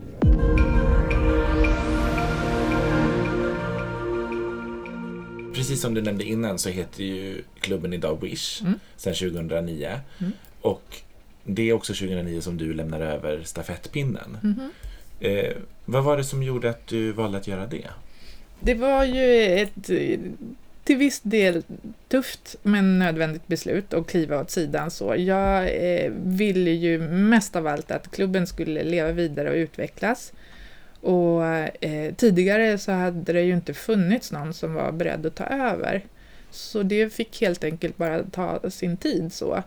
Precis 5.55 5.81
som 5.81 5.95
du 5.95 6.03
nämnde 6.03 6.25
innan 6.25 6.59
så 6.59 6.69
heter 6.69 7.05
ju 7.05 7.43
klubben 7.61 7.93
idag 7.93 8.19
Wish 8.23 8.61
Mm. 8.63 8.75
sedan 8.97 9.15
2009. 9.15 10.01
Mm. 10.21 10.33
Och 10.61 10.97
det 11.45 11.69
är 11.69 11.73
också 11.73 11.95
2009 11.95 12.41
som 12.41 12.57
du 12.57 12.73
lämnar 12.75 13.01
över 13.01 13.43
stafettpinnen. 13.45 14.39
Mhm. 14.43 14.71
Eh, 15.21 15.57
vad 15.85 16.05
var 16.05 16.17
det 16.17 16.25
som 16.25 16.43
gjorde 16.43 16.71
att 16.71 16.87
du 16.87 17.13
valde 17.13 17.39
att 17.39 17.47
göra 17.47 17.67
det? 17.67 17.89
Det 18.61 18.75
var 18.75 19.05
ju 19.05 19.45
ett 19.59 19.91
till 20.89 20.97
viss 20.97 21.21
del 21.21 21.63
tufft 22.09 22.57
men 22.63 22.99
nödvändigt 22.99 23.47
beslut 23.47 23.95
att 23.95 24.07
kliva 24.07 24.41
åt 24.41 24.51
sidan. 24.51 24.91
Så 24.91 25.15
jag 25.17 25.63
eh, 25.63 26.13
ville 26.25 26.71
ju 26.71 26.99
mest 27.09 27.57
av 27.57 27.67
allt 27.67 27.91
att 27.91 28.11
klubben 28.11 28.47
skulle 28.47 28.83
leva 28.83 29.13
vidare 29.13 29.51
och 29.51 29.55
utvecklas. 29.55 30.33
Och 31.01 31.45
eh, 31.85 32.15
tidigare 32.15 32.79
så 32.79 32.93
hade 32.93 33.33
det 33.33 33.43
ju 33.43 33.55
inte 33.55 33.75
funnits 33.75 34.33
någon 34.33 34.55
som 34.55 34.75
var 34.75 34.93
beredd 34.93 35.27
att 35.27 35.35
ta 35.35 35.45
över. 35.45 36.05
Så 36.51 36.83
det 36.83 37.13
fick 37.13 37.41
helt 37.41 37.65
enkelt 37.65 37.97
bara 37.97 38.23
ta 38.23 38.71
sin 38.71 38.97
tid 38.97 39.33
så. 39.33 39.63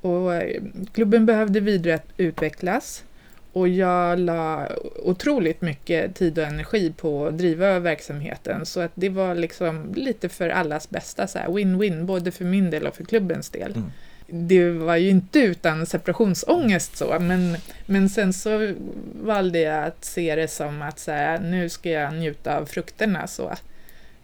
Och 0.00 0.34
eh, 0.34 0.62
klubben 0.92 1.26
behövde 1.26 1.60
vidare 1.60 2.00
utvecklas. 2.16 3.04
Och 3.52 3.68
jag 3.68 4.18
la 4.18 4.68
otroligt 5.02 5.60
mycket 5.60 6.14
tid 6.14 6.38
och 6.38 6.44
energi 6.44 6.92
på 6.96 7.26
att 7.26 7.38
driva 7.38 7.78
verksamheten 7.78 8.66
så 8.66 8.80
att 8.80 8.92
det 8.94 9.08
var 9.08 9.34
liksom 9.34 9.92
lite 9.94 10.28
för 10.28 10.48
allas 10.48 10.90
bästa, 10.90 11.26
win-win, 11.26 12.04
både 12.04 12.30
för 12.30 12.44
min 12.44 12.70
del 12.70 12.86
och 12.86 12.96
för 12.96 13.04
klubbens 13.04 13.50
del. 13.50 13.72
Mm. 13.72 13.90
Det 14.26 14.70
var 14.70 14.96
ju 14.96 15.10
inte 15.10 15.38
utan 15.38 15.86
separationsångest 15.86 16.96
så, 16.96 17.18
men, 17.20 17.56
men 17.86 18.08
sen 18.08 18.32
så 18.32 18.74
valde 19.22 19.58
jag 19.58 19.84
att 19.84 20.04
se 20.04 20.36
det 20.36 20.48
som 20.48 20.82
att 20.82 20.98
så 20.98 21.10
här, 21.10 21.38
nu 21.38 21.68
ska 21.68 21.90
jag 21.90 22.14
njuta 22.14 22.58
av 22.58 22.66
frukterna. 22.66 23.26
Så. 23.26 23.52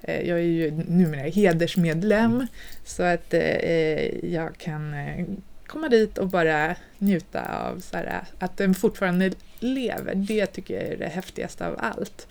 Eh, 0.03 0.29
Jag 0.29 0.39
är 0.39 0.43
ju 0.43 0.71
numera 0.71 1.31
hedersmedlem 1.31 2.47
så 2.85 3.03
att 3.03 3.35
eh, 3.35 4.33
jag 4.33 4.57
kan 4.59 4.95
eh, 4.95 5.25
komma 5.69 5.89
dit 5.89 6.19
och 6.19 6.29
bara 6.29 6.77
njuta 6.99 7.69
av 7.69 7.81
så 7.81 7.97
här, 7.97 8.25
att 8.39 8.57
den 8.57 8.75
fortfarande 8.75 9.33
lever. 9.59 10.15
Det 10.15 10.47
tycker 10.47 10.75
jag 10.75 10.83
är 10.83 10.97
det 10.97 11.09
häftigaste 11.09 11.67
av 11.67 11.75
allt. 11.79 12.27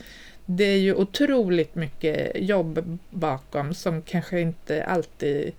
det 0.45 0.63
är 0.63 0.77
ju 0.77 0.93
otroligt 0.93 1.75
mycket 1.75 2.31
jobb 2.35 2.99
bakom 3.09 3.73
som 3.73 4.01
kanske 4.01 4.39
inte 4.39 4.83
alltid 4.83 5.53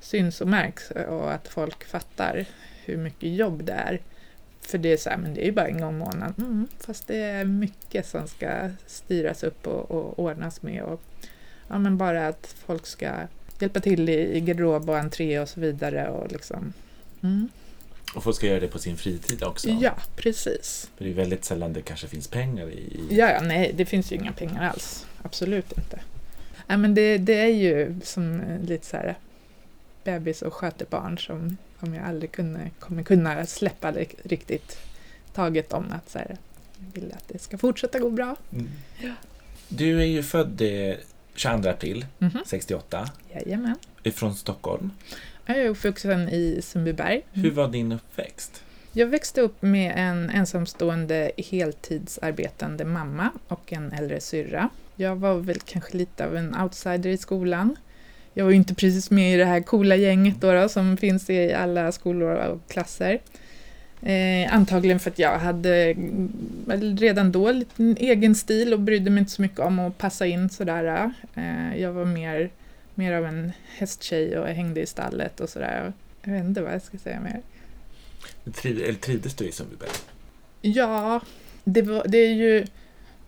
syns 0.00 0.40
och 0.40 0.48
märks 0.48 0.90
och 0.90 1.32
att 1.32 1.48
folk 1.48 1.84
fattar 1.84 2.46
hur 2.84 2.96
mycket 2.96 3.34
jobb 3.34 3.64
det 3.64 3.72
är. 3.72 4.00
För 4.60 4.78
det 4.78 4.92
är 4.92 4.96
så 4.96 5.10
här, 5.10 5.16
men 5.16 5.34
det 5.34 5.42
är 5.42 5.46
ju 5.46 5.52
bara 5.52 5.68
en 5.68 5.80
gång 5.80 5.94
i 5.94 5.98
månaden. 5.98 6.34
Mm, 6.38 6.68
fast 6.80 7.06
det 7.06 7.16
är 7.16 7.44
mycket 7.44 8.06
som 8.06 8.28
ska 8.28 8.70
styras 8.86 9.42
upp 9.42 9.66
och, 9.66 9.90
och 9.90 10.18
ordnas 10.18 10.62
med. 10.62 10.82
Och, 10.82 11.00
ja, 11.68 11.78
men 11.78 11.98
bara 11.98 12.28
att 12.28 12.54
folk 12.66 12.86
ska 12.86 13.10
hjälpa 13.60 13.80
till 13.80 14.08
i, 14.08 14.36
i 14.36 14.40
garderob 14.40 14.90
och 14.90 14.98
entré 14.98 15.40
och 15.40 15.48
så 15.48 15.60
vidare. 15.60 16.08
Och 16.08 16.32
liksom, 16.32 16.72
mm. 17.26 17.48
Och 18.14 18.24
folk 18.24 18.36
ska 18.36 18.46
göra 18.46 18.60
det 18.60 18.68
på 18.68 18.78
sin 18.78 18.96
fritid 18.96 19.42
också? 19.42 19.68
Ja, 19.68 19.94
precis. 20.16 20.90
För 20.96 21.04
det 21.04 21.10
är 21.10 21.14
väldigt 21.14 21.44
sällan 21.44 21.72
det 21.72 21.82
kanske 21.82 22.08
finns 22.08 22.28
pengar 22.28 22.70
i... 22.70 23.06
Ja, 23.10 23.30
ja, 23.30 23.40
nej, 23.42 23.72
det 23.76 23.84
finns 23.84 24.12
ju 24.12 24.16
inga 24.16 24.32
pengar 24.32 24.70
alls. 24.70 25.06
Absolut 25.22 25.72
inte. 25.78 26.00
Nej, 26.66 26.78
men 26.78 26.94
det, 26.94 27.18
det 27.18 27.34
är 27.34 27.54
ju 27.54 28.00
som 28.04 28.42
lite 28.62 28.86
så 28.86 28.96
här 28.96 29.18
bebis 30.04 30.42
och 30.42 30.54
sköter 30.54 30.86
barn 30.86 31.18
som, 31.18 31.56
som 31.80 31.94
jag 31.94 32.04
aldrig 32.04 32.32
kunde, 32.32 32.70
kommer 32.78 33.02
kunna 33.02 33.46
släppa 33.46 33.92
riktigt 34.22 34.78
taget 35.32 35.72
om 35.72 35.84
att 35.92 36.10
så 36.10 36.18
här, 36.18 36.36
jag 36.78 37.00
vill 37.00 37.12
att 37.12 37.28
det 37.28 37.38
ska 37.38 37.58
fortsätta 37.58 37.98
gå 37.98 38.10
bra. 38.10 38.36
Mm. 38.52 38.68
Ja. 39.02 39.12
Du 39.68 40.00
är 40.00 40.04
ju 40.04 40.22
född 40.22 40.62
22 41.34 41.68
april 41.68 42.06
mm 42.18 42.32
-hmm. 42.32 42.42
68. 42.46 43.10
Jajamän. 43.34 43.76
Ifrån 44.02 44.34
Stockholm. 44.34 44.90
Jag 45.46 45.58
är 45.58 45.68
uppvuxen 45.68 46.28
i 46.28 46.60
Sundbyberg. 46.62 47.22
Mm. 47.32 47.44
Hur 47.44 47.50
var 47.50 47.68
din 47.68 47.92
uppväxt? 47.92 48.62
Jag 48.92 49.06
växte 49.06 49.40
upp 49.40 49.62
med 49.62 49.92
en 49.96 50.30
ensamstående 50.30 51.30
heltidsarbetande 51.36 52.84
mamma 52.84 53.30
och 53.48 53.72
en 53.72 53.92
äldre 53.92 54.20
syrra. 54.20 54.68
Jag 54.96 55.16
var 55.16 55.34
väl 55.34 55.60
kanske 55.64 55.96
lite 55.96 56.26
av 56.26 56.36
en 56.36 56.56
outsider 56.60 57.10
i 57.10 57.16
skolan. 57.16 57.76
Jag 58.34 58.44
var 58.44 58.50
ju 58.50 58.56
inte 58.56 58.74
precis 58.74 59.10
med 59.10 59.34
i 59.34 59.36
det 59.36 59.44
här 59.44 59.60
coola 59.60 59.96
gänget 59.96 60.40
då, 60.40 60.52
då 60.52 60.68
som 60.68 60.96
finns 60.96 61.30
i 61.30 61.52
alla 61.52 61.92
skolor 61.92 62.34
och 62.34 62.60
klasser. 62.68 63.20
Eh, 64.02 64.54
antagligen 64.54 65.00
för 65.00 65.10
att 65.10 65.18
jag 65.18 65.38
hade 65.38 65.94
redan 66.98 67.32
då 67.32 67.52
lite 67.52 67.82
egen 67.82 68.34
stil 68.34 68.72
och 68.72 68.80
brydde 68.80 69.10
mig 69.10 69.20
inte 69.20 69.32
så 69.32 69.42
mycket 69.42 69.60
om 69.60 69.78
att 69.78 69.98
passa 69.98 70.26
in 70.26 70.48
sådär. 70.48 71.12
Eh, 71.34 71.80
jag 71.80 71.92
var 71.92 72.04
mer, 72.04 72.50
mer 72.96 73.12
av 73.12 73.26
en 73.26 73.52
hästtjej 73.66 74.38
och 74.38 74.48
hängde 74.48 74.80
i 74.80 74.86
stallet 74.86 75.40
och 75.40 75.48
sådär. 75.48 75.92
Jag 76.22 76.32
vet 76.32 76.44
inte 76.44 76.62
vad 76.62 76.74
jag 76.74 76.82
ska 76.82 76.98
säga 76.98 77.20
mer. 77.20 77.40
Triv, 78.52 78.82
eller 78.82 78.98
trivdes 78.98 79.34
du 79.34 79.48
i 79.48 79.52
Sundbyberg? 79.52 79.90
Ja, 80.62 81.20
det, 81.64 81.82
var, 81.82 82.04
det 82.08 82.18
är 82.18 82.32
ju 82.32 82.66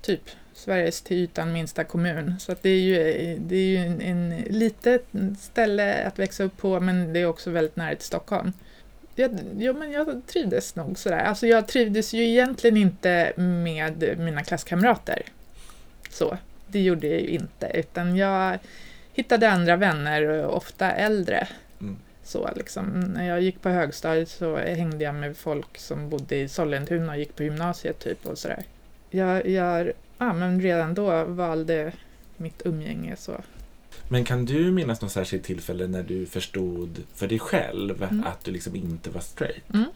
typ 0.01 0.23
Sveriges 0.53 1.03
till 1.03 1.17
ytan 1.17 1.53
minsta 1.53 1.85
kommun. 1.85 2.35
Så 2.39 2.55
det 2.63 2.71
är 2.71 2.81
ju, 2.81 3.37
det 3.39 3.57
är 3.57 3.67
ju 3.67 3.77
en, 3.77 4.01
en 4.01 4.39
litet 4.39 5.05
ställe 5.41 6.05
att 6.07 6.19
växa 6.19 6.45
upp 6.45 6.57
på 6.57 6.81
men 6.81 7.13
det 7.13 7.21
är 7.21 7.27
också 7.27 7.51
väldigt 7.51 7.77
nära 7.77 7.95
till 7.95 8.05
Stockholm. 8.07 8.53
Jag, 9.15 9.39
ja, 9.59 9.73
men 9.73 9.93
jag 9.93 10.23
trivdes 10.27 10.77
nog 10.77 10.99
sådär. 10.99 11.19
Alltså 11.19 11.47
jag 11.47 11.69
trivdes 11.69 12.15
ju 12.15 12.29
egentligen 12.29 12.77
inte 12.77 13.33
med 13.37 14.19
mina 14.19 14.45
klasskamrater. 14.45 15.23
Så, 16.11 16.39
det 16.67 16.81
gjorde 16.81 17.07
jag 17.07 17.21
ju 17.21 17.29
inte. 17.29 17.71
Utan 17.75 18.17
jag 18.17 18.59
hittade 19.19 19.51
andra 19.51 19.77
vänner, 19.77 20.47
ofta 20.47 20.93
äldre. 20.93 21.49
Mm. 21.81 21.97
Så 22.23 22.51
liksom, 22.57 23.01
när 23.01 23.29
jag 23.29 23.41
gick 23.43 23.63
på 23.63 23.69
högstadiet 23.69 24.29
så 24.29 24.57
hängde 24.57 25.05
jag 25.05 25.15
med 25.15 25.37
folk 25.37 25.79
som 25.79 26.09
bodde 26.09 26.37
i 26.37 26.49
Sollentuna 26.49 27.13
och 27.13 27.19
gick 27.19 27.37
på 27.37 27.43
gymnasiet 27.43 27.99
typ 27.99 28.27
och 28.27 28.39
sådär. 28.39 28.63
Jag, 29.11 29.47
jag 29.49 29.93
ja, 30.19 30.33
men 30.33 30.61
redan 30.61 30.95
då 30.95 31.25
valde 31.25 31.93
mitt 32.37 32.63
umgänge 32.65 33.17
så. 33.17 33.41
Men 34.09 34.25
kan 34.25 34.45
du 34.45 34.73
minnas 34.73 35.01
något 35.01 35.13
särskilt 35.13 35.45
tillfälle 35.45 35.87
när 35.87 36.03
du 36.03 36.27
förstod 36.27 37.03
för 37.15 37.29
dig 37.29 37.39
själv 37.39 38.03
mm. 38.03 38.25
att 38.27 38.45
du 38.45 38.51
liksom 38.51 38.77
inte 38.77 39.11
var 39.11 39.21
straight? 39.21 39.75
Mm. 39.75 39.87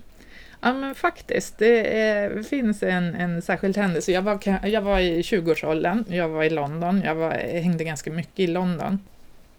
Ja 0.64 0.72
men 0.72 0.94
faktiskt, 0.94 1.58
det 1.58 2.00
är, 2.00 2.42
finns 2.42 2.82
en, 2.82 3.14
en 3.14 3.42
särskild 3.42 3.76
händelse. 3.76 4.12
Jag 4.12 4.22
var, 4.22 4.38
jag 4.66 4.82
var 4.82 5.00
i 5.00 5.22
20-årsåldern, 5.22 6.04
jag 6.08 6.28
var 6.28 6.44
i 6.44 6.50
London, 6.50 7.02
jag 7.04 7.14
var, 7.14 7.30
hängde 7.30 7.84
ganska 7.84 8.10
mycket 8.10 8.40
i 8.40 8.46
London. 8.46 8.98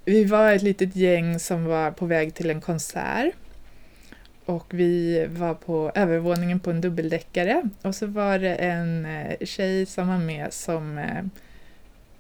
Vi 0.06 0.24
var 0.24 0.52
ett 0.52 0.62
litet 0.62 0.96
gäng 0.96 1.40
som 1.40 1.66
var 1.66 1.92
på 1.92 2.06
väg 2.06 2.34
till 2.34 2.50
en 2.50 2.62
konsert 2.62 3.34
och 4.46 4.66
vi 4.70 5.26
var 5.30 5.54
på 5.54 5.92
övervåningen 5.96 6.60
på 6.60 6.70
en 6.70 6.82
dubbeldäckare 6.82 7.64
och 7.82 7.96
så 7.96 8.06
var 8.06 8.40
det 8.40 8.56
en 8.56 9.06
eh, 9.06 9.46
tjej 9.46 9.86
som 9.86 10.08
var 10.08 10.18
med 10.18 10.54
som 10.54 10.98
eh, 10.98 11.24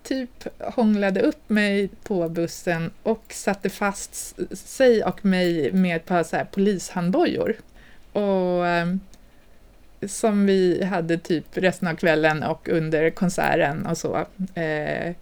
typ 0.03 0.47
hånglade 0.59 1.21
upp 1.21 1.49
mig 1.49 1.89
på 2.03 2.29
bussen 2.29 2.91
och 3.03 3.23
satte 3.29 3.69
fast 3.69 4.35
sig 4.57 5.03
och 5.03 5.25
mig 5.25 5.71
med 5.71 5.95
ett 5.95 6.05
par 6.05 6.23
så 6.23 6.35
här 6.35 6.45
polishandbojor. 6.45 7.55
Och 8.13 8.67
eh, 8.67 8.87
som 10.07 10.45
vi 10.45 10.83
hade 10.83 11.17
typ 11.17 11.45
resten 11.53 11.87
av 11.87 11.95
kvällen 11.95 12.43
och 12.43 12.69
under 12.69 13.09
konserten 13.09 13.85
och 13.85 13.97
så. 13.97 14.25
Eh, 14.53 15.15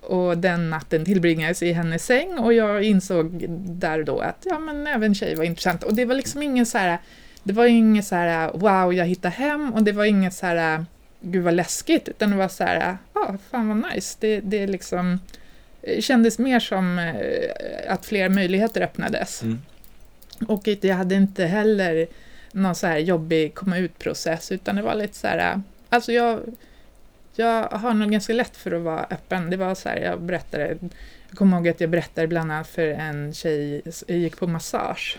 och 0.00 0.38
den 0.38 0.70
natten 0.70 1.04
tillbringades 1.04 1.62
i 1.62 1.72
hennes 1.72 2.06
säng 2.06 2.38
och 2.38 2.52
jag 2.52 2.82
insåg 2.82 3.44
där 3.58 3.98
och 3.98 4.04
då 4.04 4.18
att 4.18 4.42
ja, 4.44 4.58
men 4.58 4.86
även 4.86 5.14
tjej 5.14 5.34
var 5.34 5.44
intressant. 5.44 5.82
Och 5.82 5.94
det 5.94 6.04
var 6.04 6.14
liksom 6.14 6.42
ingen 6.42 6.66
så 6.66 6.78
här, 6.78 6.98
det 7.42 7.52
var 7.52 7.66
inget 7.66 8.06
så 8.06 8.14
här 8.14 8.52
wow, 8.54 8.94
jag 8.94 9.06
hittade 9.06 9.34
hem 9.34 9.74
och 9.74 9.82
det 9.82 9.92
var 9.92 10.04
inget 10.04 10.34
så 10.34 10.46
här 10.46 10.84
gud 11.20 11.44
vad 11.44 11.54
läskigt, 11.54 12.08
utan 12.08 12.30
det 12.30 12.36
var 12.36 12.48
så 12.48 12.64
här, 12.64 12.96
ja, 13.14 13.20
ah, 13.20 13.34
fan 13.50 13.68
vad 13.68 13.92
nice. 13.92 14.16
Det, 14.20 14.40
det 14.40 14.66
liksom 14.66 15.18
kändes 16.00 16.38
mer 16.38 16.60
som 16.60 16.98
eh, 16.98 17.92
att 17.92 18.06
fler 18.06 18.28
möjligheter 18.28 18.80
öppnades. 18.80 19.42
Mm. 19.42 19.62
Och 20.46 20.68
jag 20.68 20.96
hade 20.96 21.14
inte 21.14 21.44
heller 21.44 22.06
någon 22.54 22.74
så 22.74 22.86
här 22.86 22.98
jobbig 22.98 23.54
komma 23.54 23.78
ut-process, 23.78 24.52
utan 24.52 24.76
det 24.76 24.82
var 24.82 24.94
lite 24.94 25.14
så 25.14 25.26
här, 25.26 25.62
alltså 25.88 26.12
jag 26.12 26.40
jag 27.36 27.68
har 27.68 27.94
nog 27.94 28.10
ganska 28.10 28.32
lätt 28.32 28.56
för 28.56 28.72
att 28.72 28.82
vara 28.82 29.06
öppen. 29.10 29.50
Det 29.50 29.56
var 29.56 29.74
så 29.74 29.88
här, 29.88 29.96
jag 29.96 30.20
berättade, 30.20 30.76
jag 31.28 31.38
kommer 31.38 31.56
ihåg 31.56 31.68
att 31.68 31.80
jag 31.80 31.90
berättade 31.90 32.26
bland 32.26 32.52
annat 32.52 32.68
för 32.68 32.86
en 32.86 33.34
tjej, 33.34 33.82
jag 34.06 34.18
gick 34.18 34.36
på 34.36 34.46
massage. 34.46 35.18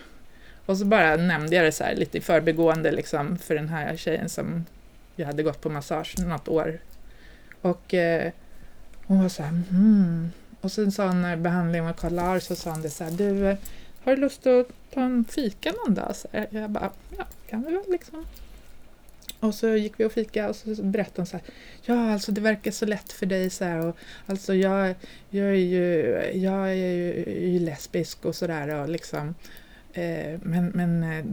Och 0.65 0.77
så 0.77 0.85
bara 0.85 1.15
nämnde 1.15 1.55
jag 1.55 1.65
det 1.65 1.71
så 1.71 1.83
här 1.83 1.95
lite 1.95 2.17
i 2.17 2.21
förbigående 2.21 2.91
liksom 2.91 3.37
för 3.37 3.55
den 3.55 3.69
här 3.69 3.95
tjejen 3.95 4.29
som 4.29 4.65
jag 5.15 5.25
hade 5.25 5.43
gått 5.43 5.61
på 5.61 5.69
massage 5.69 6.15
något 6.19 6.47
år. 6.47 6.79
Och 7.61 7.93
eh, 7.93 8.31
hon 9.05 9.21
var 9.21 9.29
så 9.29 9.43
här, 9.43 9.61
mm. 9.69 10.31
Och 10.61 10.71
sen 10.71 10.91
sa 10.91 11.07
hon 11.07 11.21
när 11.21 11.35
behandlingen 11.35 11.85
var 11.85 11.93
klar 11.93 12.39
så 12.39 12.55
sa 12.55 12.71
hon 12.71 12.81
det 12.81 12.89
så 12.89 13.03
här, 13.03 13.11
du, 13.11 13.57
har 14.05 14.15
du 14.15 14.21
lust 14.21 14.47
att 14.47 14.67
ta 14.93 15.01
en 15.01 15.25
fika 15.25 15.71
någon 15.71 15.95
dag? 15.95 16.15
Så 16.15 16.27
jag 16.49 16.69
bara, 16.69 16.91
ja, 17.17 17.25
kan 17.49 17.63
vi 17.63 17.71
väl 17.71 17.83
liksom. 17.89 18.25
Och 19.39 19.55
så 19.55 19.75
gick 19.75 19.93
vi 19.97 20.05
och 20.05 20.11
fika 20.11 20.49
och 20.49 20.55
så 20.55 20.83
berättade 20.83 21.21
hon 21.21 21.25
så 21.25 21.37
här, 21.37 21.45
ja 21.85 22.13
alltså 22.13 22.31
det 22.31 22.41
verkar 22.41 22.71
så 22.71 22.85
lätt 22.85 23.11
för 23.11 23.25
dig 23.25 23.49
så 23.49 23.65
här 23.65 23.85
och 23.85 23.97
alltså 24.25 24.55
jag, 24.55 24.95
jag 25.29 25.47
är 25.47 25.53
ju, 25.53 26.05
jag 26.33 26.69
är 26.69 26.73
ju, 26.73 27.25
ju 27.51 27.59
lesbisk 27.59 28.25
och 28.25 28.35
sådär 28.35 28.81
och 28.81 28.89
liksom 28.89 29.35
eh, 29.93 30.39
men, 30.41 30.71
men 30.73 31.03
eh, 31.03 31.25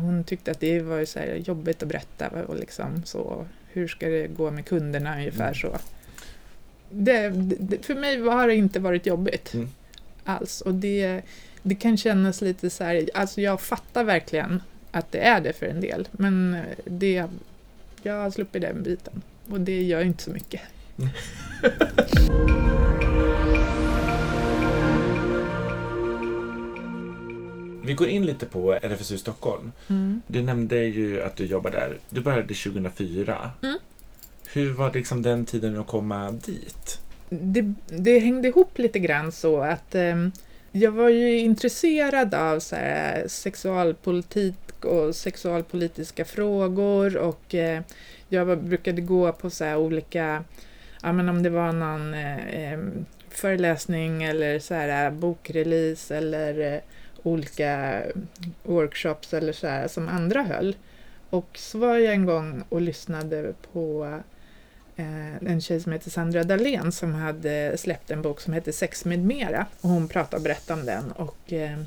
hon 0.00 0.24
tyckte 0.24 0.50
att 0.50 0.60
det 0.60 0.80
var 0.80 1.04
så 1.04 1.18
här 1.18 1.34
jobbigt 1.34 1.82
att 1.82 1.88
berätta 1.88 2.28
och 2.28 2.56
liksom 2.56 3.02
så, 3.04 3.46
hur 3.72 3.88
ska 3.88 4.08
det 4.08 4.26
gå 4.26 4.50
med 4.50 4.66
kunderna 4.66 5.16
ungefär 5.16 5.42
mm. 5.42 5.54
så. 5.54 5.78
Det, 6.90 7.28
det, 7.58 7.86
för 7.86 7.94
mig 7.94 8.20
har 8.20 8.48
det 8.48 8.54
inte 8.54 8.80
varit 8.80 9.06
jobbigt 9.06 9.54
mm. 9.54 9.68
alls 10.24 10.60
och 10.60 10.74
det, 10.74 11.22
det 11.62 11.74
kan 11.74 11.96
kännas 11.96 12.40
lite 12.40 12.70
så 12.70 12.84
här, 12.84 13.08
alltså 13.14 13.40
jag 13.40 13.60
fattar 13.60 14.04
verkligen 14.04 14.62
att 14.90 15.12
det 15.12 15.18
är 15.18 15.40
det 15.40 15.52
för 15.52 15.66
en 15.66 15.80
del. 15.80 16.08
Men 16.12 16.62
det, 16.84 17.24
jag 18.02 18.14
har 18.14 18.30
sluppit 18.30 18.62
den 18.62 18.82
biten 18.82 19.22
och 19.50 19.60
det 19.60 19.82
gör 19.82 20.04
inte 20.04 20.22
så 20.22 20.30
mycket. 20.30 20.60
Vi 27.84 27.94
går 27.94 28.08
in 28.08 28.26
lite 28.26 28.46
på 28.46 28.72
RFSU 28.72 29.18
Stockholm. 29.18 29.72
Mm. 29.88 30.22
Du 30.26 30.42
nämnde 30.42 30.84
ju 30.84 31.22
att 31.22 31.36
du 31.36 31.46
jobbar 31.46 31.70
där. 31.70 31.98
Du 32.10 32.20
började 32.20 32.54
2004. 32.54 33.50
Mm. 33.62 33.78
Hur 34.52 34.72
var 34.72 34.92
liksom 34.92 35.22
den 35.22 35.46
tiden 35.46 35.80
att 35.80 35.86
komma 35.86 36.30
dit? 36.30 37.00
Det, 37.28 37.74
det 37.86 38.18
hängde 38.18 38.48
ihop 38.48 38.78
lite 38.78 38.98
grann 38.98 39.32
så 39.32 39.60
att 39.60 39.94
eh, 39.94 40.28
jag 40.72 40.92
var 40.92 41.08
ju 41.08 41.38
intresserad 41.38 42.34
av 42.34 42.60
så 42.60 42.76
här, 42.76 43.28
sexualpolitik 43.28 44.84
och 44.84 45.14
sexualpolitiska 45.14 46.24
frågor 46.24 47.16
och 47.16 47.54
eh, 47.54 47.82
jag 48.28 48.58
brukade 48.58 49.00
gå 49.00 49.32
på 49.32 49.50
så 49.50 49.76
olika, 49.76 50.44
ja 51.02 51.12
men 51.12 51.28
om 51.28 51.42
det 51.42 51.50
var 51.50 51.72
någon 51.72 52.14
eh, 52.14 52.78
föreläsning 53.28 54.22
eller 54.22 54.58
så 54.58 54.74
här 54.74 55.06
eh, 55.06 55.12
bokrelease 55.12 56.16
eller 56.16 56.74
eh, 56.74 56.80
olika 57.22 58.02
workshops 58.62 59.34
eller 59.34 59.52
så 59.52 59.66
här 59.66 59.88
som 59.88 60.08
andra 60.08 60.42
höll. 60.42 60.76
Och 61.30 61.48
så 61.54 61.78
var 61.78 61.98
jag 61.98 62.14
en 62.14 62.26
gång 62.26 62.64
och 62.68 62.80
lyssnade 62.80 63.54
på 63.72 64.04
eh, 64.04 64.18
en 64.96 65.60
tjej 65.60 65.80
som 65.80 65.92
heter 65.92 66.10
Sandra 66.10 66.44
Dahlén 66.44 66.92
som 66.92 67.14
hade 67.14 67.76
släppt 67.78 68.10
en 68.10 68.22
bok 68.22 68.40
som 68.40 68.52
heter 68.52 68.72
Sex 68.72 69.04
med 69.04 69.18
mera. 69.18 69.66
Och 69.80 69.88
hon 69.88 70.08
pratade 70.08 70.36
och 70.36 70.42
berättade 70.42 70.80
om 70.80 70.86
den. 70.86 71.12
Och, 71.12 71.52
eh, 71.52 71.78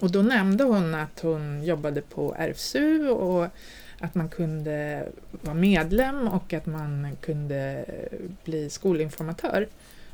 och 0.00 0.10
då 0.10 0.22
nämnde 0.22 0.64
hon 0.64 0.94
att 0.94 1.20
hon 1.20 1.64
jobbade 1.64 2.02
på 2.02 2.34
RFSU 2.38 3.08
och 3.08 3.46
att 4.00 4.14
man 4.14 4.28
kunde 4.28 5.08
vara 5.30 5.54
medlem 5.54 6.28
och 6.28 6.52
att 6.52 6.66
man 6.66 7.16
kunde 7.20 7.84
bli 8.44 8.70
skolinformatör. 8.70 9.68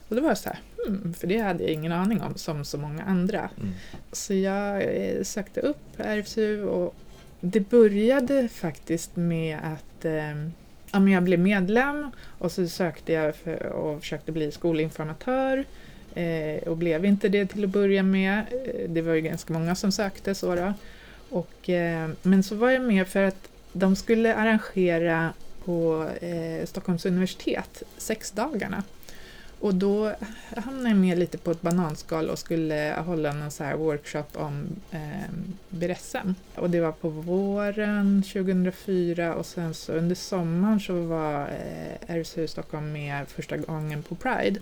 Och 0.09 0.17
då 0.17 0.23
var 0.23 0.29
jag 0.29 0.39
så 0.39 0.49
här, 0.49 0.59
hmm, 0.87 1.15
för 1.15 1.27
det 1.27 1.39
hade 1.39 1.63
jag 1.63 1.73
ingen 1.73 1.93
aning 1.93 2.23
om 2.23 2.35
som 2.35 2.65
så 2.65 2.79
många 2.79 3.03
andra. 3.03 3.51
Mm. 3.61 3.75
Så 4.13 4.35
jag 4.35 4.83
eh, 4.83 5.23
sökte 5.23 5.61
upp 5.61 5.79
RFSU 5.99 6.65
och 6.65 6.95
det 7.41 7.61
började 7.61 8.49
faktiskt 8.49 9.17
med 9.17 9.59
att 9.63 10.05
eh, 10.05 10.49
ja, 10.93 11.09
jag 11.09 11.23
blev 11.23 11.39
medlem 11.39 12.11
och 12.39 12.53
så 12.53 12.69
sökte 12.69 13.13
jag 13.13 13.37
för, 13.37 13.67
och 13.67 14.01
försökte 14.01 14.33
bli 14.33 14.53
skolinformatör 14.53 15.65
eh, 16.15 16.69
och 16.69 16.77
blev 16.77 17.05
inte 17.05 17.29
det 17.29 17.47
till 17.47 17.65
att 17.65 17.71
börja 17.71 18.03
med. 18.03 18.39
Eh, 18.39 18.89
det 18.91 19.03
var 19.03 19.15
ju 19.15 19.21
ganska 19.21 19.53
många 19.53 19.75
som 19.75 19.93
sökte 19.93 20.35
så 20.35 20.55
då. 20.55 20.75
Och, 21.31 21.71
eh, 21.71 22.11
men 22.23 22.43
så 22.43 22.55
var 22.55 22.71
jag 22.71 22.83
med 22.83 23.09
för 23.09 23.23
att 23.23 23.49
de 23.73 23.97
skulle 23.97 24.35
arrangera 24.35 25.33
på 25.65 26.09
eh, 26.21 26.67
Stockholms 26.67 27.07
universitet 27.07 27.83
sexdagarna. 27.99 28.83
Och 29.63 29.75
då 29.75 30.13
hamnade 30.57 30.89
jag 30.89 30.99
med 30.99 31.19
lite 31.19 31.39
på 31.39 31.51
ett 31.51 31.63
bananskal 31.63 32.31
och 32.31 32.39
skulle 32.39 32.95
hålla 33.07 33.33
någon 33.33 33.51
så 33.51 33.65
här 33.65 33.77
workshop 33.77 34.25
om 34.33 34.67
eh, 34.91 35.31
BDSM. 35.69 36.35
Och 36.55 36.71
det 36.71 36.81
var 36.81 36.93
på 36.93 37.09
våren 37.09 38.23
2004 38.23 39.35
och 39.35 39.47
sen 39.47 39.75
så 39.75 39.93
under 39.93 40.15
sommaren 40.15 40.81
så 40.81 41.03
var 41.03 41.41
eh, 41.43 42.17
RSU 42.17 42.47
Stockholm 42.47 42.93
med 42.93 43.29
första 43.29 43.57
gången 43.57 44.03
på 44.03 44.15
Pride. 44.15 44.61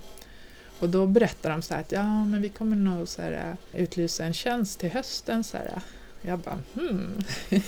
Och 0.78 0.88
då 0.88 1.06
berättade 1.06 1.54
de 1.54 1.62
så 1.62 1.74
här 1.74 1.80
att 1.80 1.92
ja, 1.92 2.24
men 2.24 2.42
vi 2.42 2.48
kommer 2.48 2.76
nog 2.76 3.08
så 3.08 3.22
här, 3.22 3.56
eh, 3.72 3.82
utlysa 3.82 4.24
en 4.24 4.34
tjänst 4.34 4.80
till 4.80 4.90
hösten. 4.90 5.44
Så 5.44 5.56
här. 5.56 5.80
Jag 6.22 6.38
bara 6.38 6.58
hmm. 6.74 7.22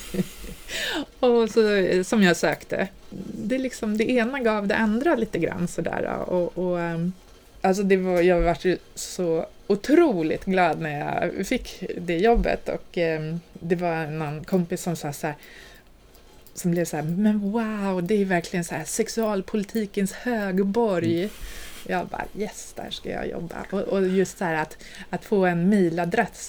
och 1.21 1.51
så, 1.51 1.75
eh, 1.75 2.03
som 2.03 2.23
jag 2.23 2.37
sökte. 2.37 2.89
Det, 3.35 3.59
liksom, 3.59 3.97
det 3.97 4.11
ena 4.11 4.41
gav 4.41 4.67
det 4.67 4.77
andra 4.77 5.15
lite 5.15 5.39
grann 5.39 5.69
sådär. 5.69 6.07
Och, 6.29 6.59
och, 6.59 6.81
ehm, 6.81 7.13
alltså 7.63 7.83
det 7.83 7.97
var, 7.97 8.21
jag 8.21 8.41
var 8.41 8.79
så 8.95 9.47
otroligt 9.67 10.45
glad 10.45 10.81
när 10.81 10.99
jag 10.99 11.47
fick 11.47 11.85
det 11.99 12.17
jobbet 12.17 12.69
och 12.69 12.99
eh, 12.99 13.37
det 13.53 13.77
var 13.77 14.07
någon 14.07 14.45
kompis 14.45 14.83
som 14.83 14.97
sa 14.97 15.13
så 15.13 15.27
här, 15.27 15.37
som 16.55 16.71
blev 16.71 16.85
så 16.85 16.97
här, 16.97 17.05
men 17.05 17.53
wow, 17.53 18.03
det 18.03 18.15
är 18.15 18.25
verkligen 18.25 18.65
så 18.65 18.75
här 18.75 18.85
sexualpolitikens 18.85 20.13
högborg. 20.13 21.19
Mm. 21.19 21.31
Jag 21.87 22.07
bara 22.07 22.25
yes, 22.39 22.73
där 22.77 22.91
ska 22.91 23.11
jag 23.11 23.29
jobba. 23.29 23.57
Och, 23.71 23.81
och 23.81 24.09
just 24.09 24.39
så 24.39 24.45
här 24.45 24.63
att, 24.63 24.77
att 25.11 25.25
få 25.25 25.47
en 25.47 25.69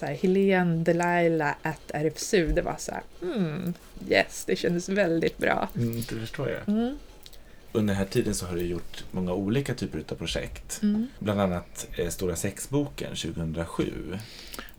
här, 0.06 0.14
Helene 0.14 0.84
Delilah 0.84 1.54
at 1.62 1.92
RFSU, 1.94 2.48
det 2.48 2.62
var 2.62 2.76
så 2.78 2.92
här, 2.92 3.04
mm, 3.22 3.74
yes, 4.10 4.44
det 4.46 4.56
kändes 4.56 4.90
väldigt 4.90 5.38
bra. 5.38 5.70
Mm, 5.76 5.96
det 5.96 6.16
förstår 6.16 6.50
jag. 6.50 6.76
Mm. 6.76 6.98
Under 7.76 7.94
den 7.94 7.98
här 7.98 8.10
tiden 8.10 8.36
så 8.36 8.46
har 8.46 8.56
du 8.56 8.62
gjort 8.62 9.04
många 9.12 9.34
olika 9.34 9.74
typer 9.74 10.04
av 10.10 10.16
projekt. 10.16 10.80
Mm. 10.84 11.08
Bland 11.20 11.42
annat 11.42 11.88
eh, 11.98 12.10
Stora 12.10 12.36
sexboken 12.36 13.16
2007. 13.16 13.94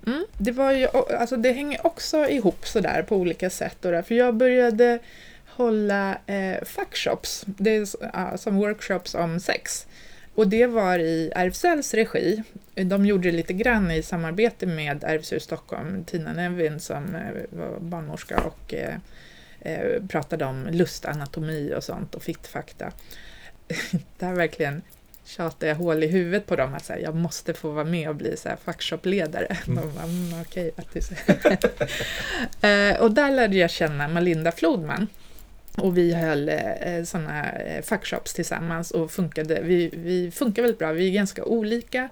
Mm, 0.07 0.25
det, 0.39 0.53
var 0.53 0.73
ju, 0.73 0.87
alltså 1.19 1.37
det 1.37 1.53
hänger 1.53 1.87
också 1.87 2.29
ihop 2.29 2.67
sådär 2.67 3.03
på 3.03 3.17
olika 3.17 3.51
sätt. 3.51 3.77
Då, 3.81 4.03
för 4.03 4.15
jag 4.15 4.35
började 4.35 4.99
hålla 5.47 6.19
eh, 6.27 6.65
fackshops, 6.65 7.45
det 7.47 7.77
är, 7.77 7.81
uh, 7.81 8.37
som 8.37 8.57
workshops 8.57 9.15
om 9.15 9.41
sex. 9.41 9.87
Och 10.35 10.49
det 10.49 10.67
var 10.67 10.99
i 10.99 11.33
RFSLs 11.35 11.95
regi. 11.95 12.43
De 12.75 13.07
gjorde 13.07 13.31
det 13.31 13.37
lite 13.37 13.53
grann 13.53 13.91
i 13.91 14.03
samarbete 14.03 14.67
med 14.67 15.05
RFSU 15.05 15.41
Stockholm, 15.41 16.05
Tina 16.05 16.33
Nevin 16.33 16.81
som 16.81 17.15
eh, 17.15 17.59
var 17.59 17.81
barnmorska 17.81 18.41
och 18.41 18.75
eh, 19.65 19.81
eh, 19.81 20.03
pratade 20.09 20.45
om 20.45 20.69
lustanatomi 20.71 21.75
och 21.77 21.85
sånt 21.85 22.15
och 22.15 22.23
fittfakta. 22.23 22.93
Där 24.19 24.33
verkligen 24.33 24.83
tjatade 25.25 25.67
jag 25.67 25.77
hål 25.77 26.03
i 26.03 26.07
huvudet 26.07 26.47
på 26.47 26.57
dem 26.57 26.75
att 26.75 26.85
säga, 26.85 27.01
jag 27.01 27.15
måste 27.15 27.55
få 27.55 27.71
vara 27.71 27.85
med 27.85 28.09
och 28.09 28.17
bli 28.17 28.37
så 28.37 28.49
här 28.49 28.57
fackshopledare. 28.65 29.57
Mm. 29.67 29.79
mm, 29.79 30.41
okay, 30.41 30.71
och 33.01 33.13
där 33.13 33.31
lärde 33.31 33.57
jag 33.57 33.71
känna 33.71 34.09
Malinda 34.09 34.53
Flodman 34.53 35.07
och 35.77 35.99
vi 35.99 36.15
höll 36.15 36.49
eh, 36.49 37.05
sådana 37.05 37.53
eh, 37.53 37.83
fuckshops 37.83 38.35
tillsammans 38.35 38.91
och 38.91 39.11
funkade, 39.11 39.61
vi, 39.63 39.91
vi 39.93 40.31
funkar 40.31 40.63
väldigt 40.63 40.79
bra, 40.79 40.93
vi 40.93 41.09
är 41.09 41.13
ganska 41.13 41.45
olika. 41.45 42.09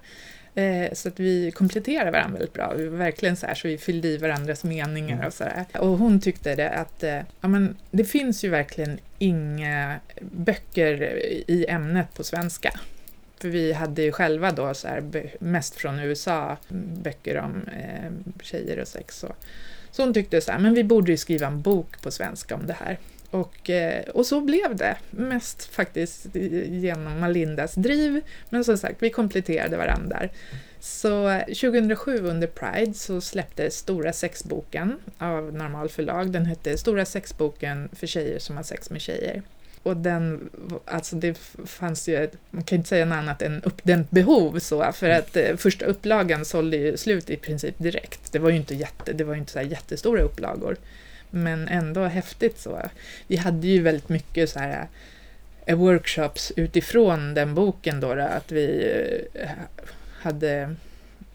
Eh, 0.55 0.93
så 0.93 1.07
att 1.07 1.19
vi 1.19 1.51
kompletterar 1.51 2.11
varandra 2.11 2.37
väldigt 2.37 2.53
bra. 2.53 2.73
Vi 2.77 2.87
var 2.87 2.97
verkligen 2.97 3.35
så 3.35 3.45
här 3.47 3.55
så 3.55 3.67
vi 3.67 3.77
fyllde 3.77 4.07
i 4.07 4.17
varandras 4.17 4.63
meningar 4.63 5.15
mm. 5.15 5.27
och 5.27 5.33
sådär. 5.33 5.65
Och 5.79 5.87
hon 5.87 6.21
tyckte 6.21 6.55
det 6.55 6.69
att, 6.69 7.03
eh, 7.03 7.19
ja 7.41 7.47
men 7.47 7.77
det 7.91 8.03
finns 8.03 8.43
ju 8.43 8.49
verkligen 8.49 8.99
inga 9.19 9.99
böcker 10.21 11.03
i 11.47 11.65
ämnet 11.69 12.13
på 12.13 12.23
svenska. 12.23 12.79
För 13.39 13.49
vi 13.49 13.73
hade 13.73 14.01
ju 14.01 14.11
själva 14.11 14.51
då 14.51 14.73
så 14.73 14.87
här, 14.87 15.31
mest 15.39 15.75
från 15.75 15.99
USA, 15.99 16.57
böcker 17.03 17.37
om 17.37 17.67
eh, 17.67 18.11
tjejer 18.41 18.79
och 18.79 18.87
sex. 18.87 19.23
Och, 19.23 19.35
så 19.91 20.03
hon 20.03 20.13
tyckte 20.13 20.41
så 20.41 20.51
här, 20.51 20.59
men 20.59 20.73
vi 20.73 20.83
borde 20.83 21.11
ju 21.11 21.17
skriva 21.17 21.47
en 21.47 21.61
bok 21.61 22.01
på 22.01 22.11
svenska 22.11 22.55
om 22.55 22.67
det 22.67 22.73
här. 22.79 22.97
Och, 23.33 23.69
eh, 23.69 24.03
och 24.03 24.25
så 24.25 24.41
blev 24.41 24.75
det, 24.75 24.97
mest 25.09 25.65
faktiskt 25.65 26.25
genom 26.69 27.19
Malindas 27.19 27.75
driv, 27.75 28.21
men 28.49 28.63
som 28.63 28.77
sagt, 28.77 28.95
vi 28.99 29.09
kompletterade 29.09 29.77
varandra. 29.77 30.29
Så 30.79 31.29
eh, 31.29 31.45
2007 31.45 32.17
under 32.17 32.47
Pride 32.47 32.93
så 32.93 33.21
släpptes 33.21 33.77
Stora 33.77 34.13
sexboken 34.13 34.99
av 35.17 35.53
Normal 35.53 35.89
förlag. 35.89 36.31
Den 36.31 36.45
hette 36.45 36.77
Stora 36.77 37.05
sexboken 37.05 37.89
för 37.93 38.07
tjejer 38.07 38.39
som 38.39 38.57
har 38.57 38.63
sex 38.63 38.89
med 38.89 39.01
tjejer. 39.01 39.41
Och 39.83 39.97
den, 39.97 40.49
alltså 40.85 41.15
det 41.15 41.37
fanns 41.65 42.07
ju, 42.07 42.29
man 42.49 42.63
kan 42.63 42.77
inte 42.77 42.89
säga 42.89 43.05
något 43.05 43.15
annat 43.15 43.41
än 43.41 43.63
uppdämt 43.63 44.11
behov 44.11 44.59
så, 44.59 44.91
för 44.91 45.09
att 45.09 45.35
eh, 45.37 45.55
första 45.55 45.85
upplagan 45.85 46.45
sålde 46.45 46.77
ju 46.77 46.97
slut 46.97 47.29
i 47.29 47.37
princip 47.37 47.75
direkt. 47.77 48.31
Det 48.31 48.39
var 48.39 48.49
ju 48.49 48.55
inte, 48.55 48.75
jätte, 48.75 49.13
det 49.13 49.23
var 49.23 49.33
ju 49.33 49.39
inte 49.39 49.51
så 49.51 49.61
jättestora 49.61 50.21
upplagor 50.21 50.77
men 51.33 51.67
ändå 51.67 52.03
häftigt 52.03 52.59
så. 52.59 52.81
Vi 53.27 53.37
hade 53.37 53.67
ju 53.67 53.81
väldigt 53.81 54.09
mycket 54.09 54.49
så 54.49 54.59
här 54.59 54.87
eh, 55.65 55.77
workshops 55.77 56.51
utifrån 56.55 57.33
den 57.33 57.55
boken 57.55 57.99
då, 57.99 58.11
att 58.11 58.51
vi 58.51 58.91
eh, 59.33 59.49
hade 60.21 60.75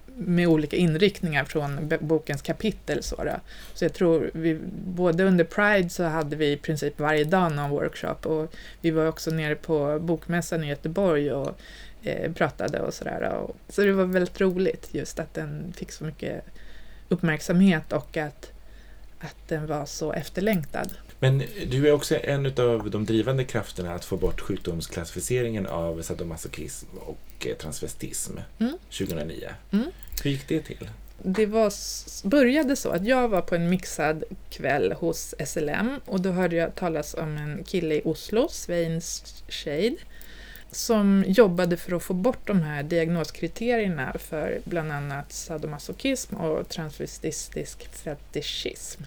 med 0.06 0.48
olika 0.48 0.76
inriktningar 0.76 1.44
från 1.44 1.92
bokens 2.00 2.42
kapitel. 2.42 3.02
Så, 3.02 3.24
då. 3.24 3.34
så 3.74 3.84
jag 3.84 3.92
tror 3.92 4.30
vi, 4.34 4.60
både 4.84 5.24
under 5.24 5.44
Pride 5.44 5.90
så 5.90 6.04
hade 6.04 6.36
vi 6.36 6.52
i 6.52 6.56
princip 6.56 7.00
varje 7.00 7.24
dag 7.24 7.52
någon 7.52 7.70
workshop 7.70 8.26
och 8.26 8.54
vi 8.80 8.90
var 8.90 9.06
också 9.06 9.30
nere 9.30 9.54
på 9.54 9.98
bokmässan 9.98 10.64
i 10.64 10.68
Göteborg 10.68 11.32
och 11.32 11.60
eh, 12.02 12.32
pratade 12.32 12.80
och 12.80 12.94
sådär. 12.94 13.46
Så 13.68 13.82
det 13.82 13.92
var 13.92 14.04
väldigt 14.04 14.40
roligt 14.40 14.88
just 14.92 15.18
att 15.18 15.34
den 15.34 15.72
fick 15.76 15.92
så 15.92 16.04
mycket 16.04 16.44
uppmärksamhet 17.08 17.92
och 17.92 18.16
att 18.16 18.52
att 19.20 19.48
den 19.48 19.66
var 19.66 19.86
så 19.86 20.12
efterlängtad. 20.12 20.94
Men 21.18 21.42
du 21.66 21.88
är 21.88 21.92
också 21.92 22.16
en 22.22 22.46
av 22.46 22.90
de 22.90 23.04
drivande 23.04 23.44
krafterna 23.44 23.94
att 23.94 24.04
få 24.04 24.16
bort 24.16 24.40
sjukdomsklassificeringen 24.40 25.66
av 25.66 26.02
sadomasochism 26.02 26.86
och 26.98 27.46
eh, 27.46 27.56
transvestism 27.56 28.32
mm. 28.58 28.78
2009. 28.98 29.48
Mm. 29.70 29.84
Hur 30.22 30.30
gick 30.30 30.48
det 30.48 30.60
till? 30.60 30.90
Det 31.22 31.46
var, 31.46 31.72
började 32.28 32.76
så 32.76 32.88
att 32.88 33.06
jag 33.06 33.28
var 33.28 33.40
på 33.40 33.54
en 33.54 33.70
mixad 33.70 34.24
kväll 34.50 34.92
hos 34.92 35.34
SLM 35.46 36.00
och 36.04 36.20
då 36.20 36.30
hörde 36.30 36.56
jag 36.56 36.74
talas 36.74 37.14
om 37.14 37.36
en 37.36 37.64
kille 37.64 37.94
i 37.94 38.02
Oslo, 38.04 38.48
Svein 38.50 39.00
Shade, 39.48 39.96
som 40.70 41.24
jobbade 41.26 41.76
för 41.76 41.96
att 41.96 42.02
få 42.02 42.14
bort 42.14 42.46
de 42.46 42.62
här 42.62 42.82
diagnoskriterierna 42.82 44.16
för 44.18 44.60
bland 44.64 44.92
annat 44.92 45.32
sadomasochism 45.32 46.34
och 46.36 46.68
transvestistisk 46.68 47.88
fetischism. 47.92 49.02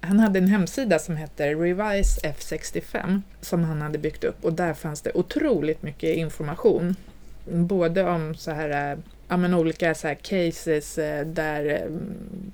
Han 0.00 0.20
hade 0.20 0.38
en 0.38 0.46
hemsida 0.46 0.98
som 0.98 1.16
hette 1.16 1.54
Revise 1.54 2.20
F65 2.20 3.22
som 3.40 3.64
han 3.64 3.82
hade 3.82 3.98
byggt 3.98 4.24
upp 4.24 4.44
och 4.44 4.52
där 4.52 4.74
fanns 4.74 5.00
det 5.00 5.12
otroligt 5.14 5.82
mycket 5.82 6.16
information. 6.16 6.96
Både 7.44 8.02
om 8.02 8.34
så 8.34 8.50
här 8.50 8.92
eh, 8.92 8.98
ja, 9.30 9.36
men 9.36 9.54
olika 9.54 9.94
så 9.94 10.14
cases 10.22 10.98
eh, 10.98 11.26
där 11.26 11.64
eh, 11.66 11.90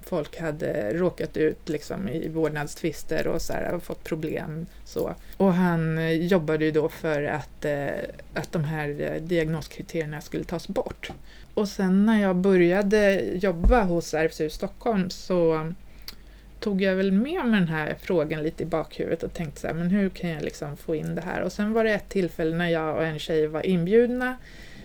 folk 0.02 0.40
hade 0.40 0.92
råkat 0.92 1.36
ut 1.36 1.68
liksom, 1.68 2.08
i 2.08 2.28
vårdnadstvister 2.28 3.26
och 3.26 3.42
så 3.42 3.52
här, 3.52 3.78
fått 3.78 4.04
problem. 4.04 4.66
Så. 4.84 5.14
Och 5.36 5.52
han 5.52 5.98
eh, 5.98 6.12
jobbade 6.12 6.64
ju 6.64 6.70
då 6.70 6.88
för 6.88 7.22
att, 7.22 7.64
eh, 7.64 7.88
att 8.34 8.52
de 8.52 8.64
här 8.64 9.00
eh, 9.00 9.22
diagnoskriterierna 9.22 10.20
skulle 10.20 10.44
tas 10.44 10.68
bort. 10.68 11.10
Och 11.54 11.68
sen 11.68 12.06
när 12.06 12.22
jag 12.22 12.36
började 12.36 13.22
jobba 13.34 13.82
hos 13.82 14.14
RFSU 14.14 14.50
Stockholm 14.50 15.10
så 15.10 15.72
tog 16.60 16.82
jag 16.82 16.96
väl 16.96 17.12
med 17.12 17.44
mig 17.44 17.60
den 17.60 17.68
här 17.68 17.96
frågan 18.00 18.42
lite 18.42 18.62
i 18.62 18.66
bakhuvudet 18.66 19.22
och 19.22 19.34
tänkte 19.34 19.60
så 19.60 19.66
här, 19.66 19.74
men 19.74 19.90
hur 19.90 20.08
kan 20.08 20.30
jag 20.30 20.42
liksom 20.42 20.76
få 20.76 20.94
in 20.94 21.14
det 21.14 21.20
här? 21.20 21.42
Och 21.42 21.52
sen 21.52 21.72
var 21.72 21.84
det 21.84 21.94
ett 21.94 22.08
tillfälle 22.08 22.56
när 22.56 22.68
jag 22.68 22.96
och 22.96 23.04
en 23.04 23.18
tjej 23.18 23.46
var 23.46 23.66
inbjudna. 23.66 24.36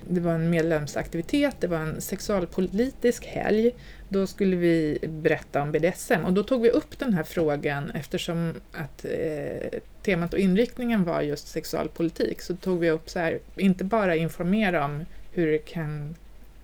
Det 0.07 0.21
var 0.21 0.33
en 0.33 0.49
medlemsaktivitet, 0.49 1.55
det 1.59 1.67
var 1.67 1.77
en 1.77 2.01
sexualpolitisk 2.01 3.25
helg. 3.25 3.71
Då 4.09 4.27
skulle 4.27 4.55
vi 4.55 4.99
berätta 5.01 5.61
om 5.61 5.71
BDSM 5.71 6.25
och 6.25 6.33
då 6.33 6.43
tog 6.43 6.61
vi 6.61 6.69
upp 6.69 6.99
den 6.99 7.13
här 7.13 7.23
frågan 7.23 7.91
eftersom 7.91 8.53
att 8.71 9.05
eh, 9.05 9.79
temat 10.03 10.33
och 10.33 10.39
inriktningen 10.39 11.03
var 11.03 11.21
just 11.21 11.47
sexualpolitik 11.47 12.41
så 12.41 12.55
tog 12.55 12.79
vi 12.79 12.89
upp 12.89 13.09
så 13.09 13.19
här, 13.19 13.39
inte 13.55 13.83
bara 13.83 14.15
informera 14.15 14.85
om 14.85 15.05
hur 15.31 15.51
det 15.51 15.57
kan, 15.57 16.15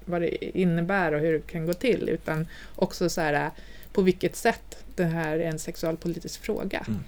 vad 0.05 0.21
det 0.21 0.59
innebär 0.59 1.11
och 1.11 1.19
hur 1.19 1.33
det 1.33 1.47
kan 1.47 1.65
gå 1.65 1.73
till 1.73 2.09
utan 2.09 2.47
också 2.75 3.09
så 3.09 3.21
här 3.21 3.51
på 3.93 4.01
vilket 4.01 4.35
sätt 4.35 4.77
det 4.95 5.05
här 5.05 5.39
är 5.39 5.49
en 5.49 5.59
sexualpolitisk 5.59 6.41
fråga. 6.41 6.85
Mm. 6.87 6.99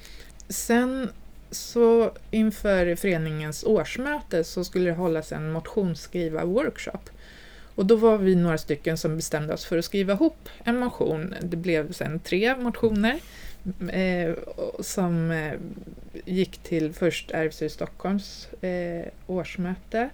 Sen 0.50 1.10
så 1.52 2.12
inför 2.32 2.96
föreningens 2.96 3.64
årsmöte 3.64 4.44
så 4.44 4.64
skulle 4.64 4.90
det 4.90 4.96
hållas 4.96 5.32
en 5.32 5.52
motionsskriva-workshop. 5.52 7.10
Och 7.76 7.86
då 7.86 7.96
var 7.96 8.18
vi 8.18 8.36
några 8.36 8.58
stycken 8.58 8.98
som 8.98 9.16
bestämde 9.16 9.54
oss 9.54 9.66
för 9.66 9.78
att 9.78 9.86
skriva 9.86 10.14
ihop 10.14 10.50
en 10.64 10.78
motion. 10.78 11.36
Det 11.42 11.58
blev 11.58 11.92
sen 11.92 12.20
tre 12.20 12.56
motioner 12.56 13.20
eh, 13.92 14.36
som 14.80 15.32
eh, 15.32 15.54
gick 16.26 16.58
till 16.58 16.94
först 16.94 17.32
RFSU 17.32 17.70
Stockholms 17.70 18.48
eh, 18.62 19.06
årsmöte. 19.28 20.10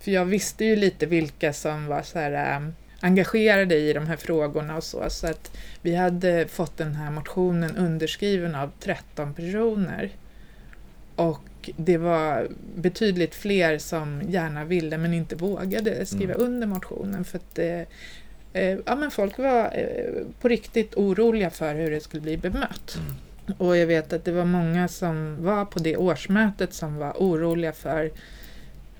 För 0.00 0.10
jag 0.10 0.24
visste 0.24 0.64
ju 0.64 0.76
lite 0.76 1.06
vilka 1.06 1.52
som 1.52 1.86
var 1.86 2.02
så 2.02 2.18
här, 2.18 2.56
eh, 2.56 2.68
engagerade 3.00 3.76
i 3.76 3.92
de 3.92 4.06
här 4.06 4.16
frågorna 4.16 4.76
och 4.76 4.84
så. 4.84 5.10
Så 5.10 5.26
att 5.26 5.56
vi 5.82 5.94
hade 5.94 6.48
fått 6.48 6.76
den 6.76 6.94
här 6.94 7.10
motionen 7.10 7.76
underskriven 7.76 8.54
av 8.54 8.70
13 8.80 9.34
personer. 9.34 10.10
Och 11.16 11.70
det 11.76 11.96
var 11.96 12.48
betydligt 12.74 13.34
fler 13.34 13.78
som 13.78 14.22
gärna 14.28 14.64
ville 14.64 14.98
men 14.98 15.14
inte 15.14 15.36
vågade 15.36 16.06
skriva 16.06 16.34
mm. 16.34 16.46
under 16.46 16.66
motionen 16.66 17.24
för 17.24 17.38
att 17.38 17.58
eh, 17.58 17.80
eh, 18.52 18.78
ja, 18.86 18.96
men 18.96 19.10
folk 19.10 19.38
var 19.38 19.64
eh, 19.64 20.24
på 20.40 20.48
riktigt 20.48 20.94
oroliga 20.94 21.50
för 21.50 21.74
hur 21.74 21.90
det 21.90 22.00
skulle 22.00 22.22
bli 22.22 22.36
bemött. 22.36 22.98
Mm. 22.98 23.58
Och 23.58 23.76
jag 23.76 23.86
vet 23.86 24.12
att 24.12 24.24
det 24.24 24.32
var 24.32 24.44
många 24.44 24.88
som 24.88 25.44
var 25.44 25.64
på 25.64 25.78
det 25.78 25.96
årsmötet 25.96 26.74
som 26.74 26.96
var 26.96 27.12
oroliga 27.12 27.72
för 27.72 28.10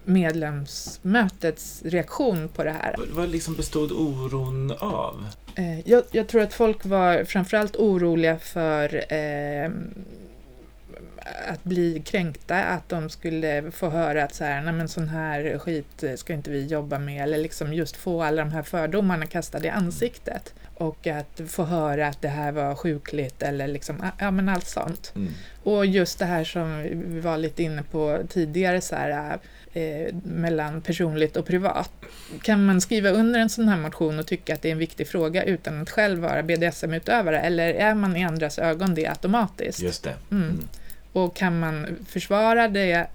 medlemsmötets 0.04 1.82
reaktion 1.84 2.48
på 2.48 2.64
det 2.64 2.70
här. 2.70 2.96
Vad 3.10 3.28
liksom 3.28 3.54
bestod 3.54 3.92
oron 3.92 4.72
av? 4.78 5.24
Eh, 5.54 5.80
jag, 5.90 6.04
jag, 6.10 6.28
tror 6.28 6.42
att 6.42 6.54
folk 6.54 6.84
var 6.84 7.24
framförallt 7.24 7.76
oroliga 7.76 8.38
för 8.38 9.12
eh, 9.12 9.70
att 11.48 11.64
bli 11.64 12.02
kränkta, 12.04 12.64
att 12.64 12.88
de 12.88 13.10
skulle 13.10 13.70
få 13.70 13.88
höra 13.88 14.24
att 14.24 14.34
så 14.34 14.44
här, 14.44 14.62
nej 14.62 14.72
men 14.72 14.88
sån 14.88 15.08
här 15.08 15.58
skit 15.58 16.04
ska 16.16 16.32
inte 16.32 16.50
vi 16.50 16.66
jobba 16.66 16.98
med, 16.98 17.22
eller 17.22 17.38
liksom 17.38 17.72
just 17.74 17.96
få 17.96 18.22
alla 18.22 18.44
de 18.44 18.52
här 18.52 18.62
fördomarna 18.62 19.26
kastade 19.26 19.66
i 19.66 19.70
ansiktet. 19.70 20.54
Och 20.78 21.06
att 21.06 21.40
få 21.46 21.64
höra 21.64 22.06
att 22.06 22.22
det 22.22 22.28
här 22.28 22.52
var 22.52 22.74
sjukligt 22.74 23.42
eller 23.42 23.68
liksom, 23.68 24.10
ja 24.18 24.30
men 24.30 24.48
allt 24.48 24.66
sånt. 24.66 25.12
Mm. 25.16 25.32
Och 25.62 25.86
just 25.86 26.18
det 26.18 26.24
här 26.24 26.44
som 26.44 26.82
vi 26.82 27.20
var 27.20 27.38
lite 27.38 27.62
inne 27.62 27.82
på 27.82 28.18
tidigare, 28.28 28.80
så 28.80 28.96
här, 28.96 29.38
eh, 29.72 30.14
mellan 30.24 30.80
personligt 30.80 31.36
och 31.36 31.46
privat. 31.46 31.90
Kan 32.42 32.66
man 32.66 32.80
skriva 32.80 33.10
under 33.10 33.40
en 33.40 33.48
sån 33.48 33.68
här 33.68 33.76
motion 33.76 34.18
och 34.18 34.26
tycka 34.26 34.54
att 34.54 34.62
det 34.62 34.68
är 34.68 34.72
en 34.72 34.78
viktig 34.78 35.08
fråga 35.08 35.44
utan 35.44 35.82
att 35.82 35.90
själv 35.90 36.20
vara 36.20 36.42
BDSM-utövare, 36.42 37.40
eller 37.40 37.74
är 37.74 37.94
man 37.94 38.16
i 38.16 38.24
andras 38.24 38.58
ögon 38.58 38.94
det 38.94 39.06
automatiskt? 39.06 39.82
Just 39.82 40.04
det. 40.04 40.14
Mm. 40.30 40.42
Mm. 40.42 40.68
Och 41.16 41.36
kan 41.36 41.58
man 41.58 41.86
försvara 42.06 42.68
det, 42.68 43.06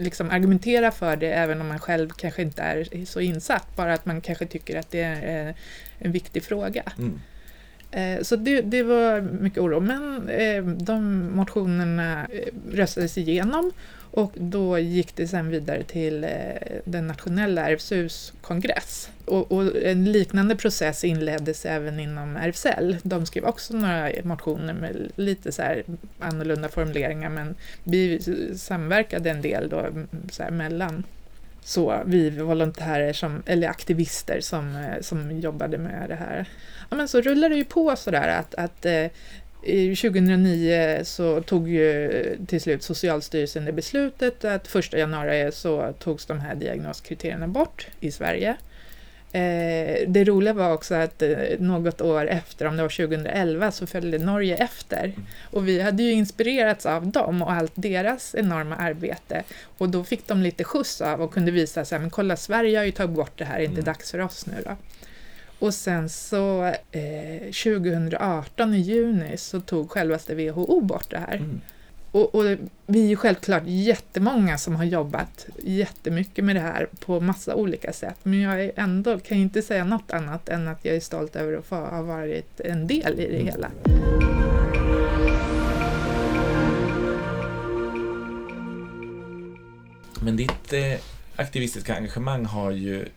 liksom 0.00 0.30
argumentera 0.30 0.90
för 0.90 1.16
det 1.16 1.32
även 1.32 1.60
om 1.60 1.68
man 1.68 1.78
själv 1.78 2.10
kanske 2.10 2.42
inte 2.42 2.62
är 2.62 3.04
så 3.04 3.20
insatt, 3.20 3.76
bara 3.76 3.94
att 3.94 4.06
man 4.06 4.20
kanske 4.20 4.46
tycker 4.46 4.78
att 4.78 4.90
det 4.90 5.02
är 5.02 5.54
en 5.98 6.12
viktig 6.12 6.42
fråga. 6.42 6.82
Mm. 6.98 7.20
Eh, 7.90 8.22
så 8.22 8.36
det, 8.36 8.60
det, 8.60 8.82
var 8.82 9.20
mycket 9.20 9.58
oro, 9.58 9.80
men 9.80 10.28
eh, 10.28 10.64
de 10.64 11.30
motionerna 11.36 12.26
eh, 12.32 12.76
röstades 12.76 13.18
igenom 13.18 13.72
och 14.12 14.32
då 14.34 14.78
gick 14.78 15.16
det 15.16 15.28
sen 15.28 15.48
vidare 15.48 15.82
till 15.82 16.24
eh, 16.24 16.30
den 16.84 17.06
nationella 17.06 17.70
RFSUs 17.70 18.32
kongress. 18.40 19.10
Och, 19.24 19.52
och, 19.52 19.76
en 19.82 20.12
liknande 20.12 20.56
process 20.56 21.04
inleddes 21.04 21.66
även 21.66 22.00
inom 22.00 22.36
RFSL. 22.36 22.96
De 23.02 23.26
skrev 23.26 23.44
också 23.44 23.76
några 23.76 24.10
motioner 24.22 24.74
med 24.74 25.10
lite 25.16 25.52
så 25.52 25.62
här 25.62 25.84
annorlunda 26.18 26.68
formuleringar 26.68 27.30
men 27.30 27.54
vi 27.84 28.20
samverkade 28.56 29.30
en 29.30 29.42
del 29.42 29.68
då 29.68 29.78
mm, 29.78 30.08
så 30.30 30.44
mellan 30.50 31.04
så 31.64 32.02
vi 32.06 32.30
volontärer 32.30 33.12
som, 33.12 33.42
eller 33.46 33.68
aktivister 33.68 34.40
som, 34.40 34.76
eh, 34.76 35.00
som 35.00 35.40
jobbade 35.40 35.78
med 35.78 36.08
det 36.08 36.14
här. 36.14 36.48
Ja, 36.90 36.96
men 36.96 37.08
så 37.08 37.20
rullar 37.20 37.48
det 37.48 37.56
ju 37.56 37.64
på 37.64 37.96
sådär 37.96 38.28
att, 38.28 38.54
att 38.54 38.86
eh, 38.86 39.06
2009 39.62 41.00
så 41.04 41.42
tog 41.42 41.68
ju 41.68 42.36
till 42.46 42.60
slut 42.60 42.82
Socialstyrelsen 42.82 43.64
det 43.64 43.72
beslutet 43.72 44.44
att 44.44 44.74
1 44.76 44.92
januari 44.92 45.52
så 45.52 45.94
togs 45.98 46.26
de 46.26 46.40
här 46.40 46.54
diagnoskriterierna 46.54 47.48
bort 47.48 47.86
i 48.00 48.10
Sverige. 48.10 48.56
Eh, 49.34 50.08
det 50.08 50.24
roliga 50.24 50.52
var 50.52 50.72
också 50.72 50.94
att 50.94 51.22
eh, 51.22 51.30
något 51.58 52.00
år 52.00 52.26
efter, 52.26 52.66
om 52.66 52.76
det 52.76 52.82
var 52.82 53.06
2011, 53.06 53.72
så 53.72 53.86
följde 53.86 54.18
Norge 54.18 54.56
efter. 54.56 55.12
Och 55.50 55.68
vi 55.68 55.80
hade 55.80 56.02
ju 56.02 56.12
inspirerats 56.12 56.86
av 56.86 57.06
dem 57.06 57.42
och 57.42 57.52
allt 57.52 57.72
deras 57.74 58.34
enorma 58.34 58.76
arbete. 58.76 59.42
Och 59.78 59.88
då 59.88 60.04
fick 60.04 60.26
de 60.26 60.42
lite 60.42 60.64
skjuts 60.64 61.00
av 61.00 61.22
och 61.22 61.34
kunde 61.34 61.50
visa 61.50 61.84
sig, 61.84 61.98
men 61.98 62.10
kolla 62.10 62.36
Sverige 62.36 62.78
har 62.78 62.84
ju 62.84 62.92
tagit 62.92 63.16
bort 63.16 63.38
det 63.38 63.44
här, 63.44 63.58
är 63.58 63.64
inte 63.64 63.72
mm. 63.72 63.84
dags 63.84 64.10
för 64.10 64.18
oss 64.18 64.46
nu 64.46 64.62
då? 64.64 64.76
Och 65.62 65.74
sen 65.74 66.08
så 66.08 66.64
eh, 66.92 67.40
2018 67.40 68.74
i 68.74 68.78
juni 68.78 69.36
så 69.36 69.60
tog 69.60 69.90
självaste 69.90 70.34
WHO 70.34 70.80
bort 70.80 71.10
det 71.10 71.18
här. 71.18 71.36
Mm. 71.36 71.60
Och, 72.10 72.34
och, 72.34 72.44
vi 72.86 73.04
är 73.04 73.08
ju 73.08 73.16
självklart 73.16 73.62
jättemånga 73.66 74.58
som 74.58 74.76
har 74.76 74.84
jobbat 74.84 75.46
jättemycket 75.62 76.44
med 76.44 76.56
det 76.56 76.60
här 76.60 76.88
på 77.00 77.20
massa 77.20 77.54
olika 77.54 77.92
sätt. 77.92 78.16
Men 78.22 78.40
jag 78.40 78.64
är 78.64 78.72
ändå, 78.76 79.18
kan 79.18 79.38
inte 79.38 79.62
säga 79.62 79.84
något 79.84 80.10
annat 80.10 80.48
än 80.48 80.68
att 80.68 80.84
jag 80.84 80.96
är 80.96 81.00
stolt 81.00 81.36
över 81.36 81.52
att 81.58 81.64
få 81.64 81.76
ha 81.76 82.02
varit 82.02 82.60
en 82.60 82.86
del 82.86 83.20
i 83.20 83.26
det 83.26 83.40
mm. 83.40 83.46
hela. 83.46 83.70
Men 90.22 90.36
ditt 90.36 90.72
eh, 90.72 91.00
aktivistiska 91.36 91.94
engagemang 91.96 92.44
har 92.44 92.70
ju 92.70 93.08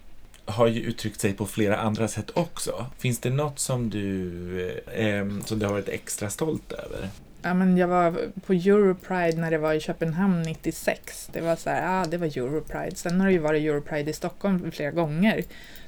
har 0.45 0.67
ju 0.67 0.81
uttryckt 0.81 1.21
sig 1.21 1.33
på 1.33 1.45
flera 1.45 1.77
andra 1.77 2.07
sätt 2.07 2.31
också. 2.33 2.85
Finns 2.97 3.19
det 3.19 3.29
något 3.29 3.59
som 3.59 3.89
du, 3.89 4.83
eh, 4.93 5.25
som 5.45 5.59
du 5.59 5.65
har 5.65 5.73
varit 5.73 5.89
extra 5.89 6.29
stolt 6.29 6.71
över? 6.71 7.09
Ja, 7.41 7.53
men 7.53 7.77
jag 7.77 7.87
var 7.87 8.15
på 8.45 8.53
Europride 8.53 9.37
när 9.37 9.51
det 9.51 9.57
var 9.57 9.73
i 9.73 9.79
Köpenhamn 9.79 10.41
96. 10.41 11.29
Det 11.33 11.41
var 11.41 11.55
så 11.55 11.69
här, 11.69 12.01
ah, 12.01 12.05
det 12.05 12.17
var 12.17 12.37
Europride. 12.37 12.95
Sen 12.95 13.19
har 13.19 13.27
det 13.27 13.33
ju 13.33 13.39
varit 13.39 13.63
Europride 13.63 14.11
i 14.11 14.13
Stockholm 14.13 14.71
flera 14.71 14.91
gånger. 14.91 15.43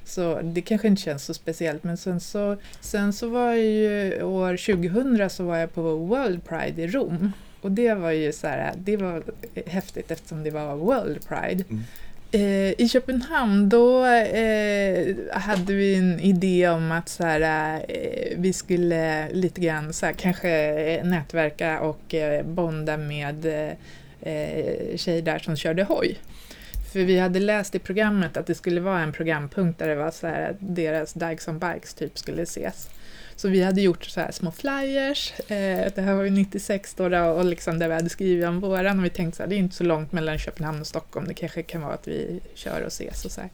Så 0.06 0.42
det 0.42 0.62
kanske 0.62 0.88
inte 0.88 1.02
känns 1.02 1.26
så 1.26 1.34
speciellt. 1.34 1.84
Men 1.84 1.98
sen 1.98 2.20
så, 2.20 2.58
sen 2.82 3.14
så 3.14 3.30
var 3.30 3.54
jag 3.54 3.66
ju 3.66 4.24
år 4.24 4.58
2000 4.58 5.30
så 5.30 5.44
var 5.44 5.58
jag 5.58 5.74
på 5.74 5.82
World 5.96 6.46
Pride 6.46 6.82
i 6.82 6.88
Rom. 6.88 7.32
Och 7.62 7.72
det 7.72 7.94
var 7.94 8.12
ju 8.12 8.32
så 8.32 8.48
här, 8.48 8.74
det 8.78 8.98
var 8.98 9.24
häftigt 9.66 10.12
eftersom 10.12 10.44
det 10.44 10.52
var 10.52 10.76
World 10.76 11.28
Pride. 11.28 11.64
Mm. 11.70 11.84
Eh, 12.32 12.82
I 12.82 12.90
Köpenhamn 12.92 13.70
då 13.70 14.06
eh, 14.06 15.16
hade 15.32 15.74
vi 15.74 15.96
en 15.96 16.20
idé 16.20 16.70
om 16.70 16.92
att 16.92 17.10
så 17.10 17.24
här, 17.24 17.82
eh, 17.88 18.38
vi 18.38 18.54
skulle 18.54 19.30
lite 19.30 19.62
grann 19.62 19.94
så 19.94 20.06
här, 20.06 20.14
kanske 20.14 20.50
eh, 20.50 21.06
nätverka 21.06 21.80
och 21.80 22.14
eh, 22.14 22.46
bonda 22.46 22.98
med 22.98 23.46
eh, 23.46 23.72
eh, 24.34 24.98
tjejer 24.98 25.22
där 25.22 25.40
som 25.40 25.56
körde 25.56 25.84
hoj. 25.84 26.18
För 26.94 27.00
vi 27.00 27.20
hade 27.20 27.40
läst 27.40 27.76
i 27.76 27.80
programmet 27.80 28.38
att 28.38 28.48
det 28.48 28.56
skulle 28.56 28.82
vara 28.82 29.00
en 29.00 29.12
programpunkt 29.12 29.80
där 29.80 29.88
det 29.88 29.96
var 29.96 30.12
så 30.12 30.28
här, 30.28 30.56
deras 30.60 31.14
Dykes 31.14 31.48
on 31.48 31.60
Bikes 31.60 31.94
typ 31.94 32.18
skulle 32.18 32.42
ses. 32.42 32.90
Så 33.38 33.48
vi 33.48 33.64
hade 33.64 33.82
gjort 33.82 34.06
så 34.06 34.22
här 34.22 34.32
små 34.32 34.52
flyers, 34.52 35.34
eh, 35.40 35.92
det 35.96 36.02
här 36.02 36.16
var 36.16 36.24
ju 36.24 36.30
96 36.30 36.94
då, 36.94 37.18
och 37.18 37.46
liksom 37.46 37.80
där 37.80 37.88
vi 37.88 37.94
hade 37.94 38.10
skrivit 38.10 38.46
om 38.46 38.60
våran 38.60 39.00
och 39.00 39.06
vi 39.06 39.10
tänkte 39.10 39.44
att 39.44 39.50
det 39.50 39.56
är 39.56 39.58
inte 39.58 39.76
så 39.76 39.84
långt 39.84 40.12
mellan 40.12 40.38
Köpenhamn 40.38 40.82
och 40.82 40.88
Stockholm, 40.88 41.28
det 41.28 41.34
kanske 41.34 41.64
kan 41.64 41.82
vara 41.82 41.94
att 41.94 42.08
vi 42.08 42.40
kör 42.54 42.82
och 42.82 42.88
ses 42.88 43.26
och 43.26 43.32
så 43.32 43.42
här. 43.42 43.50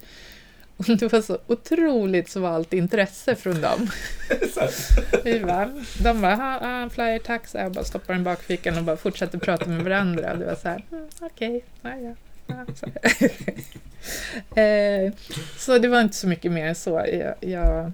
Och 0.78 0.86
det 0.86 1.14
var 1.14 1.22
så 1.22 1.38
otroligt 1.48 2.30
svalt 2.30 2.74
intresse 2.74 3.36
från 3.36 3.62
dem. 3.62 3.90
vi 5.24 5.40
bara, 5.40 5.72
de 6.04 6.22
bara, 6.22 6.60
ah, 6.62 6.90
flyer 6.90 7.20
tack, 7.20 7.48
så 7.48 7.58
jag 7.58 7.72
bara 7.72 7.86
stoppade 7.86 8.14
den 8.14 8.24
bakfickan 8.24 8.78
och 8.78 8.84
bara 8.84 8.98
fortsatte 8.98 9.40
prata 9.40 9.66
med 9.66 9.84
varandra. 9.84 10.32
Och 10.32 10.38
det 10.40 10.46
var 10.46 10.56
så 10.56 10.68
här, 10.68 10.84
mm, 10.92 11.08
okej, 11.22 11.64
okay, 11.82 12.00
ja, 12.02 12.16
ja. 12.48 12.66
Så. 12.76 12.86
eh, 14.60 15.14
så 15.58 15.78
det 15.78 15.88
var 15.88 16.02
inte 16.02 16.16
så 16.16 16.28
mycket 16.28 16.52
mer 16.52 16.68
än 16.68 16.76
så. 16.76 17.06
Jag, 17.12 17.52
jag 17.52 17.92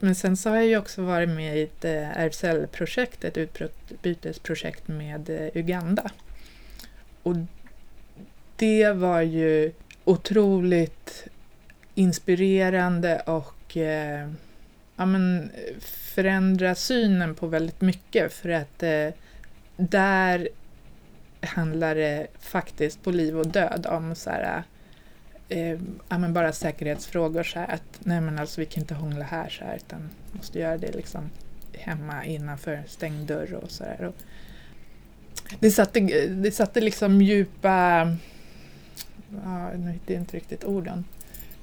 men 0.00 0.14
sen 0.14 0.36
så 0.36 0.50
har 0.50 0.56
jag 0.56 0.66
ju 0.66 0.78
också 0.78 1.02
varit 1.02 1.28
med 1.28 1.58
i 1.58 1.62
ett 1.62 1.84
eh, 1.84 2.18
RFSL-projekt, 2.18 3.24
ett 3.24 3.36
utbytesprojekt 3.36 4.88
med 4.88 5.30
eh, 5.30 5.48
Uganda. 5.54 6.10
Och 7.22 7.34
det 8.56 8.92
var 8.92 9.20
ju 9.20 9.72
otroligt 10.04 11.26
inspirerande 11.94 13.20
och 13.20 13.76
eh, 13.76 14.28
ja, 14.96 15.06
men, 15.06 15.50
förändra 16.14 16.74
synen 16.74 17.34
på 17.34 17.46
väldigt 17.46 17.80
mycket 17.80 18.32
för 18.32 18.48
att 18.48 18.82
eh, 18.82 19.08
där 19.76 20.48
handlar 21.40 21.94
det 21.94 22.26
faktiskt 22.40 23.02
på 23.02 23.10
liv 23.10 23.38
och 23.38 23.46
död 23.46 23.86
om 23.90 24.14
så 24.14 24.30
här, 24.30 24.62
eh, 25.48 25.78
ja, 26.08 26.18
men 26.18 26.32
bara 26.32 26.52
säkerhetsfrågor. 26.52 27.42
Så 27.42 27.58
här, 27.58 27.74
att 27.74 27.98
nej 27.98 28.20
men 28.20 28.38
alltså 28.38 28.60
vi 28.60 28.66
kan 28.66 28.82
inte 28.82 28.94
hångla 28.94 29.24
här 29.24 29.48
så 29.48 29.64
här 29.64 29.76
utan 29.76 30.10
måste 30.32 30.58
göra 30.58 30.78
det 30.78 30.92
liksom 30.92 31.30
hemma 31.72 32.24
innanför 32.24 32.82
stängd 32.86 33.28
dörr 33.28 33.54
och 33.54 33.70
så 33.70 33.84
här. 33.84 34.04
Och 34.04 34.14
det, 35.60 35.70
satte, 35.70 36.00
det 36.28 36.50
satte 36.50 36.80
liksom 36.80 37.22
djupa, 37.22 37.98
ja, 39.44 39.70
nu 39.74 39.90
hittar 39.90 40.14
jag 40.14 40.22
inte 40.22 40.36
riktigt 40.36 40.64
orden. 40.64 41.04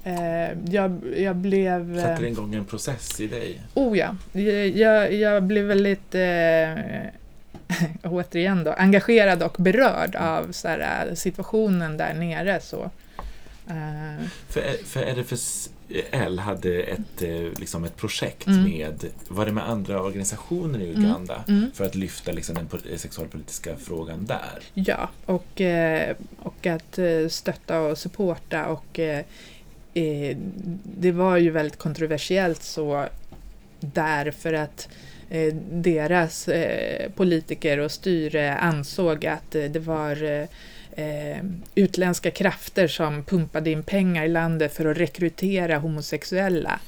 Eh, 0.04 0.58
jag, 0.70 1.00
jag 1.18 1.36
blev... 1.36 2.02
Satte 2.02 2.22
det 2.22 2.30
igång 2.30 2.56
en 2.56 2.66
process 2.66 3.20
i 3.20 3.28
dig? 3.28 3.62
Oh 3.74 3.98
ja, 3.98 4.16
jag, 4.74 5.14
jag 5.14 5.44
blev 5.44 5.66
väldigt 5.66 6.16
eh, 6.16 6.70
återigen 8.12 8.64
då, 8.64 8.72
engagerad 8.72 9.44
och 9.44 9.56
berörd 9.60 10.16
av 10.16 10.52
så 10.52 10.68
här, 10.68 11.16
situationen 11.16 11.98
där 11.98 12.14
nere. 12.14 12.60
Så. 12.60 12.92
Uh. 13.70 14.28
För, 14.50 14.86
för 14.86 15.02
RFSL 15.02 16.40
hade 16.40 16.82
ett, 16.82 17.22
eh, 17.22 17.60
liksom 17.60 17.84
ett 17.84 17.98
projekt 17.98 18.48
mm. 18.48 18.64
med, 18.64 19.06
var 19.28 19.46
det 19.46 19.52
med 19.52 19.70
andra 19.70 20.02
organisationer 20.02 20.80
i 20.80 20.90
mm. 20.90 21.04
Uganda 21.04 21.44
mm. 21.48 21.60
Mm. 21.60 21.72
för 21.72 21.86
att 21.86 21.96
lyfta 21.96 22.32
liksom, 22.32 22.56
den 22.56 23.00
sexualpolitiska 23.00 23.76
frågan 23.76 24.26
där? 24.26 24.60
Ja, 24.74 25.10
och, 25.26 25.62
eh, 25.62 26.16
och 26.40 26.66
att 26.66 27.00
stötta 27.30 27.82
och 27.82 27.98
supporta 27.98 28.66
och 28.66 29.00
det 30.84 31.12
var 31.12 31.38
ju 31.38 31.52
väldigt 31.52 31.78
kontroversiellt 31.78 32.64
så 32.64 33.06
därför 33.80 34.54
att 34.54 34.90
Eh, 35.30 35.54
deras 35.72 36.48
eh, 36.48 37.10
politiker 37.12 37.80
och 37.80 37.92
styre 37.92 38.58
ansåg 38.58 39.26
att 39.26 39.56
eh, 39.56 39.64
det 39.64 39.80
var 39.80 40.48
utländska 41.76 42.32
krafter 42.32 42.88
som 42.88 43.24
pumpade 43.24 43.70
in 43.70 43.84
pengar 43.84 44.26
i 44.26 44.28
landet 44.28 44.74
för 44.74 44.86
att 44.86 44.98
rekrytera 44.98 45.78
homosexuella. 45.78 46.80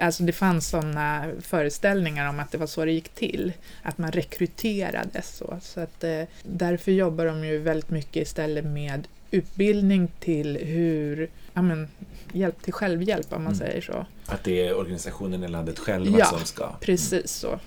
Alltså 0.00 0.22
det 0.22 0.32
fanns 0.32 0.68
sådana 0.68 1.26
föreställningar 1.40 2.28
om 2.28 2.40
att 2.40 2.50
det 2.50 2.58
var 2.58 2.66
så 2.66 2.84
det 2.84 2.92
gick 2.92 3.08
till, 3.08 3.52
att 3.82 3.98
man 3.98 4.12
rekryterades 4.12 5.36
så. 5.36 5.58
så 5.62 5.80
att, 5.80 6.04
därför 6.42 6.92
jobbar 6.92 7.26
de 7.26 7.44
ju 7.44 7.58
väldigt 7.58 7.90
mycket 7.90 8.22
istället 8.22 8.64
med 8.64 9.08
utbildning 9.32 10.08
till 10.20 10.56
hur, 10.56 11.30
ja 11.52 11.62
men, 11.62 11.88
hjälp 12.32 12.62
till 12.62 12.72
självhjälp 12.72 13.32
om 13.32 13.44
man 13.44 13.52
mm. 13.52 13.66
säger 13.66 13.80
så. 13.80 14.06
Att 14.26 14.44
det 14.44 14.68
är 14.68 14.76
organisationen 14.76 15.44
i 15.44 15.48
landet 15.48 15.78
själva 15.78 16.18
ja, 16.18 16.24
som 16.24 16.44
ska... 16.44 16.72
precis 16.80 17.30
så. 17.30 17.60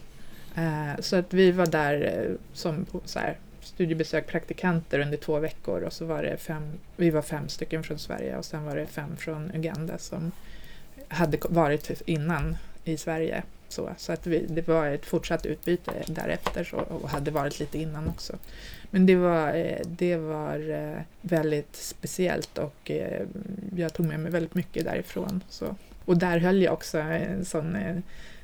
Uh, 0.57 0.99
så 0.99 1.15
att 1.15 1.33
vi 1.33 1.51
var 1.51 1.65
där 1.65 2.25
uh, 2.29 2.35
som 2.53 2.85
så 3.05 3.19
här, 3.19 3.37
studiebesök 3.65 4.27
praktikanter 4.27 4.99
under 4.99 5.17
två 5.17 5.39
veckor 5.39 5.81
och 5.81 5.93
så 5.93 6.05
var 6.05 6.23
det 6.23 6.37
fem, 6.37 6.63
vi 6.95 7.09
var 7.09 7.21
fem 7.21 7.49
stycken 7.49 7.83
från 7.83 7.99
Sverige 7.99 8.37
och 8.37 8.45
sen 8.45 8.63
var 8.63 8.75
det 8.75 8.85
fem 8.85 9.17
från 9.17 9.51
Uganda 9.55 9.97
som 9.97 10.31
hade 11.07 11.37
varit 11.49 12.01
innan 12.05 12.57
i 12.83 12.97
Sverige. 12.97 13.43
Så, 13.69 13.89
så 13.97 14.13
att 14.13 14.27
vi, 14.27 14.45
det 14.49 14.67
var 14.67 14.87
ett 14.87 15.05
fortsatt 15.05 15.45
utbyte 15.45 15.91
därefter 16.07 16.63
så, 16.63 16.77
och 16.77 17.09
hade 17.09 17.31
varit 17.31 17.59
lite 17.59 17.77
innan 17.77 18.07
också. 18.07 18.37
Men 18.91 19.05
det 19.05 19.15
var, 19.15 19.53
eh, 19.53 19.79
det 19.85 20.17
var 20.17 20.69
eh, 20.69 21.01
väldigt 21.21 21.75
speciellt 21.75 22.57
och 22.57 22.91
eh, 22.91 23.21
jag 23.75 23.93
tog 23.93 24.05
med 24.05 24.19
mig 24.19 24.31
väldigt 24.31 24.55
mycket 24.55 24.85
därifrån. 24.85 25.43
Så. 25.49 25.75
Och 26.05 26.17
där 26.17 26.37
höll 26.37 26.61
jag 26.61 26.73
också 26.73 26.97
en 26.97 27.45
sån 27.45 27.77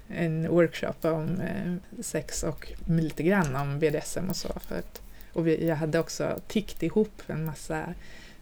en 0.07 0.47
workshop 0.47 0.93
om 1.01 1.41
sex 2.01 2.43
och 2.43 2.71
lite 2.85 3.23
grann 3.23 3.55
om 3.55 3.79
BDSM 3.79 4.29
och 4.29 4.35
så. 4.35 4.59
För 4.67 4.75
att, 4.79 5.01
och 5.33 5.47
vi, 5.47 5.67
jag 5.67 5.75
hade 5.75 5.99
också 5.99 6.39
tickt 6.47 6.83
ihop 6.83 7.21
en 7.27 7.45
massa 7.45 7.93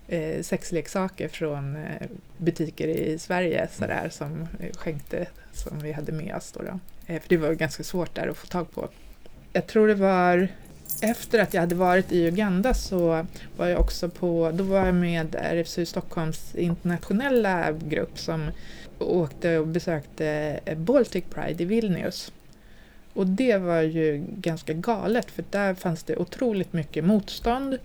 eh, 0.08 0.42
sexleksaker 0.44 1.28
från 1.28 1.76
eh, 1.76 2.08
butiker 2.38 2.88
i 2.88 3.20
Sverige 3.20 3.68
sådär, 3.72 4.10
som 4.12 4.48
skänkte, 4.78 5.28
som 5.54 5.80
vi 5.80 5.92
hade 5.92 6.12
med 6.12 6.36
oss. 6.36 6.52
Då, 6.52 6.62
då. 6.62 6.80
Eh, 7.14 7.22
för 7.22 7.30
det 7.30 7.38
var 7.38 7.54
ganska 7.54 7.84
svårt 7.84 8.16
där 8.16 8.28
att 8.28 8.38
få 8.38 8.48
tag 8.48 8.72
på. 8.72 8.90
Jag 9.54 9.68
tror 9.68 9.88
det 9.88 9.96
var 9.96 10.48
efter 11.02 11.40
att 11.40 11.54
jag 11.54 11.62
hade 11.62 11.76
varit 11.76 12.12
i 12.12 12.28
Uganda 12.28 12.74
så 12.74 13.26
var 13.58 13.68
jag 13.68 13.80
också 13.80 14.10
på, 14.10 14.52
då 14.54 14.64
var 14.64 14.86
jag 14.86 14.96
med 14.96 15.36
RFSU 15.36 15.86
Stockholms 15.86 16.56
internationella 16.56 17.72
grupp 17.72 18.20
som 18.20 18.52
åkte 19.00 19.58
och 19.58 19.68
besökte 19.68 20.60
Baltic 20.76 21.24
Pride 21.30 21.64
i 21.64 21.66
Vilnius. 21.66 22.32
Och 23.14 23.28
det 23.28 23.58
var 23.58 23.82
ju 23.82 24.26
ganska 24.28 24.74
galet 24.74 25.32
för 25.32 25.44
där 25.50 25.74
fanns 25.74 26.04
det 26.04 26.18
otroligt 26.18 26.74
mycket 26.74 27.04
motstånd 27.04 27.78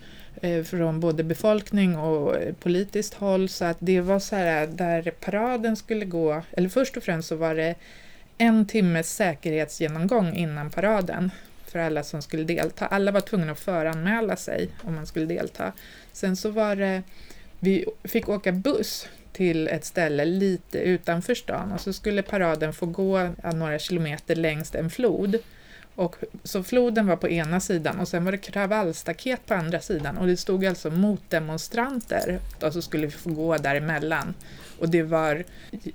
eh, 0.42 0.62
från 0.62 1.00
både 1.00 1.24
befolkning 1.24 1.98
och 1.98 2.36
eh, 2.36 2.54
politiskt 2.54 3.14
håll 3.14 3.48
så 3.48 3.64
att 3.64 3.76
det 3.80 4.00
var 4.00 4.18
så 4.18 4.36
här 4.36 4.66
där 4.66 5.10
paraden 5.20 5.76
skulle 5.76 6.04
gå, 6.04 6.42
eller 6.52 6.68
först 6.68 6.96
och 6.96 7.02
främst 7.02 7.28
så 7.28 7.36
var 7.36 7.54
det 7.54 7.74
en 8.38 8.66
timmes 8.66 9.14
säkerhetsgenomgång 9.14 10.34
innan 10.34 10.70
paraden 10.70 11.30
för 11.66 11.78
alla 11.78 12.02
som 12.02 12.22
skulle 12.22 12.44
delta. 12.44 12.86
Alla 12.86 13.12
var 13.12 13.20
tvungna 13.20 13.52
att 13.52 13.60
föranmäla 13.60 14.36
sig 14.36 14.68
om 14.82 14.94
man 14.94 15.06
skulle 15.06 15.26
delta. 15.26 15.72
Sen 16.12 16.36
så 16.36 16.50
var 16.50 16.76
det, 16.76 17.02
vi 17.60 17.86
fick 18.04 18.28
åka 18.28 18.52
buss 18.52 19.08
till 19.35 19.68
ett 19.68 19.85
ställe 19.85 20.24
lite 20.24 20.78
utanför 20.78 21.35
stan 21.35 21.72
och 21.72 21.80
så 21.80 21.93
skulle 21.93 22.22
paraden 22.22 22.72
få 22.72 22.87
gå 22.87 23.30
några 23.55 23.78
kilometer 23.78 24.37
längs 24.37 24.74
en 24.74 24.91
flod. 24.91 25.39
Och, 25.95 26.16
så 26.45 26.62
floden 26.62 27.07
var 27.07 27.16
på 27.16 27.28
ena 27.28 27.61
sidan 27.61 28.01
och 28.01 28.09
sen 28.09 28.24
var 28.24 28.32
det 28.32 28.39
kravallstaket 28.39 29.47
på 29.47 29.55
andra 29.55 29.80
sidan 29.80 30.18
och 30.18 30.26
det 30.26 30.37
stod 30.37 30.66
alltså 30.66 30.91
motdemonstranter 30.91 32.39
och 32.62 32.72
så 32.72 32.82
skulle 32.82 33.07
vi 33.07 33.12
få 33.12 33.30
gå 33.30 33.57
däremellan. 33.57 34.35
Och 34.78 34.89
det 34.89 35.03
var, 35.03 35.45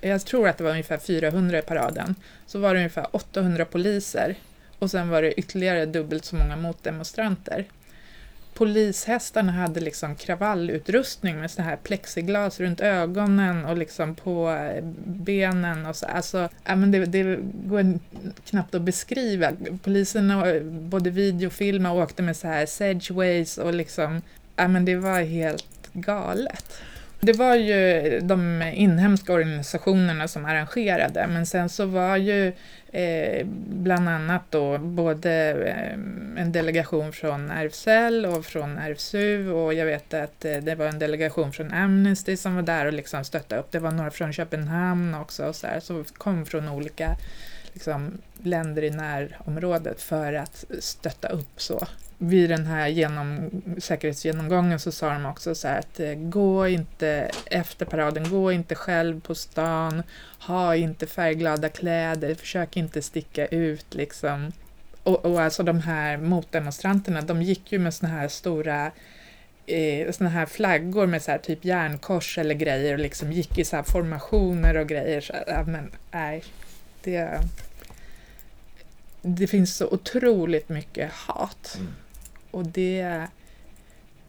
jag 0.02 0.26
tror 0.26 0.48
att 0.48 0.58
det 0.58 0.64
var 0.64 0.72
ungefär 0.72 0.98
400 0.98 1.60
i 1.60 1.62
paraden, 1.62 2.16
så 2.48 2.60
var 2.60 2.74
det 2.74 2.80
ungefär 2.80 3.08
800 3.12 3.66
poliser 3.66 4.36
och 4.80 4.92
sen 4.92 5.10
var 5.10 5.22
det 5.22 5.40
ytterligare 5.40 5.86
dubbelt 5.86 6.26
så 6.26 6.36
många 6.36 6.56
motdemonstranter. 6.56 7.66
Polishästarna 8.60 9.52
hade 9.52 9.80
liksom 9.80 10.16
kravallutrustning 10.16 11.40
med 11.40 11.52
såna 11.52 11.68
här 11.68 11.76
plexiglas 11.76 12.60
runt 12.60 12.82
ögonen 12.82 13.66
och 13.66 13.78
liksom 13.78 14.16
på 14.16 14.50
eh, 14.50 14.84
benen 15.06 15.86
och 15.86 15.96
så. 15.96 16.06
Alltså, 16.06 16.50
ja, 16.66 16.76
men 16.76 16.92
det, 16.92 17.06
det 17.06 17.40
går 17.66 18.00
knappt 18.50 18.76
att 18.76 18.82
beskriva. 18.82 19.52
Poliserna 19.84 20.46
både 20.64 21.10
videofilmade 21.10 21.96
och 21.96 22.02
åkte 22.02 22.22
med 22.22 22.38
så 22.38 22.48
här 22.48 22.66
sedgeways 22.66 23.58
och 23.58 23.74
liksom, 23.74 24.22
ja 24.56 24.68
men 24.68 24.86
det 24.86 24.96
var 24.96 25.22
helt 25.22 25.90
galet. 25.94 26.82
Det 27.22 27.34
var 27.34 27.56
ju 27.56 28.20
de 28.20 28.62
inhemska 28.74 29.34
organisationerna 29.34 30.28
som 30.28 30.46
arrangerade, 30.46 31.28
men 31.28 31.46
sen 31.46 31.70
så 31.70 31.86
var 31.86 32.18
ju 32.18 32.54
eh, 32.92 33.46
bland 33.68 34.10
annat 34.10 34.42
då 34.50 34.78
både 34.78 35.32
eh, 35.68 35.94
en 36.42 36.52
delegation 36.52 37.14
från 37.14 37.52
RFSL 37.52 38.26
och 38.26 38.46
från 38.46 38.78
RFSU 38.78 39.52
och 39.52 39.74
jag 39.74 39.86
vet 39.86 40.14
att 40.14 40.46
eh, 40.46 40.58
det 40.58 40.76
var 40.76 40.86
en 40.86 41.00
delegation 41.00 41.54
från 41.54 41.74
Amnesty 41.74 42.38
som 42.38 42.56
var 42.56 42.62
där 42.62 42.86
och 42.86 42.94
liksom 42.94 43.26
stöttade 43.26 43.62
upp. 43.62 43.72
Det 43.72 43.80
var 43.80 43.92
några 43.92 44.12
från 44.12 44.34
Köpenhamn 44.34 45.16
också 45.16 45.46
och 45.46 45.56
så 45.56 45.68
här, 45.68 45.80
så 45.80 46.04
kom 46.14 46.46
från 46.46 46.70
olika 46.70 47.16
liksom, 47.74 48.18
länder 48.44 48.84
i 48.84 48.90
närområdet 48.90 50.02
för 50.02 50.34
att 50.34 50.66
stötta 50.80 51.28
upp 51.28 51.62
så 51.62 51.88
vid 52.22 52.50
den 52.50 52.66
här 52.66 52.88
genom, 52.88 53.50
säkerhetsgenomgången 53.78 54.80
så 54.80 54.92
sa 54.92 55.14
de 55.14 55.26
också 55.26 55.56
så 55.56 55.68
här 55.68 55.80
att 55.80 56.00
eh, 56.00 56.14
gå 56.14 56.68
inte 56.68 57.32
efter 57.46 57.86
paraden, 57.86 58.30
gå 58.30 58.52
inte 58.52 58.76
själv 58.76 59.22
på 59.22 59.36
stan, 59.36 60.04
ha 60.40 60.76
inte 60.76 61.08
färgglada 61.08 61.70
kläder, 61.70 62.36
försök 62.36 62.78
inte 62.78 63.02
sticka 63.02 63.48
ut 63.48 63.96
liksom. 63.96 64.52
Och, 65.04 65.26
och 65.26 65.42
alltså 65.42 65.64
de 65.64 65.80
här 65.80 66.18
motdemonstranterna, 66.18 67.22
de 67.22 67.42
gick 67.42 67.72
ju 67.72 67.80
med 67.80 67.94
såna 67.94 68.12
här 68.14 68.28
stora 68.28 68.92
eh, 69.66 70.12
såna 70.12 70.30
här 70.30 70.46
flaggor 70.46 71.08
med 71.08 71.22
så 71.22 71.32
här 71.32 71.38
typ 71.38 71.66
järnkors 71.66 72.38
eller 72.38 72.56
grejer 72.56 72.94
och 72.94 73.00
liksom 73.00 73.32
gick 73.32 73.58
i 73.58 73.66
så 73.66 73.76
här 73.76 73.84
formationer 73.84 74.78
och 74.78 74.88
grejer. 74.88 75.22
Så, 75.22 75.34
här, 75.34 75.64
men 75.64 75.92
nej, 76.12 76.44
det, 77.04 77.42
det 79.22 79.48
finns 79.48 79.76
så 79.76 79.88
otroligt 79.88 80.70
mycket 80.70 81.12
hat. 81.12 81.78
Mm. 81.80 81.94
Och 82.52 82.66
det, 82.66 83.28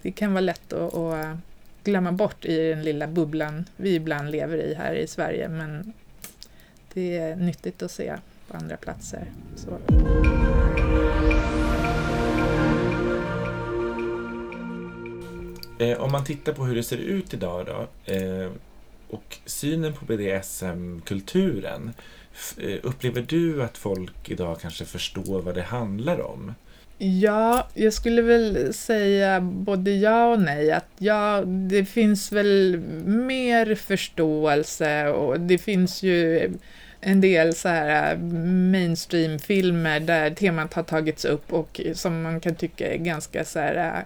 det 0.03 0.13
kan 0.13 0.33
vara 0.33 0.41
lätt 0.41 0.73
att, 0.73 0.95
att 0.95 1.37
glömma 1.85 2.13
bort 2.13 2.45
i 2.45 2.69
den 2.69 2.83
lilla 2.83 3.07
bubblan 3.07 3.65
vi 3.77 3.95
ibland 3.95 4.31
lever 4.31 4.57
i 4.57 4.75
här 4.75 4.95
i 4.95 5.07
Sverige. 5.07 5.49
Men 5.49 5.93
det 6.95 7.19
är 7.19 7.37
nyttigt 7.37 7.83
att 7.83 7.91
se 7.91 8.17
på 8.49 8.57
andra 8.57 8.77
platser. 8.77 9.25
Så. 9.57 9.79
Eh, 15.79 16.01
om 16.01 16.13
man 16.13 16.25
tittar 16.25 16.53
på 16.53 16.65
hur 16.65 16.75
det 16.75 16.83
ser 16.83 16.97
ut 16.97 17.35
idag 17.35 17.67
då 17.67 18.13
eh, 18.13 18.51
och 19.09 19.39
synen 19.45 19.93
på 19.93 20.05
BDSM-kulturen. 20.05 21.93
Eh, 22.59 22.79
upplever 22.83 23.23
du 23.23 23.63
att 23.63 23.79
folk 23.79 24.31
idag 24.31 24.61
kanske 24.61 24.85
förstår 24.85 25.43
vad 25.43 25.55
det 25.55 25.63
handlar 25.63 26.21
om? 26.21 26.55
Ja, 26.99 27.69
jag 27.75 27.93
skulle 27.93 28.23
väl 28.23 28.75
säga 28.75 29.41
både 29.41 29.91
ja 29.91 30.33
och 30.33 30.41
nej. 30.41 30.73
Att 30.73 30.89
ja, 30.99 31.43
det 31.47 31.85
finns 31.85 32.33
väl 32.33 32.83
mer 33.05 33.75
förståelse 33.75 35.09
och 35.09 35.41
det 35.41 35.59
finns 35.59 36.03
ju 36.03 36.51
en 37.01 37.21
del 37.21 37.55
så 37.55 37.69
här 37.69 38.13
eh, 38.13 38.19
mainstream-filmer 38.71 40.01
där 40.01 40.31
temat 40.31 40.75
har 40.75 40.83
tagits 40.83 41.25
upp 41.25 41.53
och 41.53 41.81
som 41.95 42.23
man 42.23 42.41
kan 42.41 42.55
tycka 42.55 42.93
är 42.93 42.99
ganska 42.99 43.45
så 43.45 43.59
här 43.59 43.77
eh, 43.77 44.05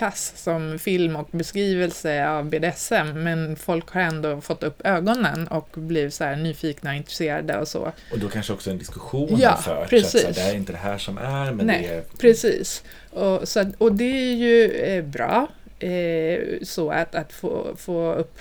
kass 0.00 0.32
som 0.36 0.78
film 0.78 1.16
och 1.16 1.28
beskrivelse 1.30 2.28
av 2.28 2.44
BDSM, 2.44 3.22
men 3.22 3.56
folk 3.56 3.90
har 3.90 4.00
ändå 4.00 4.40
fått 4.40 4.62
upp 4.62 4.80
ögonen 4.84 5.48
och 5.48 5.68
blivit 5.74 6.14
så 6.14 6.34
nyfikna 6.34 6.90
och 6.90 6.96
intresserade 6.96 7.58
och 7.58 7.68
så. 7.68 7.92
Och 8.12 8.18
då 8.18 8.28
kanske 8.28 8.52
också 8.52 8.70
en 8.70 8.78
diskussion 8.78 9.38
ja, 9.40 9.50
har 9.50 9.56
förts, 9.56 9.90
precis. 9.90 10.24
att 10.24 10.34
så 10.34 10.40
här, 10.40 10.48
det 10.48 10.54
är 10.54 10.58
inte 10.58 10.72
det 10.72 10.78
här 10.78 10.98
som 10.98 11.18
är, 11.18 11.52
men 11.52 11.66
Nej, 11.66 11.86
det 11.88 11.94
är... 11.94 12.02
precis. 12.18 12.82
Och, 13.10 13.48
så, 13.48 13.72
och 13.78 13.92
det 13.92 14.04
är 14.04 14.34
ju 14.34 14.72
eh, 14.72 15.04
bra, 15.04 15.48
eh, 15.78 16.40
så 16.62 16.90
att, 16.90 17.14
att 17.14 17.32
få, 17.32 17.76
få 17.76 18.12
upp 18.12 18.38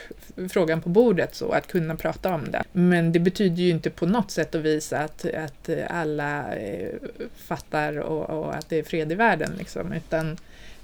frågan 0.50 0.82
på 0.82 0.90
bordet, 0.90 1.36
så 1.36 1.52
att 1.52 1.68
kunna 1.68 1.96
prata 1.96 2.34
om 2.34 2.52
det. 2.52 2.64
Men 2.72 3.12
det 3.12 3.20
betyder 3.20 3.64
ju 3.64 3.70
inte 3.70 3.90
på 3.90 4.06
något 4.06 4.32
sätt 4.32 4.56
att 4.56 4.62
visa 4.62 5.00
att, 5.00 5.26
att 5.26 5.70
alla 5.90 6.56
eh, 6.56 6.90
fattar 7.38 8.00
och, 8.00 8.30
och, 8.30 8.56
att 8.56 8.70
det 8.70 8.80
är 8.80 8.84
fred 8.84 9.12
i 9.12 9.16
världen, 9.16 9.52
liksom, 9.58 9.94
utan 9.94 10.38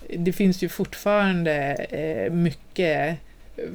det 0.09 0.33
finns 0.33 0.61
ju 0.61 0.69
fortfarande 0.69 1.53
eh, 1.73 2.31
mycket 2.31 3.17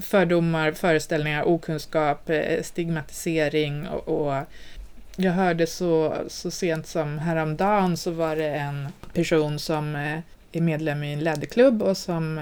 fördomar, 0.01 0.73
föreställningar, 0.73 1.49
okunskap, 1.49 2.31
eh, 2.31 2.63
stigmatisering 2.63 3.89
och, 3.89 4.09
och 4.09 4.45
jag 5.17 5.33
hörde 5.33 5.67
så, 5.67 6.15
så 6.29 6.51
sent 6.51 6.87
som 6.87 7.19
häromdagen 7.19 7.97
så 7.97 8.11
var 8.11 8.37
det 8.37 8.49
en 8.49 8.89
person 9.13 9.59
som 9.59 9.97
eh, 9.97 10.19
är 10.53 10.61
medlem 10.61 11.03
i 11.03 11.13
en 11.13 11.21
läderklubb 11.21 11.83
och 11.83 11.97
som, 11.97 12.37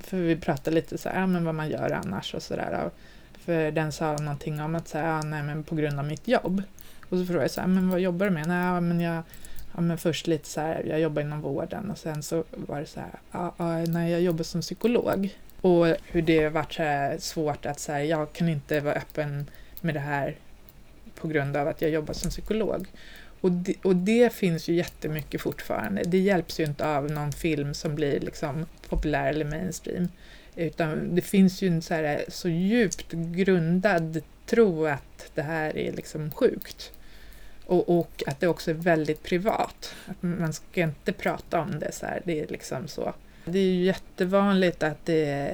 för 0.00 0.16
vi 0.16 0.36
pratade 0.36 0.74
lite 0.74 0.98
så 0.98 1.08
här, 1.08 1.26
men 1.26 1.44
vad 1.44 1.54
man 1.54 1.68
gör 1.68 1.90
annars 1.90 2.34
och 2.34 2.42
sådär. 2.42 2.90
För 3.44 3.70
den 3.70 3.92
sa 3.92 4.12
någonting 4.12 4.60
om 4.60 4.74
att 4.74 4.88
säga, 4.88 5.22
nej 5.22 5.42
men 5.42 5.64
på 5.64 5.74
grund 5.74 5.98
av 5.98 6.04
mitt 6.04 6.28
jobb. 6.28 6.62
Och 7.08 7.18
så 7.18 7.26
frågade 7.26 7.44
jag 7.44 7.50
så 7.50 7.60
här, 7.60 7.68
men 7.68 7.90
vad 7.90 8.00
jobbar 8.00 8.26
du 8.26 8.32
med? 8.32 8.48
Nej, 8.48 8.80
men 8.80 9.00
jag 9.00 9.22
ja, 9.74 9.80
men 9.80 9.98
först 9.98 10.26
lite 10.26 10.48
så 10.48 10.60
här, 10.60 10.84
jag 10.84 11.00
jobbar 11.00 11.22
inom 11.22 11.40
vården 11.40 11.90
och 11.90 11.98
sen 11.98 12.22
så 12.22 12.44
var 12.50 12.80
det 12.80 12.86
så 12.86 13.00
här, 13.00 13.18
ja, 13.32 13.54
ja, 13.56 13.78
nej, 13.78 14.12
jag 14.12 14.20
jobbar 14.20 14.44
som 14.44 14.60
psykolog. 14.60 15.36
Och 15.60 15.86
hur 16.06 16.22
det 16.22 16.48
varit 16.48 16.72
så 16.72 16.82
här 16.82 17.18
svårt 17.18 17.66
att 17.66 17.80
säga, 17.80 18.04
jag 18.04 18.32
kan 18.32 18.48
inte 18.48 18.80
vara 18.80 18.94
öppen 18.94 19.50
med 19.80 19.94
det 19.94 20.00
här 20.00 20.36
på 21.14 21.28
grund 21.28 21.56
av 21.56 21.68
att 21.68 21.82
jag 21.82 21.90
jobbar 21.90 22.14
som 22.14 22.30
psykolog. 22.30 22.86
Och 23.40 23.52
det, 23.52 23.74
och 23.82 23.96
det 23.96 24.32
finns 24.32 24.68
ju 24.68 24.74
jättemycket 24.74 25.40
fortfarande. 25.40 26.02
Det 26.02 26.18
hjälps 26.18 26.60
ju 26.60 26.64
inte 26.64 26.86
av 26.88 27.10
någon 27.10 27.32
film 27.32 27.74
som 27.74 27.94
blir 27.94 28.20
liksom 28.20 28.66
populär 28.88 29.30
eller 29.30 29.44
mainstream. 29.44 30.08
Utan 30.56 31.14
det 31.14 31.22
finns 31.22 31.62
ju 31.62 31.68
en 31.68 31.82
så, 31.82 31.94
här, 31.94 32.24
så 32.28 32.48
djupt 32.48 33.12
grundad 33.12 34.20
tro 34.46 34.86
att 34.86 35.30
det 35.34 35.42
här 35.42 35.78
är 35.78 35.92
liksom 35.92 36.30
sjukt. 36.30 36.92
Och, 37.66 37.98
och, 37.98 38.22
att 38.26 38.40
det 38.40 38.48
också 38.48 38.70
är 38.70 38.74
väldigt 38.74 39.22
privat. 39.22 39.94
Att 40.06 40.22
man 40.22 40.52
ska 40.52 40.80
inte 40.80 41.12
prata 41.12 41.60
om 41.60 41.78
det 41.78 41.92
så 41.92 42.06
här. 42.06 42.22
Det 42.24 42.40
är 42.40 42.46
liksom 42.46 42.88
så. 42.88 43.14
Det 43.44 43.58
är 43.58 43.62
ju 43.62 43.84
jättevanligt 43.84 44.82
att 44.82 45.06
det 45.06 45.50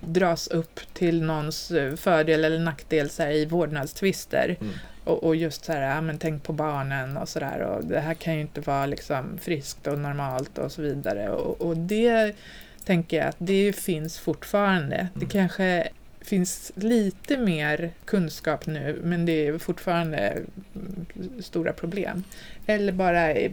dras 0.00 0.48
upp 0.48 0.80
till 0.92 1.22
någons 1.22 1.72
fördel 1.96 2.44
eller 2.44 2.58
nackdel 2.58 3.10
så 3.10 3.22
här, 3.22 3.30
i 3.30 3.46
vårdnadstvister. 3.46 4.56
Mm. 4.60 4.72
Och, 5.04 5.24
och, 5.24 5.36
just 5.36 5.64
så 5.64 5.72
här, 5.72 5.94
ja, 5.94 6.00
men 6.00 6.18
tänk 6.18 6.42
på 6.42 6.52
barnen 6.52 7.16
och 7.16 7.28
sådär. 7.28 7.60
Och 7.60 7.84
det 7.84 8.00
här 8.00 8.14
kan 8.14 8.34
ju 8.34 8.40
inte 8.40 8.60
vara 8.60 8.86
liksom 8.86 9.38
friskt 9.40 9.86
och 9.86 9.98
normalt 9.98 10.58
och 10.58 10.72
så 10.72 10.82
vidare. 10.82 11.28
Och, 11.28 11.60
och 11.60 11.76
det 11.76 12.36
tänker 12.84 13.16
jag 13.16 13.26
att 13.26 13.36
det 13.38 13.72
finns 13.76 14.18
fortfarande. 14.18 14.96
Mm. 14.96 15.08
Det 15.14 15.26
kanske 15.26 15.88
finns 16.28 16.72
lite 16.74 17.38
mer 17.38 17.90
kunskap 18.04 18.66
nu, 18.66 19.00
men 19.04 19.26
det 19.26 19.46
är 19.46 19.58
fortfarande 19.58 20.42
stora 21.40 21.72
problem. 21.72 22.24
Eller 22.66 22.92
bara 22.92 23.32
eh, 23.32 23.52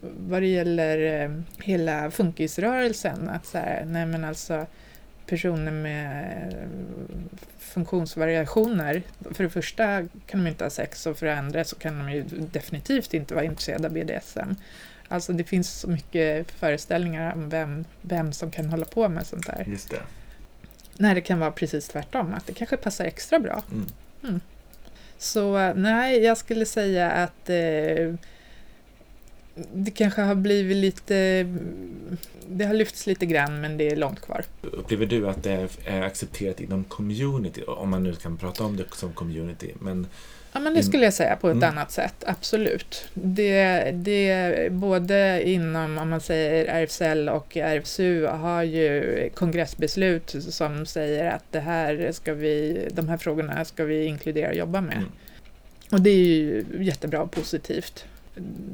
vad 0.00 0.42
det 0.42 0.48
gäller 0.48 1.22
eh, 1.22 1.30
hela 1.58 2.10
funkisrörelsen, 2.10 3.28
att 3.28 3.46
så 3.46 3.58
här, 3.58 3.84
nej 3.84 4.06
men 4.06 4.24
alltså 4.24 4.66
personer 5.26 5.72
med 5.72 6.52
eh, 6.52 6.68
funktionsvariationer, 7.58 9.02
för 9.30 9.44
det 9.44 9.50
första 9.50 10.08
kan 10.26 10.44
de 10.44 10.46
inte 10.46 10.64
ha 10.64 10.70
sex 10.70 11.06
och 11.06 11.18
för 11.18 11.26
det 11.26 11.38
andra 11.38 11.64
så 11.64 11.76
kan 11.76 11.98
de 11.98 12.12
ju 12.12 12.24
definitivt 12.52 13.14
inte 13.14 13.34
vara 13.34 13.44
intresserade 13.44 13.86
av 13.86 13.92
BDSM. 13.92 14.54
Alltså 15.08 15.32
det 15.32 15.44
finns 15.44 15.80
så 15.80 15.88
mycket 15.88 16.50
föreställningar 16.50 17.32
om 17.32 17.48
vem, 17.48 17.84
vem 18.02 18.32
som 18.32 18.50
kan 18.50 18.66
hålla 18.66 18.84
på 18.84 19.08
med 19.08 19.26
sånt 19.26 19.46
där. 19.46 19.64
Just 19.68 19.90
det. 19.90 20.00
När 20.98 21.14
det 21.14 21.20
kan 21.20 21.38
vara 21.38 21.50
precis 21.50 21.88
tvärtom, 21.88 22.34
att 22.34 22.46
det 22.46 22.52
kanske 22.52 22.76
passar 22.76 23.04
extra 23.04 23.38
bra. 23.38 23.62
Mm. 23.72 23.86
Mm. 24.22 24.40
Så 25.18 25.72
nej, 25.72 26.22
jag 26.22 26.38
skulle 26.38 26.66
säga 26.66 27.10
att 27.10 27.50
eh, 27.50 28.14
det 29.74 29.90
kanske 29.94 30.22
har 30.22 30.34
blivit 30.34 30.76
lite... 30.76 31.46
Det 32.48 32.64
har 32.64 32.74
lyfts 32.74 33.06
lite 33.06 33.26
grann, 33.26 33.60
men 33.60 33.76
det 33.76 33.88
är 33.88 33.96
långt 33.96 34.20
kvar. 34.20 34.44
Upplever 34.62 35.06
du 35.06 35.28
att 35.28 35.42
det 35.42 35.68
är 35.84 36.02
accepterat 36.02 36.60
inom 36.60 36.84
community, 36.84 37.62
om 37.62 37.90
man 37.90 38.02
nu 38.02 38.14
kan 38.14 38.36
prata 38.36 38.64
om 38.64 38.76
det 38.76 38.84
som 38.94 39.12
community? 39.12 39.72
Men 39.80 40.06
Ja, 40.56 40.60
men 40.60 40.74
det 40.74 40.82
skulle 40.82 41.04
jag 41.04 41.14
säga 41.14 41.36
på 41.36 41.48
ett 41.48 41.56
mm. 41.56 41.68
annat 41.68 41.90
sätt, 41.90 42.24
absolut. 42.26 43.08
Det, 43.14 43.90
det, 43.94 44.72
både 44.72 45.42
inom, 45.48 45.98
om 45.98 46.10
man 46.10 46.20
säger 46.20 46.64
RFSL 46.64 47.28
och 47.28 47.56
RFSU 47.56 48.26
har 48.26 48.62
ju 48.62 49.30
kongressbeslut 49.34 50.36
som 50.40 50.86
säger 50.86 51.30
att 51.30 51.44
det 51.50 51.60
här 51.60 52.12
ska 52.12 52.34
vi, 52.34 52.88
de 52.92 53.08
här 53.08 53.16
frågorna 53.16 53.64
ska 53.64 53.84
vi 53.84 54.04
inkludera 54.04 54.48
och 54.48 54.54
jobba 54.54 54.80
med. 54.80 54.96
Mm. 54.96 55.10
Och 55.90 56.00
det 56.00 56.10
är 56.10 56.24
ju 56.24 56.64
jättebra 56.80 57.22
och 57.22 57.30
positivt. 57.30 58.04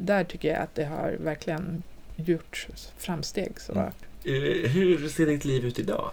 Där 0.01 0.25
tycker 0.25 0.49
jag 0.49 0.59
att 0.59 0.75
det 0.75 0.85
har 0.85 1.17
verkligen 1.21 1.83
gjort 2.17 2.67
framsteg. 2.99 3.53
Så. 3.57 3.73
Mm. 3.73 3.87
Eh, 4.25 4.71
hur 4.71 5.09
ser 5.09 5.27
ditt 5.27 5.45
liv 5.45 5.65
ut 5.65 5.79
idag? 5.79 6.11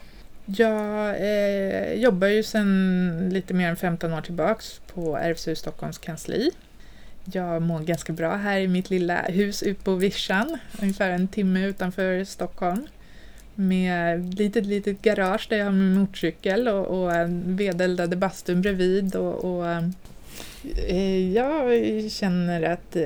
Jag 0.58 1.16
eh, 1.20 1.94
jobbar 1.94 2.28
ju 2.28 2.44
sedan 2.44 3.30
lite 3.34 3.54
mer 3.54 3.70
än 3.70 3.76
15 3.76 4.14
år 4.14 4.22
tillbaks 4.22 4.82
på 4.94 5.18
RFSU 5.18 5.56
Stockholms 5.56 5.98
kansli. 5.98 6.52
Jag 7.24 7.62
mår 7.62 7.80
ganska 7.80 8.14
bra 8.14 8.36
här 8.36 8.60
i 8.60 8.68
mitt 8.68 8.90
lilla 8.90 9.22
hus 9.22 9.64
ute 9.64 9.84
på 9.84 9.96
Vischan, 9.96 10.58
ungefär 10.82 11.10
en 11.10 11.28
timme 11.28 11.66
utanför 11.66 12.24
Stockholm. 12.24 12.88
Med 13.56 14.20
ett 14.20 14.40
litet, 14.40 14.66
litet 14.66 15.02
garage 15.02 15.48
där 15.50 15.58
jag 15.58 15.66
har 15.66 15.72
min 15.72 15.94
motorcykel 15.94 16.68
och, 16.68 16.86
och 16.86 17.12
vedeldade 17.46 18.16
bastun 18.16 18.62
bredvid 18.62 19.16
och, 19.16 19.46
och 19.46 19.68
eh, 19.68 19.90
jag 21.34 22.12
känner 22.12 22.62
att 22.62 22.96
eh, 22.96 23.04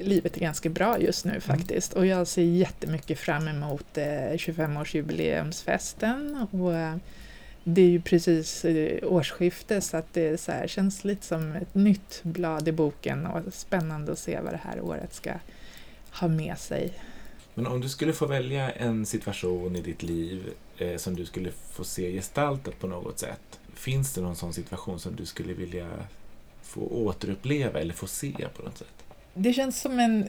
livet 0.00 0.36
är 0.36 0.40
ganska 0.40 0.68
bra 0.68 1.00
just 1.00 1.24
nu 1.24 1.30
mm. 1.30 1.40
faktiskt 1.40 1.92
och 1.92 2.06
jag 2.06 2.26
ser 2.26 2.42
jättemycket 2.42 3.18
fram 3.18 3.48
emot 3.48 3.86
25-årsjubileumsfesten 3.94 6.46
och 6.50 6.74
eh, 6.74 6.96
det 7.64 7.82
är 7.82 7.88
ju 7.88 8.00
precis 8.00 8.64
årsskifte 9.02 9.80
så 9.80 9.96
att 9.96 10.12
det 10.12 10.40
så 10.40 10.52
här, 10.52 10.66
känns 10.66 11.04
lite 11.04 11.26
som 11.26 11.52
ett 11.52 11.74
nytt 11.74 12.20
blad 12.22 12.68
i 12.68 12.72
boken 12.72 13.26
och 13.26 13.54
spännande 13.54 14.12
att 14.12 14.18
se 14.18 14.40
vad 14.40 14.52
det 14.52 14.60
här 14.62 14.80
året 14.80 15.14
ska 15.14 15.32
ha 16.10 16.28
med 16.28 16.58
sig. 16.58 16.92
Men 17.54 17.66
om 17.66 17.80
du 17.80 17.88
skulle 17.88 18.12
få 18.12 18.26
välja 18.26 18.70
en 18.70 19.06
situation 19.06 19.76
i 19.76 19.80
ditt 19.80 20.02
liv 20.02 20.50
eh, 20.78 20.96
som 20.96 21.16
du 21.16 21.24
skulle 21.24 21.50
få 21.50 21.84
se 21.84 22.12
gestaltat 22.12 22.80
på 22.80 22.86
något 22.86 23.18
sätt. 23.18 23.60
Finns 23.74 24.14
det 24.14 24.20
någon 24.20 24.36
sån 24.36 24.52
situation 24.52 25.00
som 25.00 25.16
du 25.16 25.26
skulle 25.26 25.54
vilja 25.54 25.88
få 26.74 26.80
återuppleva 26.80 27.80
eller 27.80 27.94
få 27.94 28.06
se 28.06 28.32
på 28.56 28.62
något 28.62 28.78
sätt? 28.78 29.04
Det 29.34 29.52
känns 29.52 29.80
som 29.80 29.98
en 29.98 30.28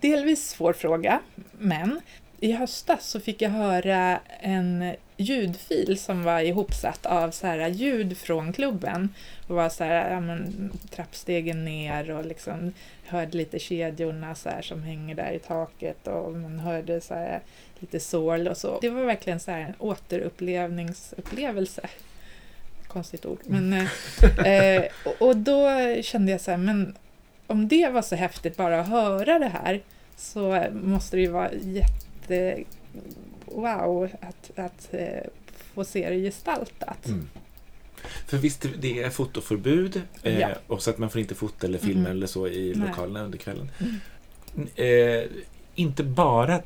delvis 0.00 0.48
svår 0.48 0.72
fråga, 0.72 1.20
men 1.58 2.00
i 2.40 2.52
höstas 2.52 3.06
så 3.06 3.20
fick 3.20 3.42
jag 3.42 3.50
höra 3.50 4.20
en 4.40 4.94
ljudfil 5.16 5.98
som 5.98 6.24
var 6.24 6.40
ihopsatt 6.40 7.06
av 7.06 7.30
så 7.30 7.46
här 7.46 7.68
ljud 7.68 8.18
från 8.18 8.52
klubben. 8.52 9.14
Det 9.46 9.52
var 9.52 9.68
så 9.68 9.84
här, 9.84 10.10
ja, 10.10 10.20
men, 10.20 10.70
trappstegen 10.90 11.64
ner 11.64 12.10
och 12.10 12.26
liksom 12.26 12.72
hörde 13.06 13.36
lite 13.36 13.58
kedjorna 13.58 14.34
så 14.34 14.48
här, 14.48 14.62
som 14.62 14.82
hänger 14.82 15.14
där 15.14 15.32
i 15.32 15.38
taket 15.38 16.06
och 16.06 16.32
man 16.32 16.58
hörde 16.58 17.00
så 17.00 17.14
här, 17.14 17.40
lite 17.78 18.00
sorl 18.00 18.48
och 18.48 18.56
så. 18.56 18.78
Det 18.80 18.90
var 18.90 19.04
verkligen 19.04 19.40
så 19.40 19.50
här 19.50 19.60
en 19.60 19.74
återupplevningsupplevelse 19.78 21.88
konstigt 22.94 23.26
ord. 23.26 23.38
Men, 23.46 23.72
eh, 23.72 24.46
eh, 24.46 24.84
och, 25.04 25.22
och 25.28 25.36
då 25.36 25.68
kände 26.02 26.32
jag 26.32 26.40
så 26.40 26.50
här, 26.50 26.58
men 26.58 26.94
om 27.46 27.68
det 27.68 27.88
var 27.88 28.02
så 28.02 28.14
häftigt 28.16 28.56
bara 28.56 28.80
att 28.80 28.88
höra 28.88 29.38
det 29.38 29.48
här 29.48 29.80
så 30.16 30.66
måste 30.72 31.16
det 31.16 31.20
ju 31.22 31.28
vara 31.28 31.50
jätte 31.52 32.62
wow 33.44 34.08
att, 34.20 34.58
att 34.58 34.88
eh, 34.94 35.22
få 35.74 35.84
se 35.84 36.10
det 36.10 36.16
gestaltat. 36.16 37.06
Mm. 37.06 37.28
För 38.26 38.36
visst, 38.38 38.66
det 38.80 39.02
är 39.02 39.10
fotoförbud 39.10 40.02
eh, 40.22 40.38
Ja. 40.40 40.48
och 40.66 40.82
så 40.82 40.90
att 40.90 40.98
man 40.98 41.10
får 41.10 41.20
inte 41.20 41.34
fota 41.34 41.66
eller 41.66 41.78
filma 41.78 42.00
Mhm. 42.02 42.10
eller 42.10 42.26
så 42.26 42.46
i 42.48 42.74
lokalerna 42.74 43.22
under 43.22 43.38
kvällen. 43.38 43.70
Mm. 43.80 44.68
Eh, 44.76 45.28
inte 45.74 46.04
bara 46.04 46.60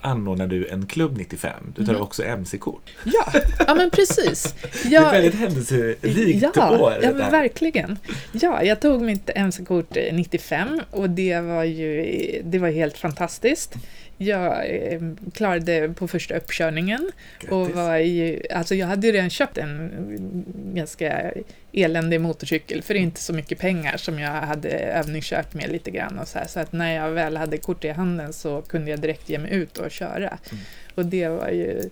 anordnar 0.00 0.46
du 0.46 0.66
en 0.68 0.86
klubb 0.86 1.16
95, 1.16 1.52
du 1.76 1.86
tar 1.86 1.92
Mhm. 1.92 2.02
också 2.02 2.22
MC-kort. 2.24 2.90
Ja, 3.04 3.32
ja 3.66 3.74
men 3.74 3.90
precis. 3.90 4.54
Det 4.82 4.88
är 4.88 4.92
Jag, 4.92 5.10
väldigt 5.10 5.34
händelserikt 5.34 6.46
ja, 6.54 6.78
år. 6.78 6.92
Ja, 7.02 7.12
men 7.12 7.30
verkligen. 7.30 7.98
Ja, 8.32 8.62
jag 8.62 8.80
tog 8.80 9.02
mitt 9.02 9.30
MC-kort 9.34 9.96
eh, 9.96 10.14
95 10.14 10.80
och 10.90 11.10
det 11.10 11.40
var 11.40 11.64
ju 11.64 12.42
det 12.44 12.58
var 12.58 12.70
helt 12.70 12.98
fantastiskt. 12.98 13.74
Jag 14.18 14.70
eh, 14.70 15.00
klarade 15.32 15.94
på 15.96 16.08
första 16.08 16.36
uppkörningen 16.36 17.10
och 17.50 17.70
var 17.70 17.96
ju, 17.96 18.42
alltså 18.50 18.74
jag 18.74 18.86
hade 18.86 19.06
ju 19.06 19.12
redan 19.12 19.30
köpt 19.30 19.58
en 19.58 20.44
ganska 20.74 21.32
eländig 21.72 22.20
motorcykel 22.20 22.82
för 22.82 22.94
inte 22.94 23.20
så 23.20 23.32
mycket 23.32 23.58
pengar 23.58 23.96
som 23.96 24.18
jag 24.18 24.30
hade 24.30 24.68
övningskört 24.70 25.54
med 25.54 25.72
lite 25.72 25.90
grann 25.90 26.18
och 26.18 26.28
så 26.28 26.38
här. 26.38 26.46
Så 26.46 26.60
att 26.60 26.72
när 26.72 26.94
jag 26.94 27.10
väl 27.10 27.36
hade 27.36 27.58
kort 27.58 27.84
i 27.84 27.88
handen 27.88 28.32
så 28.32 28.62
kunde 28.62 28.90
jag 28.90 29.00
direkt 29.00 29.28
ge 29.28 29.38
mig 29.38 29.52
ut 29.52 29.78
och 29.78 29.90
köra. 29.90 30.38
Mm. 30.50 30.64
Och 30.94 31.06
det 31.06 31.28
var 31.28 31.48
ju 31.48 31.90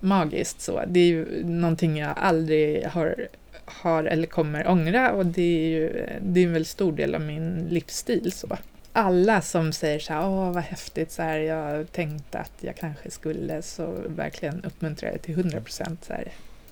magiskt 0.00 0.60
så. 0.60 0.82
Det 0.86 1.00
är 1.00 1.06
ju 1.06 1.44
någonting 1.44 1.98
jag 1.98 2.12
aldrig 2.16 2.86
har, 2.86 3.28
har 3.64 4.04
eller 4.04 4.26
kommer 4.26 4.68
ångra 4.68 5.12
och 5.12 5.26
det 5.26 5.42
är 5.42 5.68
ju 5.68 6.06
det 6.22 6.40
är 6.40 6.44
en 6.44 6.52
väldigt 6.52 6.68
stor 6.68 6.92
del 6.92 7.14
av 7.14 7.20
min 7.20 7.66
livsstil. 7.70 8.32
Så. 8.32 8.56
Alla 8.92 9.40
som 9.42 9.72
säger 9.72 9.98
så 9.98 10.12
här, 10.12 10.28
åh 10.28 10.52
vad 10.52 10.62
häftigt, 10.62 11.10
så 11.12 11.22
här, 11.22 11.38
jag 11.38 11.92
tänkte 11.92 12.38
att 12.38 12.52
jag 12.60 12.76
kanske 12.76 13.10
skulle, 13.10 13.62
så 13.62 13.94
verkligen 14.06 14.64
uppmuntrar 14.64 15.10
jag 15.10 15.22
till 15.22 15.34
100 15.34 15.60
procent, 15.60 16.10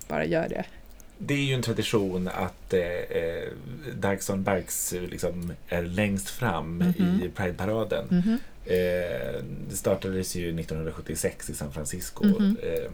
bara 0.07 0.25
gör 0.25 0.49
det. 0.49 0.63
Det 1.17 1.33
är 1.33 1.37
ju 1.37 1.53
en 1.53 1.61
tradition 1.61 2.27
att 2.27 2.73
eh, 2.73 2.81
eh, 2.81 3.47
Dagson 3.95 4.43
Bikes 4.43 4.93
eh, 4.93 5.01
liksom 5.01 5.53
är 5.67 5.81
längst 5.81 6.29
fram 6.29 6.77
Mhm. 6.77 7.21
i 7.23 7.29
Pride-paraden. 7.29 8.05
Mhm. 8.09 8.37
Eh, 8.65 9.43
det 9.69 9.75
startades 9.75 10.35
ju 10.35 10.47
1976 10.59 11.49
i 11.49 11.53
San 11.53 11.71
Francisco. 11.71 12.25
Mhm. 12.25 12.57
Eh, 12.63 12.91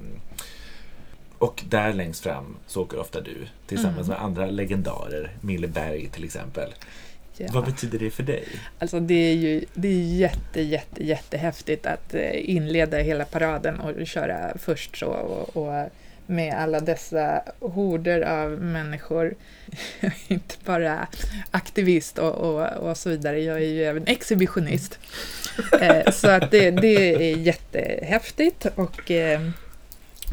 och 1.38 1.64
där 1.70 1.94
längst 1.94 2.24
fram 2.24 2.56
så 2.68 2.82
åker 2.82 3.00
ofta 3.00 3.22
du 3.22 3.48
tillsammans 3.68 4.08
Mm. 4.08 4.10
med 4.10 4.22
andra 4.26 4.46
legendarer, 4.46 5.32
Mille 5.42 5.68
Berg 5.68 6.10
till 6.10 6.24
exempel. 6.24 6.74
Ja. 7.38 7.48
Vad 7.52 7.66
betyder 7.66 8.00
det 8.00 8.10
för 8.10 8.24
dig? 8.24 8.44
Alltså 8.80 9.00
det 9.00 9.32
är 9.32 9.34
ju 9.34 9.66
det 9.74 9.88
är 9.88 10.18
jätte, 10.18 10.62
jätte, 10.62 11.04
jättehäftigt 11.04 11.86
att 11.86 12.14
eh, 12.14 12.50
inleda 12.50 12.98
hela 12.98 13.26
paraden 13.26 13.80
och 13.80 14.08
köra 14.08 14.58
först 14.58 14.98
så 14.98 15.08
och, 15.08 15.58
och 15.58 15.90
med 16.28 16.54
alla 16.54 16.80
dessa 16.80 17.42
horder 17.60 18.22
av 18.22 18.52
människor. 18.52 19.36
Jag 20.00 20.12
är 20.28 20.34
inte 20.34 20.56
bara 20.66 21.08
aktivist 21.52 22.18
och, 22.18 22.36
och, 22.36 22.68
och 22.68 22.98
så 22.98 23.10
vidare, 23.10 23.40
jag 23.40 23.58
är 23.58 23.68
ju 23.68 23.84
även 23.84 24.08
exhibitionist. 24.08 25.00
Eh, 25.82 26.12
så 26.12 26.30
att 26.30 26.52
det, 26.52 26.72
det 26.72 27.16
är 27.16 27.38
jättehäftigt 27.38 28.66
och 28.76 29.12
eh, 29.12 29.42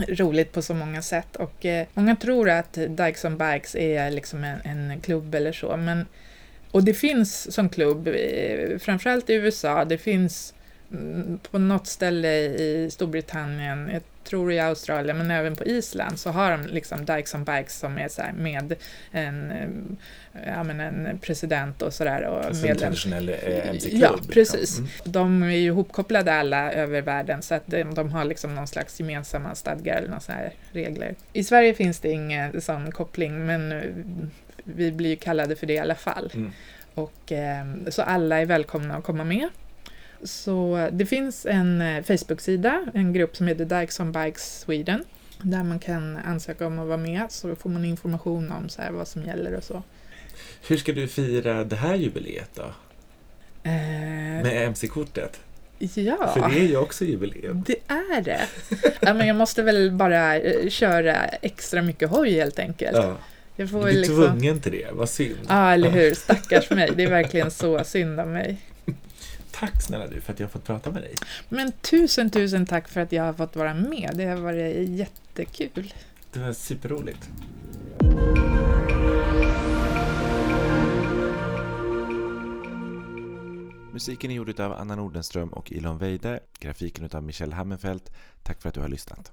roligt 0.09 0.53
på 0.53 0.63
så 0.63 0.75
många 0.75 1.03
sätt. 1.03 1.37
Och 1.37 1.67
många 1.95 2.17
tror 2.17 2.51
att 2.51 2.73
Dykes 2.73 3.25
on 3.25 3.39
Bikes 3.39 3.75
är 3.75 4.11
liksom 4.11 4.45
en, 4.45 4.61
en 4.65 5.01
klubb 5.01 5.35
eller 5.35 5.53
så, 5.53 5.77
men 5.77 6.07
och 6.75 6.85
det 6.85 6.95
finns 6.95 7.55
som 7.55 7.69
klubb, 7.69 8.09
eh, 8.09 8.79
framförallt 8.79 9.31
i 9.31 9.35
USA, 9.35 9.85
det 9.85 9.99
finns 9.99 10.55
mm, 10.93 11.39
på 11.51 11.59
något 11.59 11.87
ställe 11.87 12.35
i 12.45 12.89
Storbritannien, 12.91 13.91
jag 13.93 14.03
tror 14.25 14.53
i 14.53 14.61
Australien, 14.61 15.19
men 15.19 15.31
även 15.31 15.57
på 15.57 15.65
Island, 15.65 16.19
så 16.19 16.31
har 16.31 16.51
de 16.51 16.67
liksom 16.67 17.05
Dykes 17.05 17.35
on 17.35 17.45
Bikes 17.45 17.79
som 17.79 17.99
är 17.99 18.09
så 18.09 18.23
med 18.37 18.75
en, 19.13 19.51
eh, 19.51 19.69
ja, 20.47 20.63
men 20.63 20.81
en 20.81 21.19
president 21.19 21.83
och 21.83 21.95
sådär. 21.95 22.23
Alltså 22.23 22.67
en 22.67 22.77
traditionell 22.77 23.29
eh, 23.29 23.69
MC-klubb. 23.69 24.03
Ja, 24.03 24.19
precis. 24.29 24.79
Mm. 24.79 24.91
De 25.05 25.43
är 25.43 25.49
ju 25.49 25.67
ihopkopplade 25.67 26.35
alla 26.35 26.73
över 26.73 27.03
världen 27.03 27.43
så 27.43 27.55
att 27.55 27.67
de, 27.67 27.95
de 27.95 28.13
har 28.13 28.25
liksom 28.25 28.55
någon 28.55 28.67
slags 28.67 29.01
gemensamma 29.01 29.55
stadgar 29.55 29.97
eller 29.97 30.09
några 30.09 30.51
regler. 30.73 31.15
I 31.33 31.45
Sverige 31.45 31.75
finns 31.75 32.01
det 32.01 32.11
ingen 32.11 32.61
sån 32.61 32.93
koppling 32.93 33.47
men 33.47 33.73
eh, 33.73 33.83
vi 34.65 34.93
blir 34.93 35.11
ju 35.11 35.17
kallade 35.17 35.57
för 35.57 35.67
det 35.67 35.73
i 35.73 35.79
alla 35.79 35.95
fall. 35.95 36.31
Mm. 36.35 36.53
Och, 36.95 37.33
eh, 37.33 37.65
så 37.89 38.03
alla 38.03 38.41
är 38.41 38.47
välkomna 38.47 38.97
att 38.97 39.05
komma 39.05 39.25
med. 39.25 39.49
Så 40.23 40.89
det 40.93 41.07
finns 41.07 41.47
en 41.47 41.81
eh, 41.81 42.03
Facebook-sida, 42.03 42.87
en 42.95 43.13
grupp 43.13 43.37
som 43.37 43.47
heter 43.47 43.65
Dykes 43.65 44.01
on 44.01 44.13
Bikes 44.13 44.61
Sweden, 44.61 45.05
där 45.43 45.65
man 45.65 45.79
kan 45.79 46.17
ansöka 46.17 46.67
om 46.67 46.79
att 46.79 46.87
vara 46.87 46.97
med, 46.97 47.27
så 47.29 47.57
får 47.57 47.71
man 47.71 47.85
information 47.85 48.53
om 48.53 48.69
så 48.69 48.83
här 48.83 48.91
vad 48.91 49.09
som 49.09 49.25
gäller 49.25 49.55
och 49.55 49.65
så. 49.65 49.83
Hur 50.69 50.77
ska 50.77 50.93
du 50.93 51.09
fira 51.09 51.65
det 51.65 51.77
här 51.77 51.95
jubileet 51.95 52.51
då? 52.55 52.63
Eh, 53.63 53.73
Med 54.43 54.67
MC-kortet? 54.67 55.41
ja. 55.79 56.33
För 56.35 56.49
det 56.49 56.61
är 56.61 56.69
ju 56.69 56.77
också 56.77 57.05
jubileum. 57.05 57.65
Det 57.67 57.77
är 57.87 58.23
det. 58.23 58.41
Ja, 59.01 59.15
men 59.15 59.27
jag 59.27 59.37
måste 59.37 59.63
väl 59.63 59.91
bara 59.93 60.37
eh, 60.37 60.69
köra 60.69 61.15
extra 61.25 61.83
mycket 61.83 62.11
hoj 62.11 62.31
helt 62.33 62.59
enkelt. 62.59 62.97
Ja. 62.97 63.17
Jag 63.57 63.67
Du 63.67 63.71
får 63.71 63.79
blir 63.79 63.93
väl 63.93 64.01
liksom... 64.01 64.17
tvungen 64.17 64.61
till 64.61 64.73
det, 64.73 64.89
vad 64.93 65.09
synd. 65.09 65.39
Ja, 65.49 65.73
eller 65.73 65.91
hur. 65.91 66.15
Stackars 66.15 66.71
mig. 66.71 66.91
Det 66.97 67.03
är 67.03 67.11
verkligen 67.11 67.51
så 67.51 67.85
synd 67.85 68.21
om 68.21 68.33
mig. 68.33 68.61
Tack 69.51 69.83
snälla 69.83 70.07
du 70.07 70.21
för 70.21 70.33
att 70.33 70.41
jag 70.41 70.47
har 70.47 70.51
fått 70.51 70.65
prata 70.65 70.91
med 70.91 71.03
dig. 71.03 71.15
Men 71.49 71.73
tusen, 71.73 72.31
tusen 72.31 72.67
tack 72.67 72.89
för 72.89 73.01
att 73.01 73.13
jag 73.13 73.23
har 73.23 73.33
fått 73.33 73.57
vara 73.57 73.75
med. 73.75 74.11
Det 74.15 74.25
har 74.25 74.37
varit 74.37 74.89
jättekul. 74.89 75.95
Det 76.33 76.39
var 76.39 76.53
superroligt. 76.53 77.29
Musiken 83.93 84.31
är 84.31 84.35
gjord 84.35 84.61
av 84.61 84.73
Anna 84.73 84.97
Nordenström 84.97 85.49
och 85.49 85.73
Ilon 85.73 85.99
Weide. 85.99 86.41
Grafiken 86.59 87.09
av 87.13 87.23
Michelle 87.23 87.55
Hammenfeldt. 87.55 88.11
Tack 88.43 88.63
för 88.63 88.69
att 88.69 88.75
du 88.75 88.81
har 88.81 88.89
lyssnat. 88.89 89.33